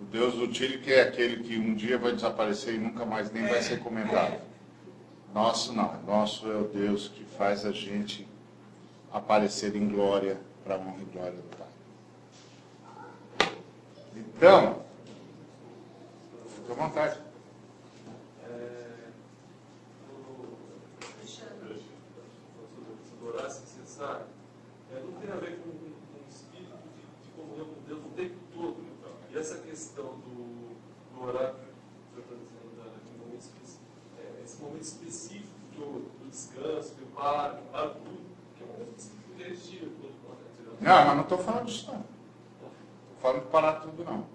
o 0.00 0.04
Deus 0.06 0.34
do 0.34 0.48
Tire 0.48 0.78
que 0.78 0.92
é 0.92 1.02
aquele 1.02 1.42
que 1.42 1.58
um 1.58 1.74
dia 1.74 1.98
vai 1.98 2.12
desaparecer 2.12 2.74
e 2.74 2.78
nunca 2.78 3.04
mais 3.04 3.30
nem 3.32 3.46
vai 3.46 3.60
ser 3.62 3.80
comentado. 3.80 4.40
Nosso 5.34 5.72
não, 5.72 6.00
nosso 6.02 6.50
é 6.50 6.56
o 6.56 6.64
Deus 6.68 7.08
que 7.08 7.24
faz 7.24 7.66
a 7.66 7.72
gente 7.72 8.26
aparecer 9.12 9.74
em 9.76 9.88
glória 9.88 10.40
para 10.64 10.76
a 10.76 10.78
honra 10.78 11.02
e 11.02 11.04
glória 11.12 11.32
do 11.32 11.56
Pai. 11.56 13.52
Então, 14.16 14.82
fica 16.48 16.72
à 16.72 16.76
vontade. 16.86 17.18
É, 18.48 19.08
o- 20.10 20.56
sobre 23.08 23.36
orar 23.36 23.50
sem 23.50 23.66
cessar, 23.66 24.22
é, 24.94 25.00
não 25.00 25.12
tem 25.20 25.30
a 25.30 25.36
ver 25.36 25.58
com, 25.58 25.70
com, 25.70 25.78
com 25.78 26.24
o 26.24 26.28
espírito 26.28 26.76
de, 26.94 27.26
de 27.28 27.30
comunhão 27.36 27.66
com 27.66 27.80
Deus 27.86 28.00
o 28.04 28.08
tempo 28.16 28.34
todo, 28.54 28.76
então. 28.80 29.12
E 29.30 29.38
essa 29.38 29.58
questão 29.98 30.14
do, 30.14 31.18
do 31.18 31.26
horário 31.26 31.54
que 32.14 32.18
eu 32.18 32.22
estou 32.22 32.38
dizendo, 32.38 32.70
de 33.04 33.18
momento 33.18 33.44
é, 34.18 34.44
esse 34.44 34.62
momento 34.62 34.82
específico 34.82 35.48
do, 35.76 35.84
do 36.24 36.30
descanso, 36.30 36.94
que 36.94 37.02
eu 37.02 37.08
paro, 37.08 37.56
que 37.56 37.60
eu 37.62 37.72
paro 37.72 37.90
tudo, 37.90 38.20
que 38.56 38.62
é 38.62 38.66
um 38.66 38.72
momento 38.72 38.98
específico 38.98 39.90
todo 40.00 40.12
mundo, 40.12 40.78
Não, 40.80 41.04
mas 41.06 41.16
não 41.16 41.22
estou 41.22 41.38
falando 41.38 41.64
disso 41.66 41.86
não. 41.90 41.98
Estou 41.98 43.20
falando 43.20 43.40
de 43.44 43.50
parar 43.50 43.72
tudo 43.80 44.04
não. 44.04 44.26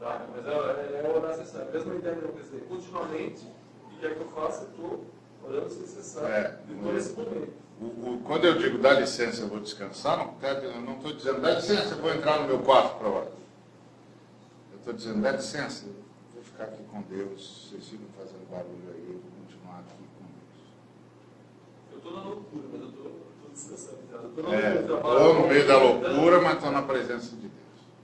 Tá, 0.00 0.26
mas 0.34 0.46
é, 0.46 0.50
é, 0.50 1.02
é 1.06 1.16
orar 1.16 1.36
necessário. 1.36 1.72
Mesma 1.72 1.94
ideia, 1.94 2.16
quer 2.16 2.42
dizer, 2.42 2.66
continuamente, 2.68 3.46
quer 4.00 4.14
que 4.16 4.20
eu 4.20 4.28
faça, 4.28 4.62
eu 4.64 4.68
estou 4.70 5.04
orando 5.44 5.70
se 5.70 5.80
necessário. 5.80 6.28
É. 6.28 6.58
Desse 6.92 7.12
momento. 7.12 7.64
O- 7.80 7.84
o- 7.84 8.20
quando 8.24 8.44
eu 8.44 8.58
digo 8.58 8.78
dá 8.78 8.92
licença, 8.94 9.42
eu 9.42 9.48
vou 9.48 9.60
descansar, 9.60 10.16
não 10.18 10.34
tá- 10.34 10.48
eu 10.48 10.80
não 10.80 10.94
estou 10.96 11.12
dizendo 11.12 11.40
dá 11.40 11.52
licença, 11.54 11.94
eu 11.94 12.02
vou 12.02 12.12
entrar 12.12 12.40
no 12.40 12.48
meu 12.48 12.58
quarto 12.60 12.98
para 12.98 13.08
orar. 13.08 13.28
Estou 14.84 14.92
dizendo 14.92 15.22
dá 15.22 15.32
licença, 15.32 15.86
vou 16.34 16.42
ficar 16.42 16.64
aqui 16.64 16.82
com 16.92 17.00
Deus, 17.00 17.70
vocês 17.70 17.88
ficam 17.88 18.06
fazendo 18.18 18.46
barulho 18.50 18.92
aí, 18.92 19.06
eu 19.08 19.18
vou 19.18 19.30
continuar 19.40 19.78
aqui 19.78 20.04
com 20.18 20.26
Deus. 20.28 20.60
Eu 21.90 21.96
estou 21.96 22.12
na 22.12 22.22
loucura, 22.22 22.64
mas 22.70 22.82
eu 22.82 22.88
estou 22.90 23.12
descansando. 23.50 24.02
na 24.42 24.54
É, 24.54 24.82
no 25.40 25.48
meio 25.48 25.66
da 25.66 25.78
loucura, 25.78 26.42
mas 26.42 26.56
estou 26.56 26.70
na 26.70 26.82
presença 26.82 27.34
de 27.34 27.48
Deus. 27.48 27.54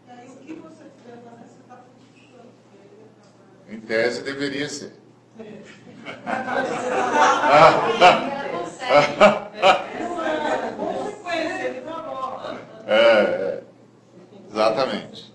E 0.07 0.11
aí, 0.11 0.26
o 0.31 0.37
que 0.39 0.55
você 0.55 0.85
fazendo, 1.05 1.20
você 1.37 1.61
está 1.61 1.85
Em 3.68 3.81
tese 3.81 4.22
deveria 4.22 4.66
ser. 4.70 4.95
bom. 12.03 12.41
É, 12.87 12.93
é. 12.93 13.62
exatamente. 14.51 15.30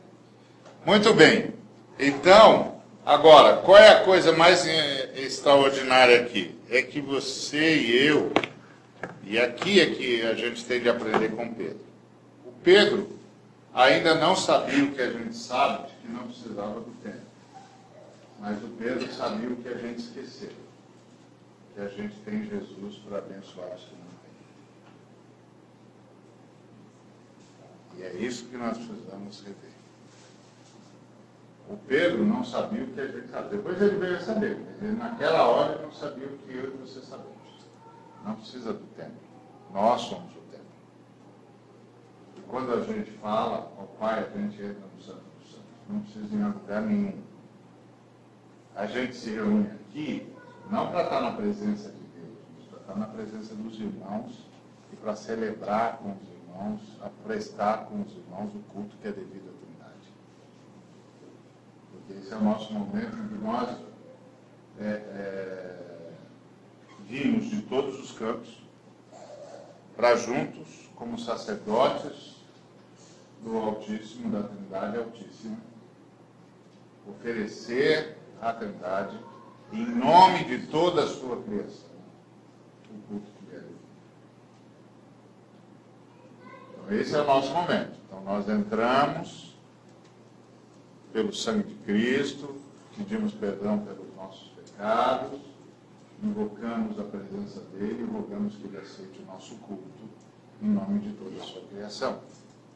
Muito 0.85 1.15
bem. 1.15 1.51
Então, 1.97 2.79
agora, 3.03 3.57
qual 3.57 3.75
é 3.75 3.89
a 3.89 4.03
coisa 4.03 4.31
mais 4.33 4.67
eh, 4.67 5.13
extraordinária 5.15 6.21
aqui? 6.21 6.55
É 6.69 6.83
que 6.83 7.01
você 7.01 7.75
e 7.75 8.05
eu, 8.05 8.31
e 9.23 9.39
aqui 9.39 9.79
é 9.79 9.87
que 9.87 10.21
a 10.21 10.35
gente 10.35 10.63
tem 10.63 10.79
de 10.79 10.87
aprender 10.87 11.29
com 11.29 11.51
Pedro. 11.55 11.79
O 12.45 12.51
Pedro 12.63 13.19
ainda 13.73 14.13
não 14.13 14.35
sabia 14.35 14.83
o 14.83 14.91
que 14.91 15.01
a 15.01 15.11
gente 15.11 15.35
sabe, 15.35 15.87
de 15.87 15.93
que 15.95 16.07
não 16.07 16.27
precisava 16.27 16.79
do 16.79 16.91
tempo. 17.01 17.25
Mas 18.39 18.63
o 18.63 18.67
Pedro 18.77 19.11
sabia 19.11 19.49
o 19.49 19.55
que 19.55 19.69
a 19.69 19.77
gente 19.77 20.01
esqueceu. 20.01 20.51
Que 21.73 21.81
a 21.81 21.87
gente 21.87 22.15
tem 22.19 22.47
Jesus 22.47 22.97
para 22.99 23.17
abençoar 23.17 23.73
os 23.73 23.81
que 23.85 23.95
não. 23.95 24.05
E 27.97 28.03
é 28.03 28.13
isso 28.17 28.45
que 28.45 28.57
nós 28.57 28.77
precisamos 28.77 29.41
rever. 29.41 29.74
O 31.69 31.77
Pedro 31.87 32.23
não 32.23 32.43
sabia 32.43 32.83
o 32.83 32.87
que 32.87 32.99
a 32.99 33.07
gente 33.07 33.27
sabe. 33.29 33.49
Depois 33.49 33.81
ele 33.81 33.97
veio 33.97 34.17
a 34.17 34.19
saber. 34.19 34.57
mas 34.59 34.83
Ele, 34.83 34.97
naquela 34.97 35.47
hora 35.47 35.73
ele 35.73 35.83
não 35.83 35.91
sabia 35.91 36.27
o 36.27 36.37
que 36.37 36.53
eu 36.55 36.73
e 36.73 36.77
você 36.77 37.01
sabemos. 37.01 37.35
Não 38.23 38.35
precisa 38.35 38.73
do 38.73 38.85
templo. 38.95 39.17
Nós 39.73 40.01
somos 40.01 40.31
o 40.35 40.41
templo. 40.51 40.65
E 42.37 42.41
quando 42.41 42.73
a 42.73 42.81
gente 42.81 43.11
fala 43.11 43.71
ao 43.77 43.87
Pai, 43.99 44.19
a 44.19 44.37
gente 44.37 44.61
entra 44.61 44.87
no 44.95 45.01
Santo 45.01 45.23
dos 45.37 45.51
Santos. 45.51 45.65
Não 45.89 46.01
precisa 46.01 46.35
ir 46.35 46.39
em 46.39 46.45
lugar 46.45 46.81
nenhum. 46.81 47.21
A 48.75 48.85
gente 48.85 49.15
se 49.15 49.31
reúne 49.31 49.67
aqui 49.67 50.31
não 50.69 50.89
para 50.89 51.03
estar 51.03 51.21
na 51.21 51.31
presença 51.31 51.89
de 51.89 51.99
Deus, 52.19 52.37
mas 52.57 52.67
para 52.67 52.79
estar 52.79 52.95
na 52.95 53.05
presença 53.07 53.55
dos 53.55 53.79
irmãos 53.79 54.45
e 54.91 54.95
para 54.95 55.15
celebrar 55.15 55.97
com 55.97 56.11
os 56.11 56.29
irmãos, 56.29 56.81
a 57.01 57.09
prestar 57.25 57.85
com 57.85 58.01
os 58.01 58.11
irmãos 58.15 58.53
o 58.53 58.59
culto 58.73 58.95
que 58.97 59.07
é 59.07 59.11
devido 59.11 59.49
à 59.49 59.53
Trindade. 59.53 59.74
Esse 62.09 62.33
é 62.33 62.37
o 62.37 62.43
nosso 62.43 62.71
momento 62.71 63.17
em 63.17 63.27
que 63.27 63.43
nós 63.43 63.69
é, 64.79 64.85
é, 64.85 66.11
vimos 67.07 67.49
de 67.49 67.61
todos 67.63 67.99
os 67.99 68.11
cantos 68.11 68.63
para 69.95 70.15
juntos, 70.15 70.89
como 70.95 71.17
sacerdotes 71.17 72.35
do 73.41 73.57
Altíssimo, 73.57 74.31
da 74.31 74.47
Trindade 74.47 74.97
Altíssima, 74.97 75.57
oferecer 77.07 78.17
à 78.41 78.53
Trindade, 78.53 79.17
em 79.71 79.85
nome 79.85 80.43
de 80.45 80.67
toda 80.67 81.03
a 81.03 81.07
sua 81.07 81.41
criação, 81.41 81.89
o 82.91 82.99
culto 83.07 83.27
que 83.39 83.55
é. 83.55 83.63
Então, 86.73 86.97
esse 86.97 87.15
é 87.15 87.21
o 87.21 87.25
nosso 87.25 87.51
momento. 87.53 87.97
Então, 88.05 88.21
nós 88.21 88.47
entramos 88.49 89.54
pelo 91.15 91.33
sangue 91.33 91.63
de 91.63 91.75
Cristo, 91.75 92.57
pedimos 92.97 93.31
perdão 93.31 93.79
pelos 93.79 94.13
nossos 94.17 94.49
pecados, 94.49 95.39
invocamos 96.21 96.99
a 96.99 97.03
presença 97.03 97.61
dele 97.71 98.01
e 98.01 98.13
rogamos 98.13 98.55
que 98.55 98.65
ele 98.65 98.75
aceite 98.75 99.21
o 99.21 99.25
nosso 99.25 99.55
culto 99.59 99.85
em 100.61 100.67
nome 100.67 100.99
de 100.99 101.13
toda 101.13 101.41
a 101.41 101.43
sua 101.45 101.61
criação. 101.71 102.19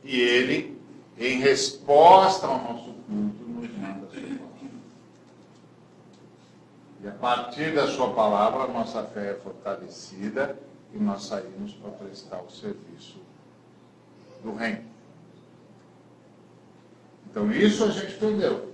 E 0.05 0.17
ele, 0.17 0.79
em 1.17 1.39
resposta 1.39 2.47
ao 2.47 2.63
nosso 2.63 2.93
culto, 2.93 3.43
nos 3.43 3.77
manda 3.77 4.07
a 4.07 4.09
sua 4.09 4.21
palavra. 4.21 4.69
E 7.03 7.07
a 7.09 7.11
partir 7.11 7.75
da 7.75 7.87
sua 7.87 8.13
palavra, 8.13 8.71
nossa 8.71 9.03
fé 9.03 9.31
é 9.31 9.33
fortalecida 9.33 10.57
e 10.93 10.97
nós 10.97 11.25
saímos 11.25 11.73
para 11.73 11.91
prestar 11.91 12.41
o 12.41 12.49
serviço 12.49 13.17
do 14.41 14.53
reino. 14.53 14.88
Então, 17.30 17.51
isso 17.51 17.84
a 17.84 17.91
gente 17.91 18.15
entendeu. 18.15 18.73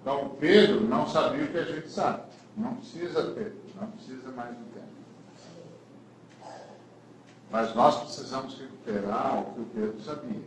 Então, 0.00 0.36
Pedro 0.38 0.82
não 0.82 1.08
sabia 1.08 1.44
o 1.44 1.48
que 1.48 1.58
a 1.58 1.64
gente 1.64 1.88
sabe. 1.88 2.22
Não 2.56 2.76
precisa, 2.76 3.22
Pedro, 3.32 3.56
não 3.74 3.88
precisa 3.88 4.30
mais 4.30 4.50
do 4.50 4.64
tempo. 4.72 4.86
Mas 7.50 7.74
nós 7.74 8.00
precisamos 8.00 8.58
recuperar 8.58 9.40
o 9.40 9.54
que 9.54 9.60
o 9.60 9.64
Pedro 9.74 10.00
sabia. 10.00 10.42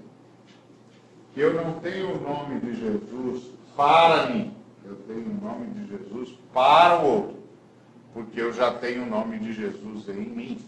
Que 1.33 1.41
eu 1.41 1.53
não 1.53 1.79
tenho 1.79 2.15
o 2.15 2.21
nome 2.21 2.59
de 2.61 2.75
Jesus 2.75 3.51
para 3.75 4.27
mim. 4.27 4.55
Eu 4.85 4.95
tenho 5.07 5.29
o 5.29 5.41
nome 5.41 5.67
de 5.67 5.87
Jesus 5.87 6.37
para 6.53 7.01
o 7.01 7.05
outro. 7.05 7.39
Porque 8.13 8.41
eu 8.41 8.51
já 8.51 8.73
tenho 8.73 9.03
o 9.03 9.09
nome 9.09 9.39
de 9.39 9.53
Jesus 9.53 10.09
em 10.09 10.21
mim. 10.21 10.65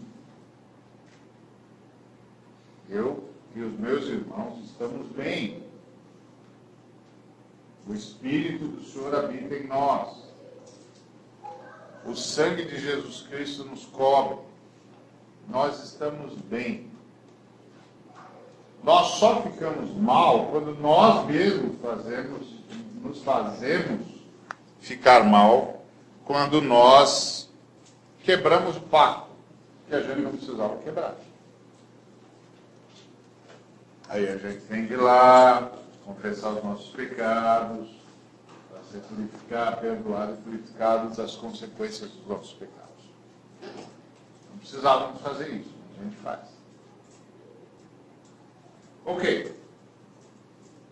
Eu 2.88 3.31
e 3.54 3.60
os 3.60 3.78
meus 3.78 4.04
irmãos 4.06 4.58
estamos 4.64 5.06
bem. 5.08 5.62
O 7.86 7.94
Espírito 7.94 8.66
do 8.66 8.84
Senhor 8.84 9.14
habita 9.14 9.54
em 9.54 9.66
nós. 9.66 10.22
O 12.04 12.14
sangue 12.14 12.64
de 12.64 12.80
Jesus 12.80 13.22
Cristo 13.22 13.64
nos 13.64 13.84
cobre. 13.86 14.38
Nós 15.48 15.82
estamos 15.84 16.34
bem. 16.34 16.90
Nós 18.82 19.18
só 19.18 19.42
ficamos 19.42 19.94
mal 19.96 20.46
quando 20.46 20.74
nós 20.80 21.26
mesmos 21.26 21.80
fazemos, 21.80 22.46
nos 23.02 23.22
fazemos 23.22 24.06
ficar 24.80 25.24
mal 25.24 25.84
quando 26.24 26.60
nós 26.60 27.48
quebramos 28.24 28.76
o 28.76 28.80
pacto 28.80 29.30
que 29.88 29.94
a 29.94 30.00
gente 30.00 30.20
não 30.20 30.32
precisava 30.32 30.76
quebrar. 30.78 31.16
Aí 34.12 34.28
a 34.28 34.36
gente 34.36 34.60
tem 34.66 34.84
de 34.84 34.94
lá, 34.94 35.72
confessar 36.04 36.50
os 36.50 36.62
nossos 36.62 36.90
pecados, 36.90 37.88
para 38.70 38.82
ser 38.82 38.98
purificado, 39.08 39.80
perdoado 39.80 40.34
e 40.34 40.36
purificados 40.42 41.16
das 41.16 41.34
consequências 41.36 42.10
dos 42.10 42.26
nossos 42.26 42.52
pecados. 42.52 42.90
Não 44.50 44.58
precisávamos 44.58 45.18
fazer 45.22 45.48
isso, 45.54 45.74
a 45.98 46.04
gente 46.04 46.16
faz. 46.16 46.40
Ok. 49.06 49.58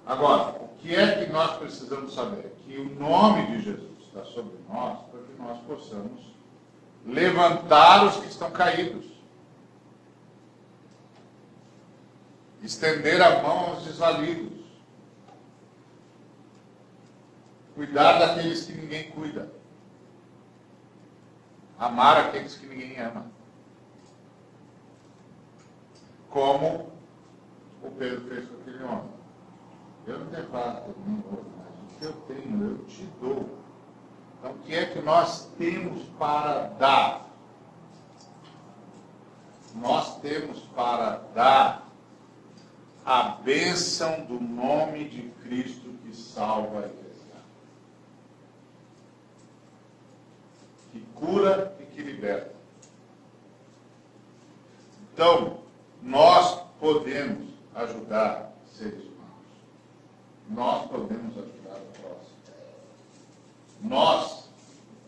Agora, 0.07 0.57
o 0.59 0.69
que 0.79 0.97
é 0.97 1.23
que 1.23 1.31
nós 1.31 1.59
precisamos 1.59 2.15
saber? 2.15 2.51
Que 2.65 2.79
o 2.79 2.99
nome 2.99 3.49
de 3.49 3.65
Jesus 3.65 3.99
está 4.01 4.25
sobre 4.25 4.57
nós 4.67 4.99
para 5.11 5.21
que 5.21 5.43
nós 5.43 5.59
possamos 5.67 6.23
levantar 7.05 8.07
os 8.07 8.17
que 8.17 8.29
estão 8.29 8.51
caídos. 8.51 9.20
Estender 12.63 13.23
a 13.23 13.43
mão 13.43 13.71
aos 13.71 13.85
desvalidos. 13.85 14.61
Cuidar 17.75 18.19
daqueles 18.19 18.67
que 18.67 18.73
ninguém 18.73 19.11
cuida. 19.11 19.51
Amar 21.79 22.19
aqueles 22.19 22.55
que 22.57 22.67
ninguém 22.67 22.99
ama. 23.01 23.27
Como 26.29 26.93
o 27.83 27.91
Pedro 27.93 28.29
fez 28.29 28.47
com 28.47 28.61
aquele 28.61 28.85
homem. 28.85 29.11
Eu 30.07 30.19
não 30.19 30.27
tenho 30.27 30.49
nem 31.07 31.25
outro, 31.31 31.51
mas 31.57 31.69
o 31.81 31.99
que 31.99 32.05
eu 32.05 32.13
tenho, 32.29 32.71
eu 32.71 32.85
te 32.87 33.03
dou. 33.21 33.59
Então, 34.39 34.53
o 34.53 34.59
que 34.59 34.75
é 34.75 34.87
que 34.87 35.01
nós 35.01 35.47
temos 35.59 36.03
para 36.19 36.69
dar? 36.79 37.31
Nós 39.75 40.21
temos 40.21 40.61
para 40.75 41.19
dar 41.35 41.90
a 43.05 43.23
bênção 43.23 44.25
do 44.25 44.41
nome 44.41 45.09
de 45.09 45.23
Cristo 45.43 45.91
que 46.03 46.15
salva 46.15 46.81
a 46.81 46.87
igreja. 46.87 47.11
Que 50.93 51.01
cura 51.15 51.77
e 51.81 51.85
que 51.87 52.03
liberta. 52.03 52.55
Então, 55.13 55.61
nós 56.03 56.63
podemos 56.79 57.49
ajudar 57.75 58.53
seres 58.77 59.05
humanos. 59.05 59.11
Nós 60.49 60.89
podemos 60.89 61.37
ajudar 61.37 61.77
o 61.77 62.01
próximo. 62.01 62.37
Nós 63.83 64.49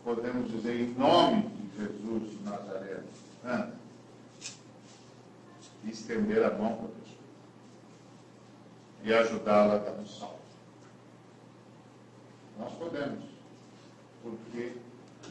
podemos 0.03 0.51
dizer 0.51 0.81
em 0.81 0.93
nome 0.93 1.47
de 1.47 1.77
Jesus 1.77 2.43
Nazaré, 2.43 2.99
anda. 3.45 3.73
E 5.83 5.89
estender 5.89 6.43
a 6.43 6.57
mão 6.57 6.75
para. 6.75 7.02
E 9.03 9.13
ajudá-la 9.13 9.75
a 9.75 9.77
dar 9.77 9.91
um 9.91 10.05
salto. 10.05 10.39
Nós 12.57 12.73
podemos. 12.73 13.23
Porque 14.21 14.73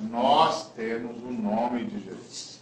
nós 0.00 0.70
temos 0.72 1.22
o 1.22 1.32
nome 1.32 1.84
de 1.84 2.04
Jesus. 2.04 2.60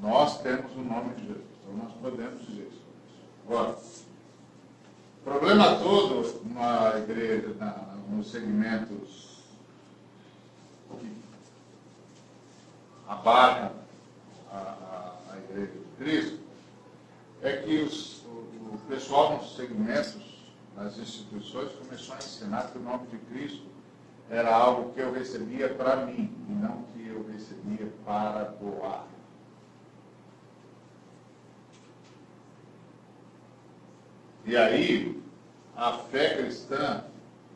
Nós 0.00 0.40
temos 0.42 0.72
o 0.72 0.80
nome 0.80 1.14
de 1.14 1.26
Jesus. 1.26 1.44
Então 1.62 1.76
nós 1.76 1.92
podemos 2.00 2.46
dizer 2.46 2.68
isso. 2.68 2.82
Agora, 3.46 3.70
o 3.70 5.24
problema 5.24 5.78
todo 5.78 6.42
na 6.54 6.98
igreja, 6.98 7.54
na, 7.58 7.96
nos 8.08 8.30
segmentos 8.30 9.38
que 11.00 11.16
abarcam 13.06 13.72
a, 14.50 14.56
a, 14.56 15.32
a 15.32 15.38
igreja 15.38 15.72
de 15.72 16.04
Cristo, 16.04 16.47
é 17.42 17.56
que 17.58 17.82
os, 17.82 18.24
o, 18.24 18.74
o 18.74 18.78
pessoal 18.88 19.36
nos 19.36 19.56
segmentos, 19.56 20.16
nas 20.76 20.98
instituições, 20.98 21.72
começou 21.72 22.14
a 22.14 22.18
ensinar 22.18 22.70
que 22.70 22.78
o 22.78 22.82
nome 22.82 23.06
de 23.08 23.18
Cristo 23.18 23.66
era 24.30 24.54
algo 24.54 24.92
que 24.92 25.00
eu 25.00 25.12
recebia 25.12 25.72
para 25.74 26.04
mim, 26.04 26.36
e 26.48 26.52
não 26.52 26.82
que 26.92 27.06
eu 27.06 27.26
recebia 27.30 27.90
para 28.04 28.44
doar. 28.44 29.06
E 34.44 34.56
aí, 34.56 35.22
a 35.76 35.92
fé 35.92 36.36
cristã 36.36 37.04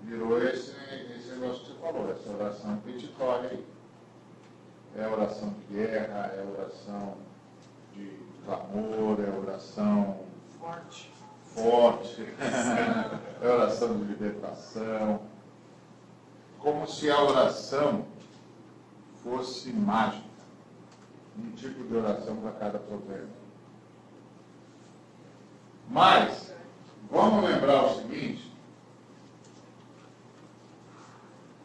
virou 0.02 0.42
esse, 0.42 0.74
esse 1.16 1.30
negócio 1.30 1.64
que 1.64 1.72
você 1.72 1.78
falou, 1.80 2.10
essa 2.10 2.30
oração 2.30 2.76
petitória 2.78 3.50
aí. 3.50 3.66
É 4.96 5.06
oração 5.08 5.50
de 5.50 5.74
guerra, 5.74 6.32
é 6.36 6.44
oração 6.52 7.16
de 7.94 8.21
clamor, 8.44 9.20
é 9.20 9.30
oração 9.38 10.20
Forte. 10.58 11.12
forte, 11.54 12.22
é 13.42 13.48
oração 13.48 13.98
de 13.98 14.04
libertação. 14.04 15.22
Como 16.58 16.86
se 16.86 17.10
a 17.10 17.20
oração 17.22 18.06
fosse 19.22 19.72
mágica. 19.72 20.32
Um 21.38 21.50
tipo 21.52 21.82
de 21.84 21.96
oração 21.96 22.36
para 22.36 22.52
cada 22.52 22.78
problema. 22.78 23.30
Mas, 25.88 26.54
vamos 27.10 27.48
lembrar 27.48 27.84
o 27.84 27.94
seguinte: 27.96 28.52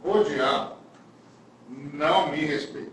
o 0.04 0.24
diabo 0.24 0.76
não 1.70 2.32
me 2.32 2.38
respeita. 2.38 2.92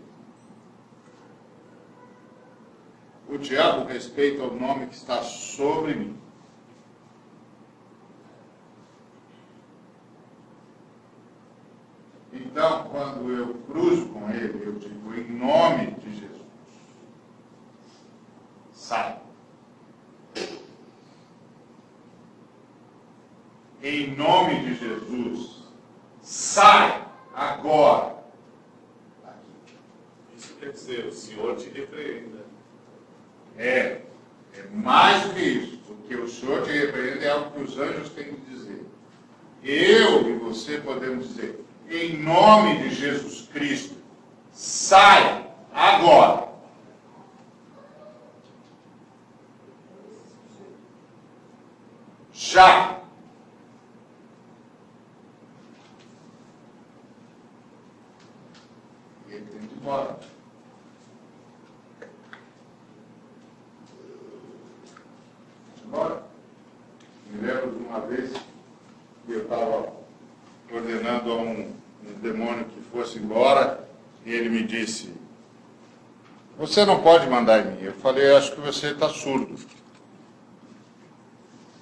O 3.27 3.37
diabo 3.95 4.05
respeita 4.05 4.43
o 4.43 4.59
nome 4.59 4.87
que 4.87 4.95
está 4.95 5.23
sobre 5.23 5.93
mim. 5.95 6.17
Então, 12.33 12.89
quando 12.89 13.31
eu 13.31 13.53
cruzo 13.65 14.07
com 14.07 14.29
ele, 14.29 14.61
eu 14.65 14.73
digo 14.73 15.13
em 15.13 15.31
nome 15.37 15.91
de 15.91 16.15
Jesus. 16.15 16.41
Sai. 18.73 19.19
Em 23.81 24.15
nome 24.15 24.61
de 24.61 24.75
Jesus, 24.75 25.63
sai 26.21 27.05
agora. 27.33 28.15
daqui. 29.23 29.37
Isso 30.37 30.53
quer 30.55 30.71
dizer, 30.71 31.05
o 31.05 31.13
Senhor 31.13 31.55
te 31.55 31.69
repreenda. 31.69 32.45
É, 33.57 34.01
é 34.53 34.63
mais 34.73 35.23
do 35.23 35.33
que 35.33 35.41
isso. 35.41 35.79
O 35.89 35.95
que 36.07 36.15
o 36.15 36.27
Senhor 36.27 36.63
te 36.63 36.71
repreende 36.71 37.25
é 37.25 37.29
algo 37.31 37.51
que 37.51 37.63
os 37.63 37.77
anjos 37.77 38.09
têm 38.09 38.33
que 38.33 38.41
dizer. 38.49 38.85
Eu 39.63 40.29
e 40.29 40.33
você 40.37 40.77
podemos 40.79 41.29
dizer, 41.29 41.65
em 41.89 42.17
nome 42.17 42.79
de 42.79 42.95
Jesus 42.95 43.47
Cristo, 43.53 43.95
sai 44.51 45.47
agora. 45.73 46.45
Já. 52.33 52.99
E 59.27 59.33
ele 59.33 59.45
tem 59.45 59.59
que 59.59 59.75
ir 59.75 59.77
embora. 59.77 60.19
Embora. 65.85 66.23
Me 67.29 67.45
lembro 67.45 67.71
de 67.71 67.83
uma 67.83 67.99
vez 68.01 68.31
que 69.25 69.31
eu 69.31 69.43
estava 69.43 69.93
ordenando 70.71 71.31
a 71.31 71.35
um, 71.35 71.73
um 72.03 72.13
demônio 72.21 72.65
que 72.65 72.81
fosse 72.81 73.19
embora 73.19 73.87
e 74.25 74.31
ele 74.33 74.49
me 74.49 74.63
disse: 74.63 75.13
Você 76.75 76.83
não 76.83 77.01
pode 77.01 77.25
mandar 77.29 77.65
em 77.65 77.71
mim. 77.71 77.83
Eu 77.83 77.93
falei: 77.93 78.35
Acho 78.35 78.51
que 78.51 78.59
você 78.59 78.87
está 78.87 79.07
surdo. 79.07 79.57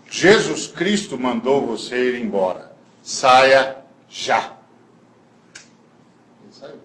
Jesus 0.07 0.67
Cristo 0.67 1.17
mandou 1.17 1.65
você 1.65 2.11
ir 2.11 2.21
embora. 2.21 2.75
Saia 3.01 3.83
já. 4.07 4.55
Ele 6.43 6.53
saiu. 6.53 6.79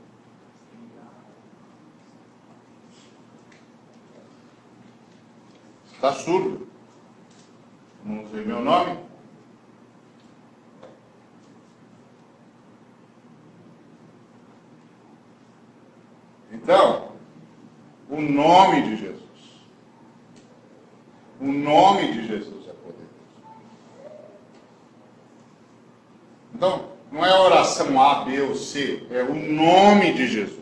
Está 5.93 6.15
surdo? 6.15 6.67
Não 8.03 8.27
sei 8.31 8.43
meu 8.43 8.63
nome? 8.63 8.99
Então, 16.51 17.09
o 18.59 18.65
nome 18.65 18.83
de 18.83 18.97
Jesus. 18.97 19.23
O 21.41 21.47
nome 21.47 22.13
de 22.13 22.27
Jesus 22.27 22.67
é 22.69 22.73
poderoso. 22.73 23.09
Então, 26.55 26.89
não 27.13 27.25
é 27.25 27.39
oração 27.39 28.01
A, 28.03 28.25
B 28.25 28.41
ou 28.41 28.57
C, 28.57 29.07
é 29.11 29.23
o 29.23 29.35
nome 29.35 30.13
de 30.13 30.27
Jesus. 30.27 30.59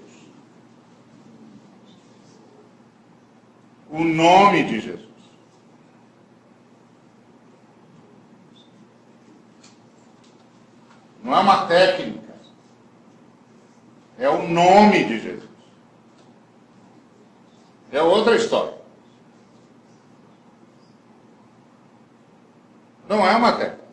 O 3.90 4.04
nome 4.04 4.64
de 4.64 4.80
Jesus. 4.80 5.06
Não 11.22 11.34
é 11.34 11.40
uma 11.40 11.66
técnica. 11.66 12.34
É 14.18 14.28
o 14.28 14.46
nome 14.46 15.04
de 15.04 15.20
Jesus. 15.20 15.46
É 17.90 18.02
outra 18.02 18.36
história. 18.36 18.74
Não 23.08 23.26
é 23.26 23.34
uma 23.36 23.52
técnica. 23.52 23.86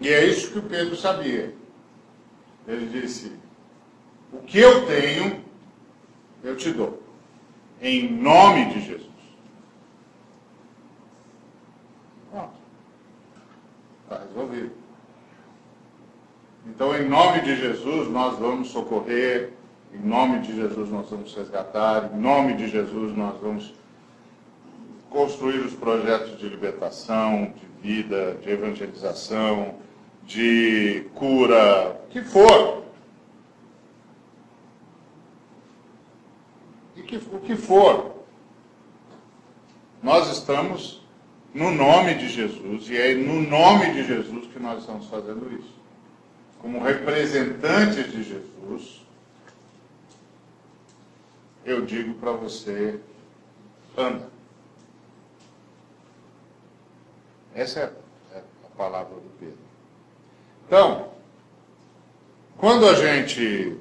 E 0.00 0.08
é 0.08 0.24
isso 0.24 0.50
que 0.50 0.58
o 0.58 0.62
Pedro 0.62 0.96
sabia. 0.96 1.54
Ele 2.66 2.86
disse: 3.00 3.32
O 4.32 4.38
que 4.38 4.58
eu 4.58 4.86
tenho, 4.86 5.44
eu 6.42 6.56
te 6.56 6.72
dou. 6.72 7.02
Em 7.82 8.10
nome 8.10 8.72
de 8.72 8.80
Jesus. 8.80 9.10
Pronto. 12.30 12.54
Está 14.04 14.24
resolvido. 14.24 14.72
Então, 16.66 16.94
em 16.94 17.08
nome 17.08 17.40
de 17.40 17.56
Jesus, 17.56 18.08
nós 18.10 18.38
vamos 18.38 18.68
socorrer, 18.68 19.50
em 19.92 20.06
nome 20.06 20.40
de 20.40 20.54
Jesus, 20.54 20.90
nós 20.90 21.08
vamos 21.10 21.34
resgatar, 21.34 22.10
em 22.14 22.20
nome 22.20 22.54
de 22.54 22.68
Jesus, 22.68 23.16
nós 23.16 23.40
vamos 23.40 23.74
construir 25.08 25.58
os 25.60 25.74
projetos 25.74 26.38
de 26.38 26.48
libertação, 26.48 27.52
de 27.56 27.66
vida, 27.82 28.36
de 28.42 28.50
evangelização, 28.50 29.74
de 30.24 31.08
cura, 31.14 32.00
que 32.10 32.22
for. 32.22 32.84
E 36.96 37.02
que, 37.02 37.16
o 37.16 37.40
que 37.40 37.56
for. 37.56 38.24
Nós 40.02 40.30
estamos 40.30 41.02
no 41.52 41.70
nome 41.70 42.14
de 42.14 42.28
Jesus, 42.28 42.88
e 42.88 42.96
é 42.96 43.14
no 43.14 43.42
nome 43.42 43.92
de 43.92 44.04
Jesus 44.04 44.46
que 44.46 44.58
nós 44.58 44.80
estamos 44.80 45.06
fazendo 45.06 45.52
isso. 45.52 45.74
Como 46.60 46.82
representantes 46.82 48.10
de 48.12 48.22
Jesus, 48.22 49.04
eu 51.64 51.84
digo 51.84 52.14
para 52.14 52.32
você: 52.32 53.00
anda. 53.96 54.28
Essa 57.54 57.94
é 58.32 58.38
a 58.38 58.76
palavra 58.76 59.14
do 59.16 59.30
Pedro. 59.38 59.69
Então, 60.70 61.08
quando 62.56 62.88
a 62.88 62.94
gente 62.94 63.76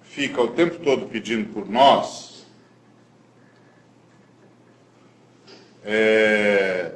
fica 0.00 0.40
o 0.40 0.48
tempo 0.48 0.82
todo 0.82 1.04
pedindo 1.06 1.52
por 1.52 1.68
nós, 1.68 2.46
é, 5.84 6.94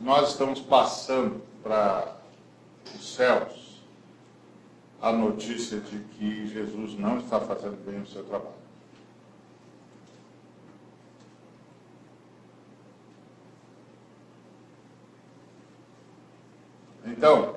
nós 0.00 0.30
estamos 0.30 0.58
passando 0.58 1.40
para 1.62 2.16
os 2.92 3.14
céus 3.14 3.80
a 5.00 5.12
notícia 5.12 5.78
de 5.78 6.00
que 6.00 6.48
Jesus 6.48 6.98
não 6.98 7.18
está 7.18 7.38
fazendo 7.38 7.76
bem 7.86 8.00
o 8.00 8.06
seu 8.08 8.24
trabalho. 8.24 8.61
Então, 17.22 17.54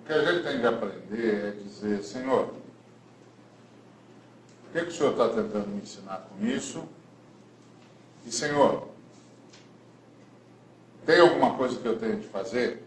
o 0.00 0.06
que 0.06 0.12
a 0.12 0.24
gente 0.24 0.44
tem 0.44 0.60
que 0.60 0.66
aprender 0.68 1.48
é 1.48 1.50
dizer, 1.50 2.00
Senhor, 2.04 2.54
o 4.68 4.72
que, 4.72 4.82
que 4.82 4.86
o 4.86 4.92
Senhor 4.92 5.10
está 5.10 5.28
tentando 5.30 5.66
me 5.66 5.82
ensinar 5.82 6.18
com 6.18 6.46
isso? 6.46 6.88
E, 8.24 8.30
Senhor, 8.30 8.86
tem 11.04 11.18
alguma 11.18 11.56
coisa 11.56 11.80
que 11.80 11.88
eu 11.88 11.98
tenho 11.98 12.20
de 12.20 12.28
fazer? 12.28 12.86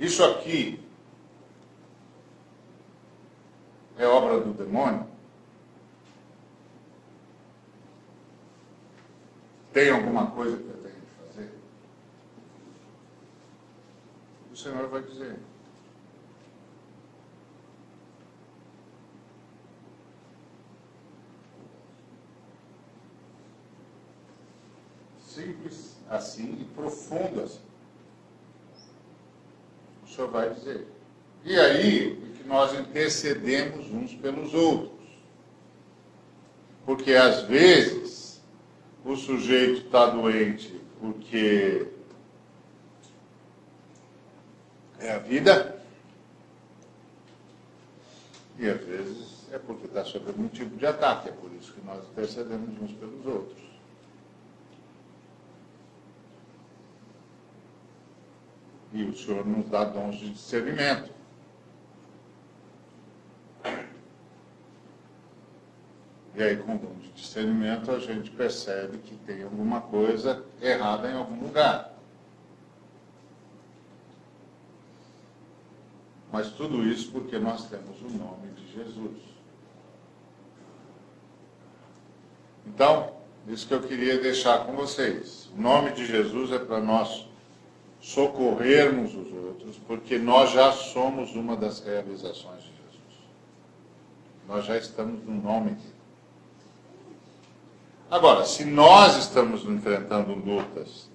Isso 0.00 0.24
aqui 0.24 0.82
é 3.98 4.06
obra 4.06 4.40
do 4.40 4.54
demônio? 4.54 5.14
Tem 9.76 9.90
alguma 9.90 10.30
coisa 10.30 10.56
que 10.56 10.68
eu 10.68 10.76
tenho 10.76 10.94
de 10.94 11.34
fazer? 11.34 11.50
O 14.50 14.56
Senhor 14.56 14.88
vai 14.88 15.02
dizer. 15.02 15.36
Simples 25.20 25.96
assim 26.08 26.56
e 26.58 26.64
profundo 26.74 27.42
assim. 27.42 27.60
O 30.04 30.08
Senhor 30.08 30.30
vai 30.30 30.54
dizer. 30.54 30.86
E 31.44 31.54
aí 31.60 32.12
é 32.12 32.38
que 32.38 32.48
nós 32.48 32.72
intercedemos 32.72 33.90
uns 33.90 34.14
pelos 34.14 34.54
outros. 34.54 35.06
Porque 36.86 37.12
às 37.12 37.42
vezes 37.42 38.25
o 39.06 39.14
sujeito 39.14 39.86
está 39.86 40.06
doente 40.06 40.80
porque 41.00 41.86
é 44.98 45.12
a 45.12 45.18
vida, 45.18 45.80
e 48.58 48.68
às 48.68 48.80
vezes 48.84 49.46
é 49.52 49.58
porque 49.58 49.86
está 49.86 50.04
sob 50.04 50.26
algum 50.26 50.48
tipo 50.48 50.76
de 50.76 50.86
ataque, 50.86 51.28
é 51.28 51.32
por 51.32 51.52
isso 51.52 51.72
que 51.72 51.86
nós 51.86 52.04
intercedemos 52.08 52.82
uns 52.82 52.92
pelos 52.92 53.24
outros. 53.26 53.64
E 58.92 59.04
o 59.04 59.16
Senhor 59.16 59.46
nos 59.46 59.68
dá 59.68 59.84
dons 59.84 60.16
de 60.16 60.30
discernimento. 60.30 61.15
E 66.36 66.42
aí, 66.42 66.56
com 66.58 66.74
o 66.74 66.96
discernimento, 67.14 67.90
a 67.90 67.98
gente 67.98 68.30
percebe 68.30 68.98
que 68.98 69.16
tem 69.16 69.42
alguma 69.42 69.80
coisa 69.80 70.44
errada 70.60 71.10
em 71.10 71.14
algum 71.14 71.40
lugar. 71.40 71.94
Mas 76.30 76.50
tudo 76.50 76.86
isso 76.86 77.10
porque 77.10 77.38
nós 77.38 77.66
temos 77.70 78.02
o 78.02 78.10
nome 78.10 78.48
de 78.54 78.70
Jesus. 78.70 79.16
Então, 82.66 83.14
isso 83.48 83.66
que 83.66 83.72
eu 83.72 83.80
queria 83.80 84.18
deixar 84.18 84.66
com 84.66 84.72
vocês. 84.72 85.48
O 85.56 85.60
nome 85.62 85.92
de 85.92 86.04
Jesus 86.04 86.52
é 86.52 86.58
para 86.58 86.80
nós 86.80 87.26
socorrermos 87.98 89.14
os 89.14 89.32
outros, 89.32 89.78
porque 89.86 90.18
nós 90.18 90.50
já 90.50 90.70
somos 90.70 91.34
uma 91.34 91.56
das 91.56 91.80
realizações 91.80 92.62
de 92.62 92.68
Jesus. 92.68 93.24
Nós 94.46 94.66
já 94.66 94.76
estamos 94.76 95.24
no 95.24 95.32
nome 95.32 95.70
dele. 95.70 95.95
Agora, 98.10 98.44
se 98.44 98.64
nós 98.64 99.16
estamos 99.16 99.64
enfrentando 99.64 100.32
lutas 100.32 101.10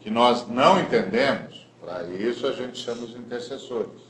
que 0.00 0.10
nós 0.10 0.46
não 0.46 0.78
entendemos, 0.78 1.66
para 1.80 2.04
isso 2.04 2.46
a 2.46 2.52
gente 2.52 2.78
chama 2.78 3.02
os 3.02 3.16
intercessores. 3.16 4.02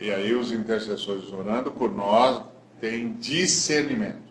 E 0.00 0.10
aí 0.12 0.32
os 0.34 0.52
intercessores 0.52 1.30
orando 1.32 1.70
por 1.70 1.92
nós 1.92 2.42
têm 2.80 3.14
discernimento. 3.14 4.30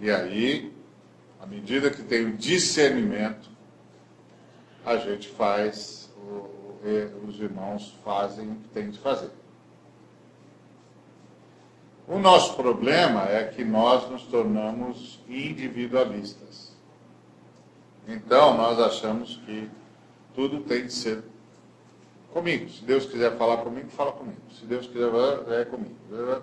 E 0.00 0.10
aí, 0.10 0.72
à 1.40 1.46
medida 1.46 1.88
que 1.88 2.02
tem 2.02 2.26
o 2.26 2.36
discernimento, 2.36 3.48
a 4.84 4.96
gente 4.96 5.28
faz 5.28 6.01
os 7.26 7.40
irmãos 7.40 7.94
fazem 8.04 8.50
o 8.50 8.56
que 8.56 8.68
têm 8.68 8.90
de 8.90 8.98
fazer. 8.98 9.30
O 12.08 12.18
nosso 12.18 12.56
problema 12.56 13.28
é 13.28 13.44
que 13.44 13.64
nós 13.64 14.10
nos 14.10 14.24
tornamos 14.24 15.20
individualistas. 15.28 16.72
Então, 18.06 18.56
nós 18.56 18.80
achamos 18.80 19.36
que 19.46 19.70
tudo 20.34 20.60
tem 20.62 20.86
de 20.86 20.92
ser 20.92 21.22
comigo. 22.32 22.68
Se 22.68 22.84
Deus 22.84 23.06
quiser 23.06 23.36
falar 23.36 23.58
comigo, 23.58 23.88
fala 23.90 24.12
comigo. 24.12 24.40
Se 24.58 24.66
Deus 24.66 24.86
quiser, 24.86 25.08
é 25.52 25.64
comigo. 25.64 25.94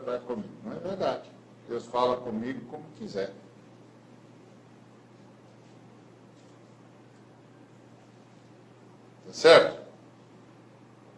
É 0.07 0.18
comigo. 0.19 0.49
Não 0.63 0.72
é 0.72 0.80
verdade. 0.80 1.30
Deus 1.68 1.85
fala 1.85 2.18
comigo 2.18 2.61
como 2.72 2.84
quiser. 2.97 3.34
Tá 9.27 9.34
certo? 9.34 9.88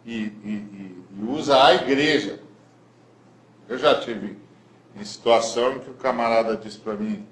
E, 0.04 0.24
e, 0.24 1.04
e 1.12 1.24
usa 1.24 1.64
a 1.64 1.74
igreja. 1.74 2.40
Eu 3.68 3.78
já 3.78 4.00
tive 4.00 4.36
em 4.96 5.04
situação 5.04 5.78
que 5.78 5.90
o 5.90 5.94
camarada 5.94 6.56
disse 6.56 6.78
para 6.78 6.94
mim, 6.94 7.26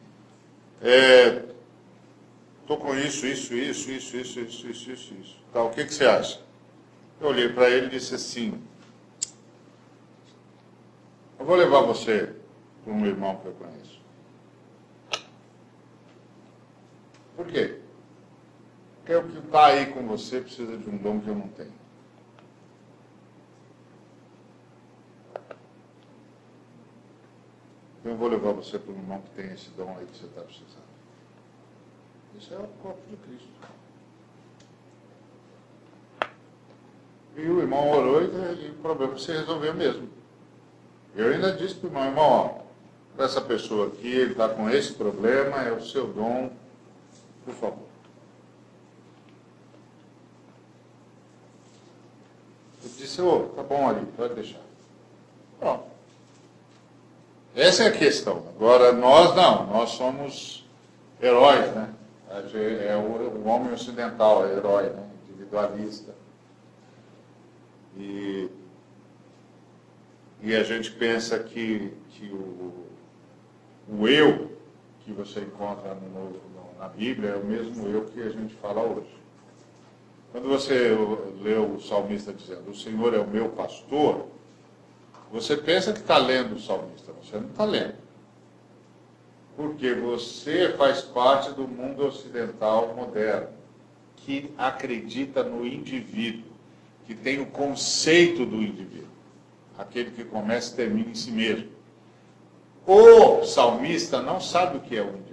é, 0.80 1.50
com 2.76 2.94
isso, 2.94 3.26
isso, 3.26 3.54
isso, 3.54 3.90
isso, 3.90 4.16
isso, 4.16 4.40
isso, 4.40 4.68
isso, 4.68 4.90
isso, 4.90 5.14
isso. 5.14 5.36
Tá, 5.52 5.62
o 5.62 5.70
que, 5.70 5.84
que 5.84 5.92
você 5.92 6.04
acha? 6.04 6.40
Eu 7.20 7.28
olhei 7.28 7.48
para 7.48 7.68
ele 7.68 7.86
e 7.86 7.90
disse 7.90 8.14
assim, 8.14 8.60
eu 11.38 11.44
vou 11.44 11.56
levar 11.56 11.80
você 11.80 12.34
para 12.84 12.92
um 12.92 13.04
irmão 13.04 13.36
que 13.36 13.46
eu 13.46 13.52
conheço. 13.52 14.00
Por 17.36 17.46
quê? 17.46 17.80
Porque 18.98 19.14
o 19.14 19.28
que 19.28 19.38
está 19.38 19.66
aí 19.66 19.86
com 19.86 20.06
você 20.06 20.40
precisa 20.40 20.76
de 20.76 20.88
um 20.88 20.96
dom 20.96 21.20
que 21.20 21.28
eu 21.28 21.34
não 21.34 21.48
tenho. 21.48 21.79
Eu 28.04 28.16
vou 28.16 28.28
levar 28.28 28.52
você 28.52 28.78
para 28.78 28.92
um 28.92 28.96
irmão 28.96 29.20
que 29.20 29.30
tem 29.30 29.52
esse 29.52 29.68
dom 29.70 29.94
aí 29.98 30.06
que 30.06 30.16
você 30.16 30.24
está 30.24 30.40
precisando. 30.40 30.90
Isso 32.38 32.54
é 32.54 32.58
o 32.58 32.66
corpo 32.82 33.00
de 33.10 33.16
Cristo. 33.16 33.48
E 37.36 37.42
o 37.42 37.60
irmão 37.60 37.90
orou 37.90 38.22
e, 38.22 38.66
e 38.66 38.70
o 38.70 38.74
problema 38.82 39.18
se 39.18 39.30
resolveu 39.32 39.74
mesmo. 39.74 40.08
Eu 41.14 41.32
ainda 41.32 41.52
disse 41.52 41.74
para 41.74 41.88
o 41.88 41.90
irmão, 41.90 42.04
irmão, 42.06 42.64
ó, 43.18 43.22
essa 43.22 43.40
pessoa 43.40 43.88
aqui, 43.88 44.08
ele 44.08 44.32
está 44.32 44.48
com 44.48 44.70
esse 44.70 44.94
problema, 44.94 45.62
é 45.62 45.72
o 45.72 45.82
seu 45.82 46.06
dom, 46.06 46.50
por 47.44 47.54
favor. 47.54 47.88
Eu 52.82 52.90
disse, 52.96 53.20
ô, 53.20 53.36
oh, 53.36 53.48
tá 53.50 53.62
bom 53.62 53.88
ali, 53.88 54.06
pode 54.16 54.34
deixar. 54.34 54.62
Pronto. 55.58 55.89
Essa 57.54 57.84
é 57.84 57.86
a 57.88 57.92
questão. 57.92 58.44
Agora, 58.56 58.92
nós 58.92 59.34
não, 59.34 59.66
nós 59.66 59.90
somos 59.90 60.64
heróis, 61.20 61.74
né? 61.74 61.92
É 62.30 62.96
o, 62.96 63.46
homem 63.46 63.72
ocidental, 63.72 64.46
é 64.46 64.52
herói, 64.52 64.90
né? 64.90 65.02
individualista. 65.28 66.14
E, 67.96 68.48
e 70.40 70.54
a 70.54 70.62
gente 70.62 70.92
pensa 70.92 71.40
que, 71.40 71.92
que 72.10 72.26
o, 72.26 72.86
o 73.88 74.06
eu 74.06 74.52
que 75.00 75.12
você 75.12 75.40
encontra 75.40 75.94
no, 75.94 76.30
no, 76.30 76.78
na 76.78 76.88
Bíblia 76.88 77.30
é 77.30 77.36
o 77.36 77.44
mesmo 77.44 77.88
eu 77.88 78.04
que 78.04 78.22
a 78.22 78.30
gente 78.30 78.54
fala 78.54 78.80
hoje. 78.80 79.20
Quando 80.30 80.48
você 80.48 80.96
lê 81.42 81.54
o 81.54 81.80
salmista 81.80 82.32
dizendo, 82.32 82.70
o 82.70 82.76
Senhor 82.76 83.12
é 83.12 83.18
o 83.18 83.26
meu 83.26 83.48
pastor, 83.48 84.28
você 85.30 85.56
pensa 85.56 85.92
que 85.92 86.00
está 86.00 86.18
lendo 86.18 86.56
o 86.56 86.60
salmista, 86.60 87.12
você 87.12 87.36
não 87.36 87.48
está 87.48 87.64
lendo. 87.64 87.94
Porque 89.56 89.94
você 89.94 90.74
faz 90.76 91.02
parte 91.02 91.52
do 91.52 91.68
mundo 91.68 92.04
ocidental 92.06 92.94
moderno, 92.94 93.48
que 94.16 94.52
acredita 94.58 95.42
no 95.42 95.66
indivíduo, 95.66 96.50
que 97.06 97.14
tem 97.14 97.40
o 97.40 97.46
conceito 97.46 98.44
do 98.44 98.56
indivíduo, 98.56 99.08
aquele 99.78 100.10
que 100.10 100.24
começa 100.24 100.72
e 100.72 100.76
termina 100.76 101.10
em 101.10 101.14
si 101.14 101.30
mesmo. 101.30 101.68
O 102.86 103.44
salmista 103.44 104.20
não 104.20 104.40
sabe 104.40 104.78
o 104.78 104.80
que 104.80 104.96
é 104.96 105.02
o 105.02 105.08
indivíduo. 105.08 105.29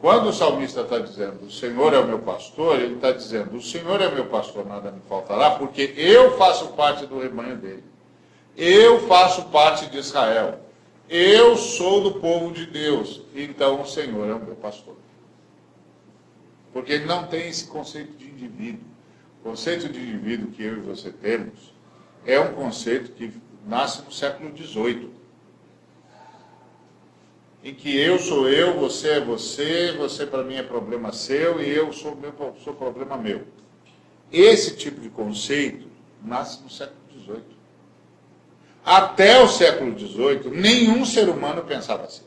Quando 0.00 0.28
o 0.28 0.32
salmista 0.32 0.82
está 0.82 0.98
dizendo, 0.98 1.46
o 1.46 1.50
Senhor 1.50 1.94
é 1.94 1.98
o 1.98 2.06
meu 2.06 2.18
pastor, 2.18 2.80
ele 2.80 2.96
está 2.96 3.12
dizendo, 3.12 3.56
o 3.56 3.62
Senhor 3.62 4.00
é 4.00 4.10
meu 4.10 4.26
pastor, 4.26 4.66
nada 4.66 4.90
me 4.90 5.00
faltará, 5.08 5.52
porque 5.52 5.94
eu 5.96 6.36
faço 6.36 6.68
parte 6.68 7.06
do 7.06 7.18
rebanho 7.18 7.56
dele. 7.56 7.82
Eu 8.56 9.06
faço 9.06 9.46
parte 9.46 9.86
de 9.90 9.98
Israel. 9.98 10.60
Eu 11.08 11.56
sou 11.56 12.02
do 12.02 12.20
povo 12.20 12.52
de 12.52 12.66
Deus. 12.66 13.22
Então 13.34 13.82
o 13.82 13.86
Senhor 13.86 14.28
é 14.28 14.34
o 14.34 14.40
meu 14.40 14.56
pastor. 14.56 14.96
Porque 16.72 16.92
ele 16.92 17.04
não 17.04 17.26
tem 17.26 17.48
esse 17.48 17.66
conceito 17.66 18.12
de 18.16 18.26
indivíduo. 18.26 18.84
O 19.40 19.50
conceito 19.50 19.88
de 19.88 20.00
indivíduo 20.00 20.50
que 20.50 20.62
eu 20.62 20.78
e 20.78 20.80
você 20.80 21.10
temos 21.10 21.74
é 22.24 22.40
um 22.40 22.54
conceito 22.54 23.12
que 23.12 23.32
nasce 23.66 24.02
no 24.02 24.12
século 24.12 24.56
XVIII 24.56 25.10
em 27.66 27.74
que 27.74 28.00
eu 28.00 28.16
sou 28.16 28.48
eu, 28.48 28.78
você 28.78 29.08
é 29.08 29.20
você, 29.20 29.90
você 29.98 30.24
para 30.24 30.44
mim 30.44 30.54
é 30.54 30.62
problema 30.62 31.12
seu 31.12 31.60
e 31.60 31.68
eu 31.68 31.92
sou, 31.92 32.14
meu, 32.14 32.32
sou 32.62 32.72
problema 32.74 33.16
meu. 33.16 33.42
Esse 34.32 34.76
tipo 34.76 35.00
de 35.00 35.08
conceito 35.08 35.88
nasce 36.22 36.62
no 36.62 36.70
século 36.70 37.00
XVIII. 37.12 37.56
Até 38.84 39.42
o 39.42 39.48
século 39.48 39.98
XVIII, 39.98 40.48
nenhum 40.48 41.04
ser 41.04 41.28
humano 41.28 41.64
pensava 41.64 42.04
assim. 42.04 42.22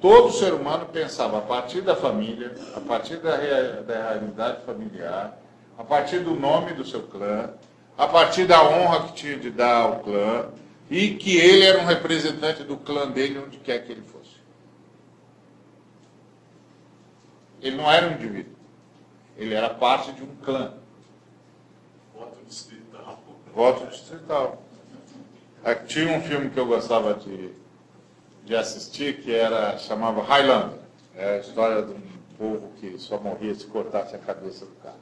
Todo 0.00 0.32
ser 0.32 0.52
humano 0.52 0.86
pensava 0.86 1.38
a 1.38 1.42
partir 1.42 1.82
da 1.82 1.94
família, 1.94 2.56
a 2.74 2.80
partir 2.80 3.18
da, 3.18 3.36
da 3.36 3.94
realidade 3.94 4.66
familiar, 4.66 5.40
a 5.78 5.84
partir 5.84 6.18
do 6.18 6.34
nome 6.34 6.72
do 6.72 6.84
seu 6.84 7.04
clã, 7.04 7.50
a 7.96 8.08
partir 8.08 8.44
da 8.46 8.60
honra 8.68 9.06
que 9.06 9.12
tinha 9.12 9.36
de 9.36 9.50
dar 9.50 9.82
ao 9.82 10.00
clã, 10.00 10.48
e 10.90 11.14
que 11.14 11.38
ele 11.38 11.64
era 11.64 11.78
um 11.78 11.84
representante 11.84 12.64
do 12.64 12.76
clã 12.76 13.08
dele 13.08 13.38
onde 13.38 13.58
quer 13.58 13.78
que 13.86 13.92
ele 13.92 14.02
fosse. 14.02 14.40
Ele 17.62 17.76
não 17.76 17.88
era 17.88 18.08
um 18.08 18.14
indivíduo. 18.14 18.56
Ele 19.36 19.54
era 19.54 19.70
parte 19.70 20.12
de 20.12 20.24
um 20.24 20.34
clã. 20.42 20.74
Voto 22.12 22.44
distrital. 22.44 23.22
Voto 23.54 23.86
distrital. 23.86 24.62
Aqui 25.62 25.86
tinha 25.86 26.12
um 26.12 26.22
filme 26.22 26.50
que 26.50 26.58
eu 26.58 26.66
gostava 26.66 27.14
de, 27.14 27.52
de 28.44 28.56
assistir 28.56 29.20
que 29.20 29.32
era 29.32 29.78
chamava 29.78 30.22
Highlander. 30.22 30.80
É 31.14 31.36
a 31.36 31.38
história 31.38 31.82
de 31.82 31.92
um 31.92 32.02
povo 32.36 32.72
que 32.80 32.98
só 32.98 33.18
morria 33.20 33.54
se 33.54 33.66
cortasse 33.66 34.16
a 34.16 34.18
cabeça 34.18 34.64
do 34.64 34.74
cara. 34.82 34.98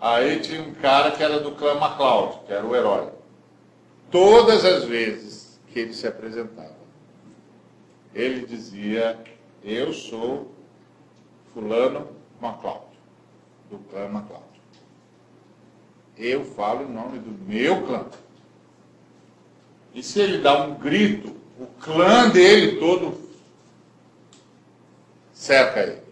Aí 0.00 0.40
tinha 0.40 0.60
um 0.60 0.74
cara 0.74 1.12
que 1.12 1.22
era 1.22 1.40
do 1.40 1.52
clã 1.52 1.76
MacLeod, 1.76 2.40
que 2.46 2.52
era 2.52 2.66
o 2.66 2.74
herói 2.74 3.19
todas 4.10 4.64
as 4.64 4.84
vezes 4.84 5.60
que 5.68 5.78
ele 5.78 5.94
se 5.94 6.06
apresentava, 6.06 6.80
ele 8.14 8.46
dizia: 8.46 9.18
Eu 9.62 9.92
sou 9.92 10.52
Fulano 11.52 12.08
MacLeod, 12.40 12.84
do 13.70 13.78
clã 13.78 14.08
MacLeod. 14.08 14.44
Eu 16.16 16.44
falo 16.44 16.82
em 16.82 16.92
nome 16.92 17.18
do 17.18 17.30
meu 17.46 17.86
clã. 17.86 18.06
E 19.94 20.02
se 20.02 20.20
ele 20.20 20.38
dá 20.38 20.62
um 20.62 20.74
grito, 20.74 21.34
o 21.58 21.66
clã 21.80 22.28
dele 22.28 22.78
todo 22.78 23.30
cerca 25.32 25.80
ele. 25.80 26.02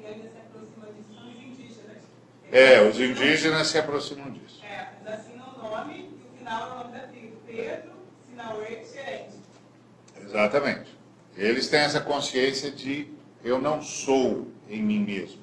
E 0.00 0.06
ainda 0.06 0.28
se 0.28 0.38
aproxima 0.38 0.86
disso 0.86 1.14
são 1.14 1.28
os 1.28 1.36
indígenas. 1.36 2.02
É, 2.52 2.88
os 2.88 3.00
indígenas 3.00 3.66
se 3.66 3.78
aproximam 3.78 4.30
disso. 4.30 4.64
É, 4.64 4.88
assinam 5.06 5.52
o 5.56 5.62
nome 5.62 6.07
o 6.48 6.50
final 6.50 6.70
é 6.70 6.84
nome 6.84 6.98
da 6.98 7.06
tribo. 7.06 7.36
Pedro, 7.46 7.90
sinal 8.28 8.62
E, 8.62 8.84
gerente. 8.84 9.36
Exatamente. 10.20 10.98
Eles 11.36 11.68
têm 11.68 11.80
essa 11.80 12.00
consciência 12.00 12.70
de 12.70 13.12
eu 13.44 13.60
não 13.60 13.82
sou 13.82 14.48
em 14.68 14.82
mim 14.82 15.00
mesmo. 15.00 15.42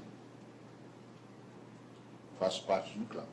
Faço 2.40 2.64
parte 2.66 2.92
de 2.92 3.00
um 3.00 3.06
clã. 3.06 3.24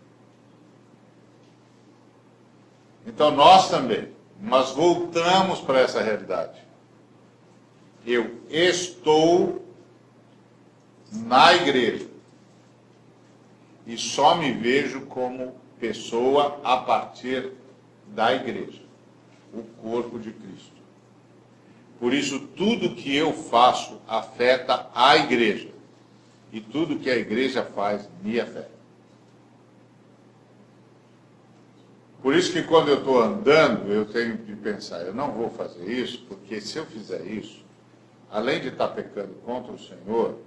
Então 3.06 3.30
nós 3.32 3.68
também, 3.68 4.12
nós 4.40 4.70
voltamos 4.70 5.60
para 5.60 5.80
essa 5.80 6.00
realidade. 6.00 6.62
Eu 8.06 8.40
estou 8.48 9.64
na 11.10 11.54
igreja 11.54 12.08
e 13.86 13.98
só 13.98 14.36
me 14.36 14.52
vejo 14.52 15.06
como 15.06 15.56
pessoa 15.80 16.60
a 16.62 16.76
partir 16.76 17.52
da 18.14 18.34
igreja, 18.34 18.82
o 19.52 19.62
corpo 19.82 20.18
de 20.18 20.32
Cristo. 20.32 20.82
Por 21.98 22.12
isso, 22.12 22.40
tudo 22.56 22.94
que 22.94 23.14
eu 23.14 23.32
faço 23.32 24.00
afeta 24.08 24.88
a 24.94 25.16
igreja. 25.16 25.68
E 26.52 26.60
tudo 26.60 26.98
que 26.98 27.08
a 27.08 27.16
igreja 27.16 27.62
faz 27.64 28.08
me 28.22 28.38
afeta. 28.40 28.72
Por 32.22 32.36
isso 32.36 32.52
que 32.52 32.62
quando 32.62 32.88
eu 32.88 32.98
estou 32.98 33.20
andando, 33.20 33.92
eu 33.92 34.04
tenho 34.04 34.36
de 34.36 34.54
pensar, 34.54 35.00
eu 35.00 35.12
não 35.12 35.32
vou 35.32 35.50
fazer 35.50 35.90
isso, 35.90 36.24
porque 36.28 36.60
se 36.60 36.78
eu 36.78 36.86
fizer 36.86 37.26
isso, 37.26 37.64
além 38.30 38.60
de 38.60 38.68
estar 38.68 38.88
pecando 38.88 39.34
contra 39.44 39.72
o 39.72 39.78
Senhor, 39.78 40.38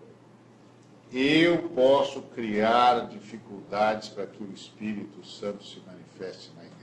eu 1.11 1.69
posso 1.69 2.21
criar 2.21 3.07
dificuldades 3.07 4.09
para 4.09 4.25
que 4.25 4.41
o 4.41 4.51
Espírito 4.53 5.25
Santo 5.25 5.65
se 5.65 5.81
manifeste 5.85 6.51
na 6.55 6.63
igreja. 6.63 6.75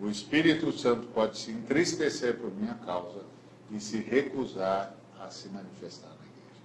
O 0.00 0.08
Espírito 0.08 0.72
Santo 0.72 1.06
pode 1.08 1.38
se 1.38 1.50
entristecer 1.50 2.36
por 2.36 2.52
minha 2.52 2.74
causa 2.74 3.22
e 3.70 3.80
se 3.80 3.98
recusar 3.98 4.94
a 5.20 5.30
se 5.30 5.48
manifestar 5.48 6.08
na 6.08 6.14
igreja. 6.14 6.60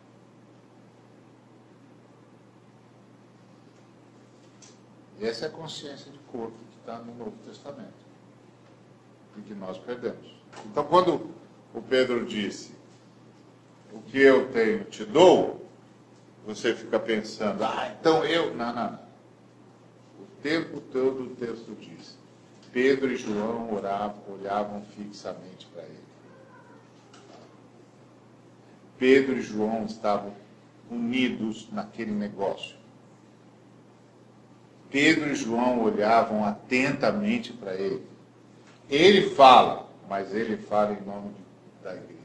E 5.19 5.25
essa 5.25 5.45
é 5.45 5.47
a 5.47 5.51
consciência 5.51 6.11
de 6.11 6.17
corpo 6.31 6.57
que 6.71 6.79
está 6.79 6.97
no 6.99 7.15
Novo 7.15 7.37
Testamento 7.45 8.09
e 9.37 9.41
que 9.41 9.53
nós 9.53 9.77
perdemos. 9.77 10.35
Então, 10.65 10.83
quando 10.85 11.29
o 11.73 11.81
Pedro 11.81 12.25
disse: 12.25 12.73
O 13.93 14.01
que 14.01 14.17
eu 14.17 14.51
tenho 14.51 14.83
te 14.85 15.05
dou, 15.05 15.65
você 16.45 16.75
fica 16.75 16.99
pensando: 16.99 17.63
Ah, 17.63 17.95
então 17.99 18.25
eu. 18.25 18.53
Não, 18.55 18.73
não, 18.73 18.91
não. 18.91 19.09
O 20.19 20.41
tempo 20.41 20.81
todo 20.81 21.23
o 21.23 21.35
texto 21.35 21.75
diz: 21.79 22.18
Pedro 22.71 23.11
e 23.11 23.15
João 23.15 23.73
oravam, 23.73 24.21
olhavam 24.29 24.81
fixamente 24.95 25.65
para 25.67 25.83
ele. 25.83 26.03
Pedro 28.97 29.37
e 29.37 29.41
João 29.41 29.85
estavam 29.85 30.33
unidos 30.91 31.67
naquele 31.71 32.11
negócio. 32.11 32.75
Pedro 34.91 35.31
e 35.31 35.35
João 35.35 35.83
olhavam 35.83 36.43
atentamente 36.45 37.53
para 37.53 37.75
ele. 37.75 38.05
Ele 38.89 39.29
fala, 39.29 39.87
mas 40.07 40.33
ele 40.33 40.57
fala 40.57 40.93
em 40.93 41.05
nome 41.05 41.29
de, 41.29 41.83
da 41.83 41.91
igreja. 41.95 42.19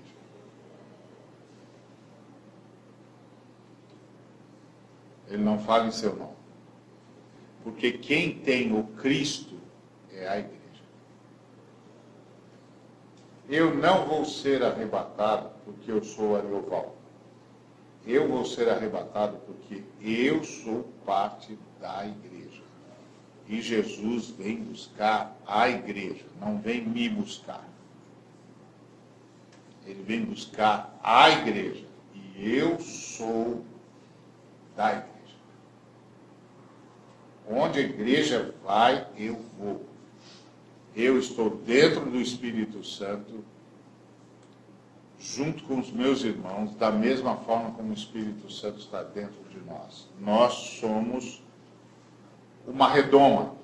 Ele 5.29 5.43
não 5.43 5.59
fala 5.59 5.87
em 5.87 5.93
seu 5.93 6.17
nome. 6.17 6.35
Porque 7.63 7.93
quem 7.93 8.39
tem 8.39 8.79
o 8.79 8.85
Cristo 8.85 9.55
é 10.17 10.29
a 10.29 10.39
igreja. 10.39 10.61
Eu 13.49 13.75
não 13.75 14.07
vou 14.07 14.25
ser 14.25 14.63
arrebatado 14.63 15.51
porque 15.65 15.91
eu 15.91 16.03
sou 16.03 16.37
Arioval. 16.37 16.95
Eu 18.07 18.29
vou 18.29 18.45
ser 18.45 18.69
arrebatado 18.69 19.39
porque 19.47 19.83
eu 20.01 20.43
sou 20.45 20.85
parte 21.05 21.59
da 21.81 22.07
igreja. 22.07 22.63
E 23.47 23.61
Jesus 23.61 24.31
vem 24.31 24.63
buscar 24.63 25.37
a 25.47 25.69
igreja, 25.69 26.25
não 26.41 26.59
vem 26.59 26.87
me 26.87 27.09
buscar. 27.09 27.65
Ele 29.87 30.03
vem 30.03 30.25
buscar 30.25 30.99
a 31.03 31.29
igreja. 31.31 31.85
E 32.15 32.57
eu 32.57 32.81
sou 32.81 33.63
da 34.75 34.93
igreja. 34.93 35.15
Onde 37.47 37.79
a 37.79 37.83
igreja 37.83 38.55
vai, 38.65 39.07
eu 39.17 39.39
vou. 39.59 39.94
Eu 40.97 41.19
estou 41.19 41.51
dentro 41.51 42.09
do 42.09 42.21
Espírito 42.21 42.85
Santo, 42.85 43.45
junto 45.19 45.65
com 45.65 45.81
os 45.81 45.91
meus 45.91 46.23
irmãos, 46.23 46.75
da 46.77 46.93
mesma 46.93 47.37
forma 47.39 47.73
como 47.73 47.91
o 47.91 47.95
Espírito 47.95 48.51
Santo 48.53 48.79
está 48.79 49.03
dentro 49.03 49.43
de 49.51 49.59
nós. 49.61 50.09
Nós 50.21 50.53
somos 50.79 51.43
uma 52.67 52.89
redoma. 52.89 53.55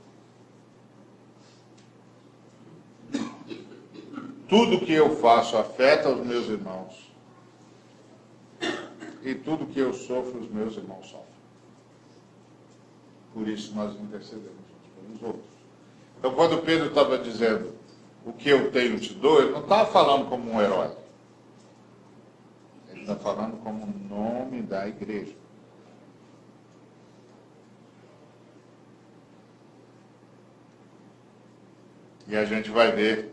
Tudo 4.48 4.84
que 4.84 4.92
eu 4.92 5.14
faço 5.16 5.56
afeta 5.56 6.08
os 6.08 6.26
meus 6.26 6.48
irmãos. 6.48 7.10
E 9.22 9.34
tudo 9.34 9.66
que 9.66 9.78
eu 9.78 9.92
sofro, 9.92 10.40
os 10.40 10.50
meus 10.50 10.76
irmãos 10.76 11.06
sofrem. 11.06 11.30
Por 13.32 13.46
isso 13.46 13.72
nós 13.76 13.94
intercedemos 14.00 14.50
uns 14.50 15.18
pelos 15.18 15.22
outros. 15.22 15.59
Então, 16.20 16.34
quando 16.34 16.62
Pedro 16.62 16.88
estava 16.88 17.16
dizendo 17.16 17.72
o 18.26 18.32
que 18.34 18.50
eu 18.50 18.70
tenho 18.70 19.00
te 19.00 19.14
dou, 19.14 19.40
ele 19.40 19.52
não 19.52 19.62
estava 19.62 19.90
falando 19.90 20.28
como 20.28 20.52
um 20.52 20.60
herói. 20.60 20.90
Ele 22.90 23.00
está 23.00 23.16
falando 23.16 23.56
como 23.62 23.86
nome 24.06 24.60
da 24.60 24.86
igreja. 24.86 25.34
E 32.28 32.36
a 32.36 32.44
gente 32.44 32.70
vai 32.70 32.92
ver 32.92 33.32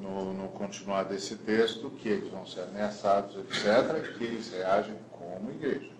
no, 0.00 0.32
no, 0.32 0.48
continuar 0.50 1.02
desse 1.02 1.34
texto 1.34 1.90
que 1.90 2.08
eles 2.08 2.30
vão 2.30 2.46
ser 2.46 2.60
ameaçados, 2.60 3.34
etc., 3.36 4.16
que 4.16 4.24
eles 4.24 4.52
reagem 4.52 4.94
como 5.10 5.50
igreja. 5.50 5.90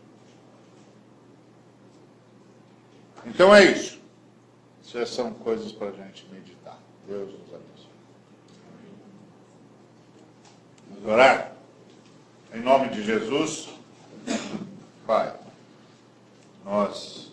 Então 3.26 3.52
é 3.52 3.64
isso. 3.64 3.97
Isso 4.88 5.06
são 5.14 5.34
coisas 5.34 5.70
para 5.70 5.88
a 5.88 5.92
gente 5.92 6.26
meditar. 6.32 6.78
Deus 7.06 7.30
nos 7.30 7.54
abençoe. 7.54 7.90
Vamos 10.88 11.06
orar? 11.06 11.52
Em 12.54 12.62
nome 12.62 12.88
de 12.88 13.02
Jesus, 13.02 13.68
Pai, 15.06 15.38
nós 16.64 17.30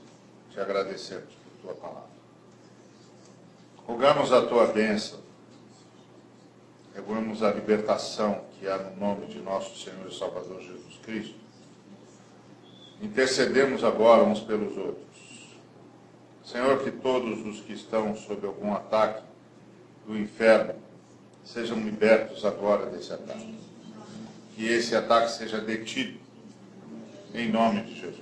te 0.52 0.60
agradecemos 0.60 1.34
por 1.34 1.62
tua 1.62 1.76
palavra. 1.76 2.10
Rogamos 3.88 4.34
a 4.34 4.46
tua 4.46 4.68
bênção, 4.68 5.20
rogamos 6.94 7.42
a 7.42 7.54
libertação 7.54 8.44
que 8.60 8.68
há 8.68 8.78
no 8.78 8.98
nome 8.98 9.28
de 9.28 9.40
nosso 9.40 9.82
Senhor 9.82 10.06
e 10.10 10.14
Salvador 10.14 10.62
Jesus 10.62 10.98
Cristo. 11.04 11.36
Intercedemos 13.02 13.82
agora 13.82 14.24
uns 14.24 14.42
pelos 14.42 14.78
outros. 14.78 15.05
Senhor, 16.46 16.84
que 16.84 16.92
todos 16.92 17.44
os 17.44 17.60
que 17.62 17.74
estão 17.74 18.16
sob 18.16 18.46
algum 18.46 18.72
ataque 18.72 19.24
do 20.06 20.16
inferno 20.16 20.76
sejam 21.44 21.80
libertos 21.80 22.46
agora 22.46 22.86
desse 22.86 23.12
ataque. 23.12 23.56
Que 24.56 24.68
esse 24.68 24.96
ataque 24.96 25.32
seja 25.32 25.60
detido 25.60 26.20
em 27.34 27.52
nome 27.52 27.82
de 27.82 27.96
Jesus. 27.96 28.20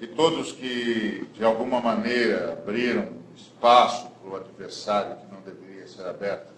Que 0.00 0.06
todos 0.08 0.50
que 0.50 1.28
de 1.32 1.44
alguma 1.44 1.80
maneira 1.80 2.52
abriram 2.52 3.08
espaço 3.36 4.08
para 4.20 4.30
o 4.30 4.36
adversário 4.36 5.16
que 5.16 5.32
não 5.32 5.40
deveria 5.40 5.86
ser 5.86 6.06
aberto, 6.06 6.52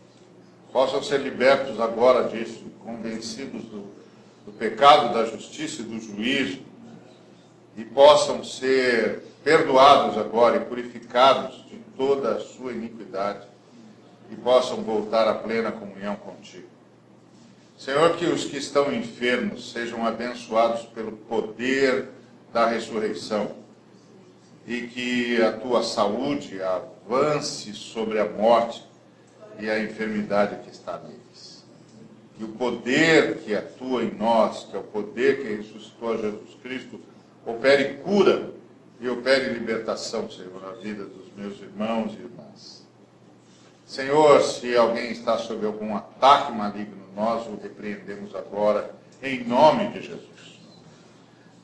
possam 0.72 1.02
ser 1.02 1.20
libertos 1.20 1.78
agora 1.78 2.26
disso, 2.28 2.64
convencidos 2.82 3.64
do, 3.64 3.92
do 4.46 4.52
pecado, 4.58 5.12
da 5.12 5.26
justiça 5.26 5.82
e 5.82 5.84
do 5.84 6.00
juízo, 6.00 6.60
e 7.76 7.84
possam 7.84 8.42
ser 8.42 9.29
perdoados 9.42 10.18
agora 10.18 10.56
e 10.56 10.64
purificados 10.64 11.64
de 11.68 11.76
toda 11.96 12.36
a 12.36 12.40
sua 12.40 12.72
iniquidade, 12.72 13.46
e 14.30 14.36
possam 14.36 14.76
voltar 14.78 15.26
à 15.26 15.34
plena 15.34 15.72
comunhão 15.72 16.14
contigo. 16.16 16.68
Senhor, 17.76 18.16
que 18.16 18.26
os 18.26 18.44
que 18.44 18.58
estão 18.58 18.92
enfermos 18.92 19.72
sejam 19.72 20.06
abençoados 20.06 20.82
pelo 20.86 21.12
poder 21.12 22.08
da 22.52 22.66
ressurreição 22.66 23.52
e 24.66 24.82
que 24.82 25.42
a 25.42 25.52
tua 25.52 25.82
saúde 25.82 26.60
avance 26.62 27.72
sobre 27.72 28.20
a 28.20 28.28
morte 28.28 28.84
e 29.58 29.68
a 29.68 29.82
enfermidade 29.82 30.62
que 30.62 30.70
está 30.70 30.98
neles. 30.98 31.64
Que 32.36 32.44
o 32.44 32.48
poder 32.48 33.38
que 33.38 33.54
atua 33.54 34.04
em 34.04 34.14
nós, 34.14 34.64
que 34.64 34.76
é 34.76 34.78
o 34.78 34.84
poder 34.84 35.42
que 35.42 35.56
ressuscitou 35.56 36.12
a 36.12 36.16
Jesus 36.18 36.54
Cristo, 36.62 37.00
opere 37.44 37.94
cura 38.04 38.50
e 39.00 39.08
opere 39.08 39.54
libertação, 39.54 40.30
Senhor, 40.30 40.60
na 40.60 40.72
vida 40.72 41.04
dos 41.04 41.32
meus 41.34 41.58
irmãos 41.60 42.12
e 42.12 42.22
irmãs. 42.22 42.86
Senhor, 43.86 44.42
se 44.42 44.76
alguém 44.76 45.10
está 45.10 45.38
sob 45.38 45.66
algum 45.66 45.96
ataque 45.96 46.52
maligno, 46.52 47.08
nós 47.16 47.46
o 47.46 47.58
repreendemos 47.60 48.34
agora, 48.34 48.94
em 49.22 49.42
nome 49.44 49.88
de 49.88 50.02
Jesus 50.02 50.30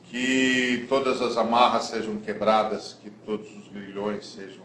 que 0.09 0.85
todas 0.87 1.21
as 1.21 1.37
amarras 1.37 1.85
sejam 1.85 2.17
quebradas, 2.17 2.97
que 3.01 3.09
todos 3.09 3.49
os 3.57 3.67
grilhões 3.67 4.25
sejam, 4.25 4.63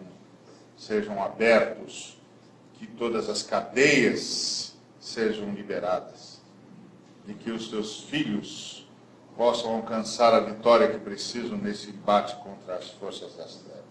sejam 0.76 1.22
abertos, 1.22 2.16
que 2.74 2.86
todas 2.86 3.28
as 3.28 3.42
cadeias 3.42 4.74
sejam 5.00 5.52
liberadas 5.52 6.40
e 7.26 7.34
que 7.34 7.50
os 7.50 7.68
teus 7.68 8.00
filhos 8.04 8.81
possam 9.36 9.74
alcançar 9.74 10.34
a 10.34 10.40
vitória 10.40 10.88
que 10.88 10.98
precisam 10.98 11.56
nesse 11.56 11.90
embate 11.90 12.36
contra 12.36 12.74
as 12.74 12.90
forças 12.90 13.34
das 13.36 13.56
trevas. 13.56 13.82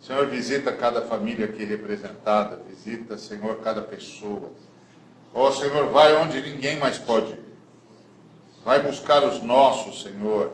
Senhor, 0.00 0.26
visita 0.26 0.72
cada 0.72 1.02
família 1.02 1.46
aqui 1.46 1.64
representada, 1.64 2.60
visita, 2.68 3.16
Senhor, 3.16 3.60
cada 3.60 3.82
pessoa. 3.82 4.50
Ó 5.32 5.48
oh, 5.48 5.52
Senhor, 5.52 5.88
vai 5.90 6.14
onde 6.16 6.40
ninguém 6.42 6.78
mais 6.78 6.98
pode 6.98 7.32
ir. 7.32 7.42
Vai 8.64 8.82
buscar 8.82 9.24
os 9.24 9.42
nossos, 9.42 10.02
Senhor, 10.02 10.52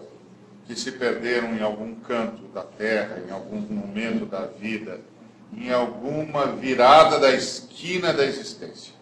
que 0.66 0.74
se 0.74 0.92
perderam 0.92 1.54
em 1.54 1.62
algum 1.62 1.94
canto 1.94 2.42
da 2.48 2.62
terra, 2.62 3.22
em 3.26 3.30
algum 3.30 3.60
momento 3.60 4.26
da 4.26 4.46
vida, 4.46 5.00
em 5.56 5.72
alguma 5.72 6.46
virada 6.46 7.18
da 7.18 7.30
esquina 7.30 8.12
da 8.12 8.24
existência. 8.24 8.97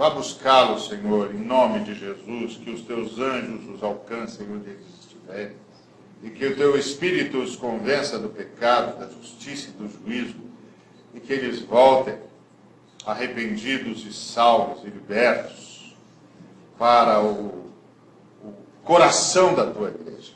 Vá 0.00 0.08
buscá-los, 0.08 0.88
Senhor, 0.88 1.34
em 1.34 1.44
nome 1.44 1.80
de 1.80 1.94
Jesus, 1.94 2.56
que 2.56 2.70
os 2.70 2.80
teus 2.86 3.18
anjos 3.18 3.68
os 3.68 3.82
alcancem 3.82 4.50
onde 4.50 4.70
eles 4.70 4.86
estiverem, 4.98 5.54
e 6.22 6.30
que 6.30 6.46
o 6.46 6.56
teu 6.56 6.74
Espírito 6.74 7.36
os 7.36 7.54
convença 7.54 8.18
do 8.18 8.30
pecado, 8.30 8.98
da 8.98 9.06
justiça 9.10 9.68
e 9.68 9.72
do 9.72 9.86
juízo, 9.86 10.40
e 11.12 11.20
que 11.20 11.30
eles 11.30 11.60
voltem 11.60 12.18
arrependidos 13.04 14.06
e 14.06 14.12
salvos 14.14 14.82
e 14.84 14.86
libertos 14.86 15.94
para 16.78 17.22
o 17.22 17.70
coração 18.82 19.54
da 19.54 19.70
tua 19.70 19.90
igreja. 19.90 20.32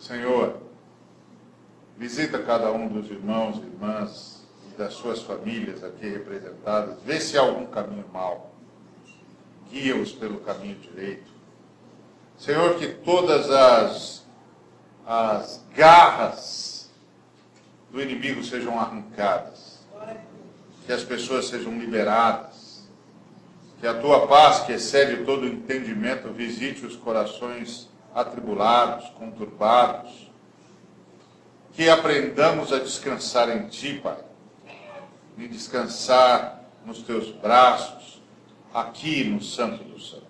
Senhor, 0.00 0.56
visita 1.96 2.42
cada 2.42 2.72
um 2.72 2.88
dos 2.88 3.08
irmãos 3.08 3.56
e 3.58 3.60
irmãs 3.60 4.35
das 4.76 4.94
suas 4.94 5.22
famílias 5.22 5.82
aqui 5.82 6.08
representadas, 6.08 6.98
vê 7.04 7.20
se 7.20 7.36
há 7.36 7.40
algum 7.40 7.66
caminho 7.66 8.04
mau, 8.12 8.52
guia-os 9.70 10.12
pelo 10.12 10.40
caminho 10.40 10.76
direito. 10.76 11.30
Senhor, 12.38 12.76
que 12.76 12.88
todas 12.88 13.50
as, 13.50 14.26
as 15.06 15.64
garras 15.74 16.90
do 17.90 18.00
inimigo 18.00 18.44
sejam 18.44 18.78
arrancadas, 18.78 19.78
que 20.84 20.92
as 20.92 21.02
pessoas 21.02 21.48
sejam 21.48 21.78
liberadas, 21.78 22.86
que 23.80 23.86
a 23.86 23.94
tua 23.94 24.26
paz, 24.26 24.60
que 24.60 24.72
excede 24.72 25.24
todo 25.24 25.46
entendimento, 25.46 26.32
visite 26.32 26.84
os 26.86 26.96
corações 26.96 27.88
atribulados, 28.14 29.10
conturbados. 29.10 30.30
Que 31.74 31.90
aprendamos 31.90 32.72
a 32.72 32.78
descansar 32.78 33.50
em 33.50 33.68
ti, 33.68 34.00
Pai. 34.02 34.16
E 35.36 35.48
descansar 35.48 36.64
nos 36.84 37.02
teus 37.02 37.30
braços, 37.30 38.22
aqui 38.72 39.24
no 39.24 39.42
Santo 39.42 39.82
dos 39.84 40.10
Santos. 40.10 40.26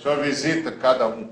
Senhor, 0.00 0.22
visita 0.22 0.70
cada 0.72 1.08
um 1.08 1.30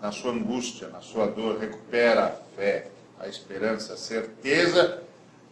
na 0.00 0.10
sua 0.10 0.32
angústia, 0.32 0.88
na 0.88 1.00
sua 1.00 1.26
dor, 1.26 1.58
recupera 1.58 2.26
a 2.26 2.30
fé, 2.56 2.90
a 3.18 3.28
esperança, 3.28 3.94
a 3.94 3.96
certeza 3.96 5.02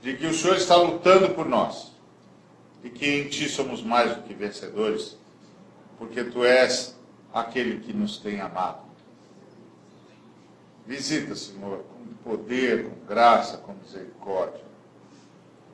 de 0.03 0.17
que 0.17 0.27
o 0.27 0.35
Senhor 0.35 0.57
está 0.57 0.77
lutando 0.77 1.31
por 1.31 1.47
nós 1.47 1.93
e 2.83 2.91
que 2.91 3.07
em 3.07 3.29
ti 3.29 3.49
somos 3.49 3.83
mais 3.83 4.17
do 4.17 4.23
que 4.23 4.35
vencedores, 4.35 5.17
porque 5.99 6.25
tu 6.25 6.45
és 6.45 6.97
aquele 7.33 7.81
que 7.81 7.93
nos 7.93 8.19
tem 8.19 8.41
amado. 8.41 8.83
Visita, 10.87 11.35
Senhor, 11.37 11.85
com 11.85 12.31
poder, 12.31 12.91
com 12.91 13.07
graça, 13.07 13.59
com 13.59 13.73
misericórdia. 13.75 14.72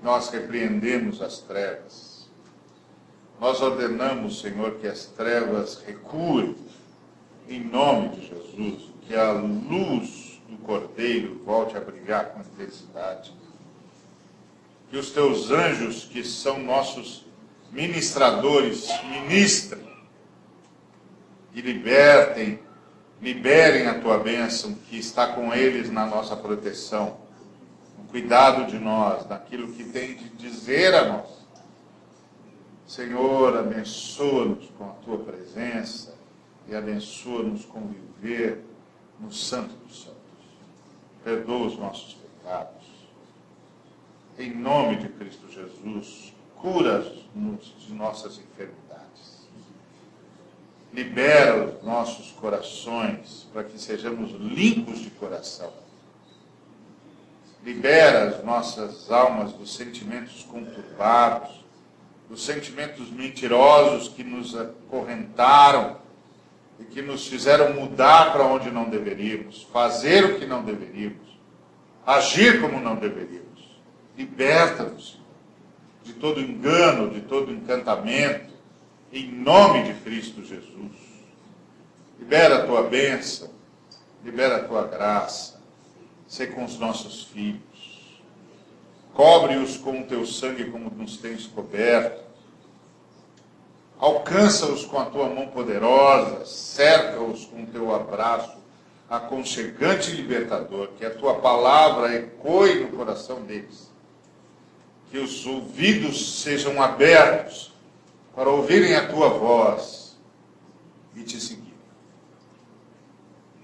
Nós 0.03 0.29
repreendemos 0.29 1.21
as 1.21 1.39
trevas. 1.39 2.29
Nós 3.41 3.61
ordenamos, 3.61 4.41
Senhor, 4.41 4.77
que 4.77 4.87
as 4.87 5.07
trevas 5.07 5.83
recuem 5.87 6.57
em 7.49 7.65
nome 7.65 8.11
de 8.11 8.27
Jesus, 8.27 8.91
que 9.03 9.15
a 9.15 9.33
luz 9.33 10.41
do 10.49 10.57
Cordeiro 10.59 11.41
volte 11.45 11.77
a 11.77 11.81
brilhar 11.81 12.31
com 12.31 12.41
intensidade. 12.41 13.33
Que 14.91 14.97
os 14.97 15.11
teus 15.11 15.51
anjos, 15.51 16.05
que 16.05 16.25
são 16.25 16.59
nossos 16.59 17.27
ministradores, 17.71 18.89
ministrem 19.05 19.87
e 21.55 21.61
libertem, 21.61 22.59
liberem 23.21 23.87
a 23.87 24.01
tua 24.01 24.19
bênção 24.19 24.75
que 24.89 24.99
está 24.99 25.29
com 25.29 25.53
eles 25.53 25.91
na 25.91 26.07
nossa 26.07 26.37
proteção, 26.37 27.19
cuidado 28.11 28.67
de 28.71 28.79
nós, 28.79 29.27
naquilo 29.27 29.73
que 29.73 29.85
tem 29.85 30.17
de 30.17 30.29
dizer 30.31 30.95
a 30.95 31.09
nós. 31.09 31.39
Senhor, 32.87 33.57
abençoa-nos 33.57 34.71
com 34.71 34.85
a 34.85 34.93
tua 35.05 35.19
presença 35.19 36.15
e 36.67 36.75
abençoa-nos 36.75 37.65
com 37.67 37.87
viver 37.87 38.65
no 39.21 39.31
Santo 39.31 39.75
dos 39.87 40.05
Santos. 40.05 40.19
Perdoa 41.23 41.67
os 41.67 41.79
nossos 41.79 42.15
pecados. 42.15 42.87
Em 44.39 44.55
nome 44.55 44.97
de 44.97 45.09
Cristo 45.09 45.51
Jesus, 45.51 46.33
cura-nos 46.57 47.75
de 47.79 47.93
nossas 47.93 48.39
enfermidades. 48.39 49.47
Libera 50.93 51.67
os 51.67 51.83
nossos 51.83 52.31
corações 52.33 53.47
para 53.53 53.65
que 53.65 53.79
sejamos 53.79 54.31
limpos 54.31 55.01
de 55.01 55.11
coração. 55.11 55.73
Libera 57.69 58.31
as 58.31 58.43
nossas 58.43 59.13
almas 59.13 59.53
dos 59.53 59.77
sentimentos 59.77 60.43
conturbados, 60.45 61.63
dos 62.27 62.43
sentimentos 62.43 63.11
mentirosos 63.11 64.09
que 64.09 64.25
nos 64.25 64.57
acorrentaram 64.57 65.99
e 66.81 66.85
que 66.85 67.03
nos 67.03 67.27
fizeram 67.27 67.75
mudar 67.75 68.33
para 68.33 68.47
onde 68.47 68.71
não 68.71 68.89
deveríamos, 68.89 69.65
fazer 69.71 70.25
o 70.25 70.39
que 70.39 70.47
não 70.47 70.63
deveríamos, 70.63 71.39
agir 72.07 72.59
como 72.59 72.81
não 72.81 72.97
deveríamos. 72.97 73.79
Liberta-nos 74.17 75.21
de 76.05 76.15
todo 76.15 76.41
engano, 76.41 77.11
de 77.11 77.21
todo 77.21 77.53
encantamento, 77.53 78.51
em 79.13 79.31
nome 79.31 79.83
de 79.83 79.93
Cristo 80.01 80.43
Jesus. 80.43 80.97
Libera 82.19 82.63
a 82.63 82.67
tua 82.67 82.85
bênção, 82.85 83.51
libera 84.25 84.57
a 84.57 84.65
tua 84.65 84.87
graça, 84.87 85.58
sei 86.29 86.47
com 86.49 86.65
os 86.65 86.79
nossos 86.79 87.25
filhos. 87.25 88.23
Cobre-os 89.15 89.77
com 89.77 90.01
o 90.01 90.05
teu 90.05 90.25
sangue 90.25 90.71
como 90.71 90.89
nos 90.91 91.17
tens 91.17 91.47
coberto. 91.47 92.23
Alcança-os 93.99 94.85
com 94.85 94.99
a 94.99 95.07
tua 95.07 95.29
mão 95.29 95.49
poderosa, 95.49 96.47
cerca-os 96.47 97.45
com 97.47 97.65
o 97.65 97.67
teu 97.67 97.93
abraço 97.93 98.57
aconchegante 99.11 100.13
e 100.13 100.15
libertador, 100.15 100.91
que 100.97 101.05
a 101.05 101.11
tua 101.13 101.41
palavra 101.41 102.15
ecoe 102.15 102.85
no 102.85 102.97
coração 102.97 103.43
deles 103.43 103.89
que 105.11 105.19
os 105.19 105.47
ouvidos 105.47 106.41
sejam 106.41 106.81
abertos 106.83 107.73
para 108.35 108.51
ouvirem 108.51 108.95
a 108.95 109.09
tua 109.09 109.31
voz 109.31 110.17
e 111.17 111.23
te 111.23 111.41
seguir. 111.41 111.75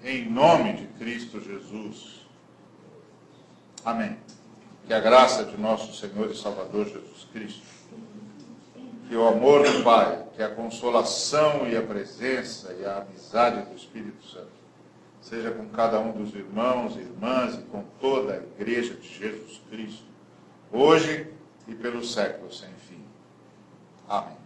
Em 0.02 0.28
nome 0.28 0.72
de 0.74 0.86
Cristo 0.98 1.40
Jesus. 1.40 2.13
Amém. 3.84 4.16
Que 4.86 4.94
a 4.94 5.00
graça 5.00 5.44
de 5.44 5.56
nosso 5.56 5.94
Senhor 5.94 6.30
e 6.30 6.36
Salvador 6.36 6.86
Jesus 6.86 7.26
Cristo, 7.32 7.62
que 9.08 9.16
o 9.16 9.26
amor 9.26 9.68
do 9.68 9.82
Pai, 9.82 10.24
que 10.34 10.42
a 10.42 10.48
consolação 10.48 11.66
e 11.68 11.76
a 11.76 11.82
presença 11.82 12.72
e 12.78 12.84
a 12.84 12.98
amizade 12.98 13.62
do 13.68 13.76
Espírito 13.76 14.26
Santo 14.26 14.64
seja 15.20 15.50
com 15.50 15.66
cada 15.68 15.98
um 16.00 16.12
dos 16.12 16.34
irmãos 16.34 16.96
e 16.96 17.00
irmãs 17.00 17.54
e 17.54 17.62
com 17.62 17.82
toda 18.00 18.34
a 18.34 18.36
igreja 18.36 18.94
de 18.94 19.08
Jesus 19.08 19.60
Cristo 19.70 20.04
hoje 20.70 21.32
e 21.68 21.74
pelos 21.74 22.12
séculos 22.12 22.58
sem 22.58 22.68
fim. 22.88 23.02
Amém. 24.08 24.43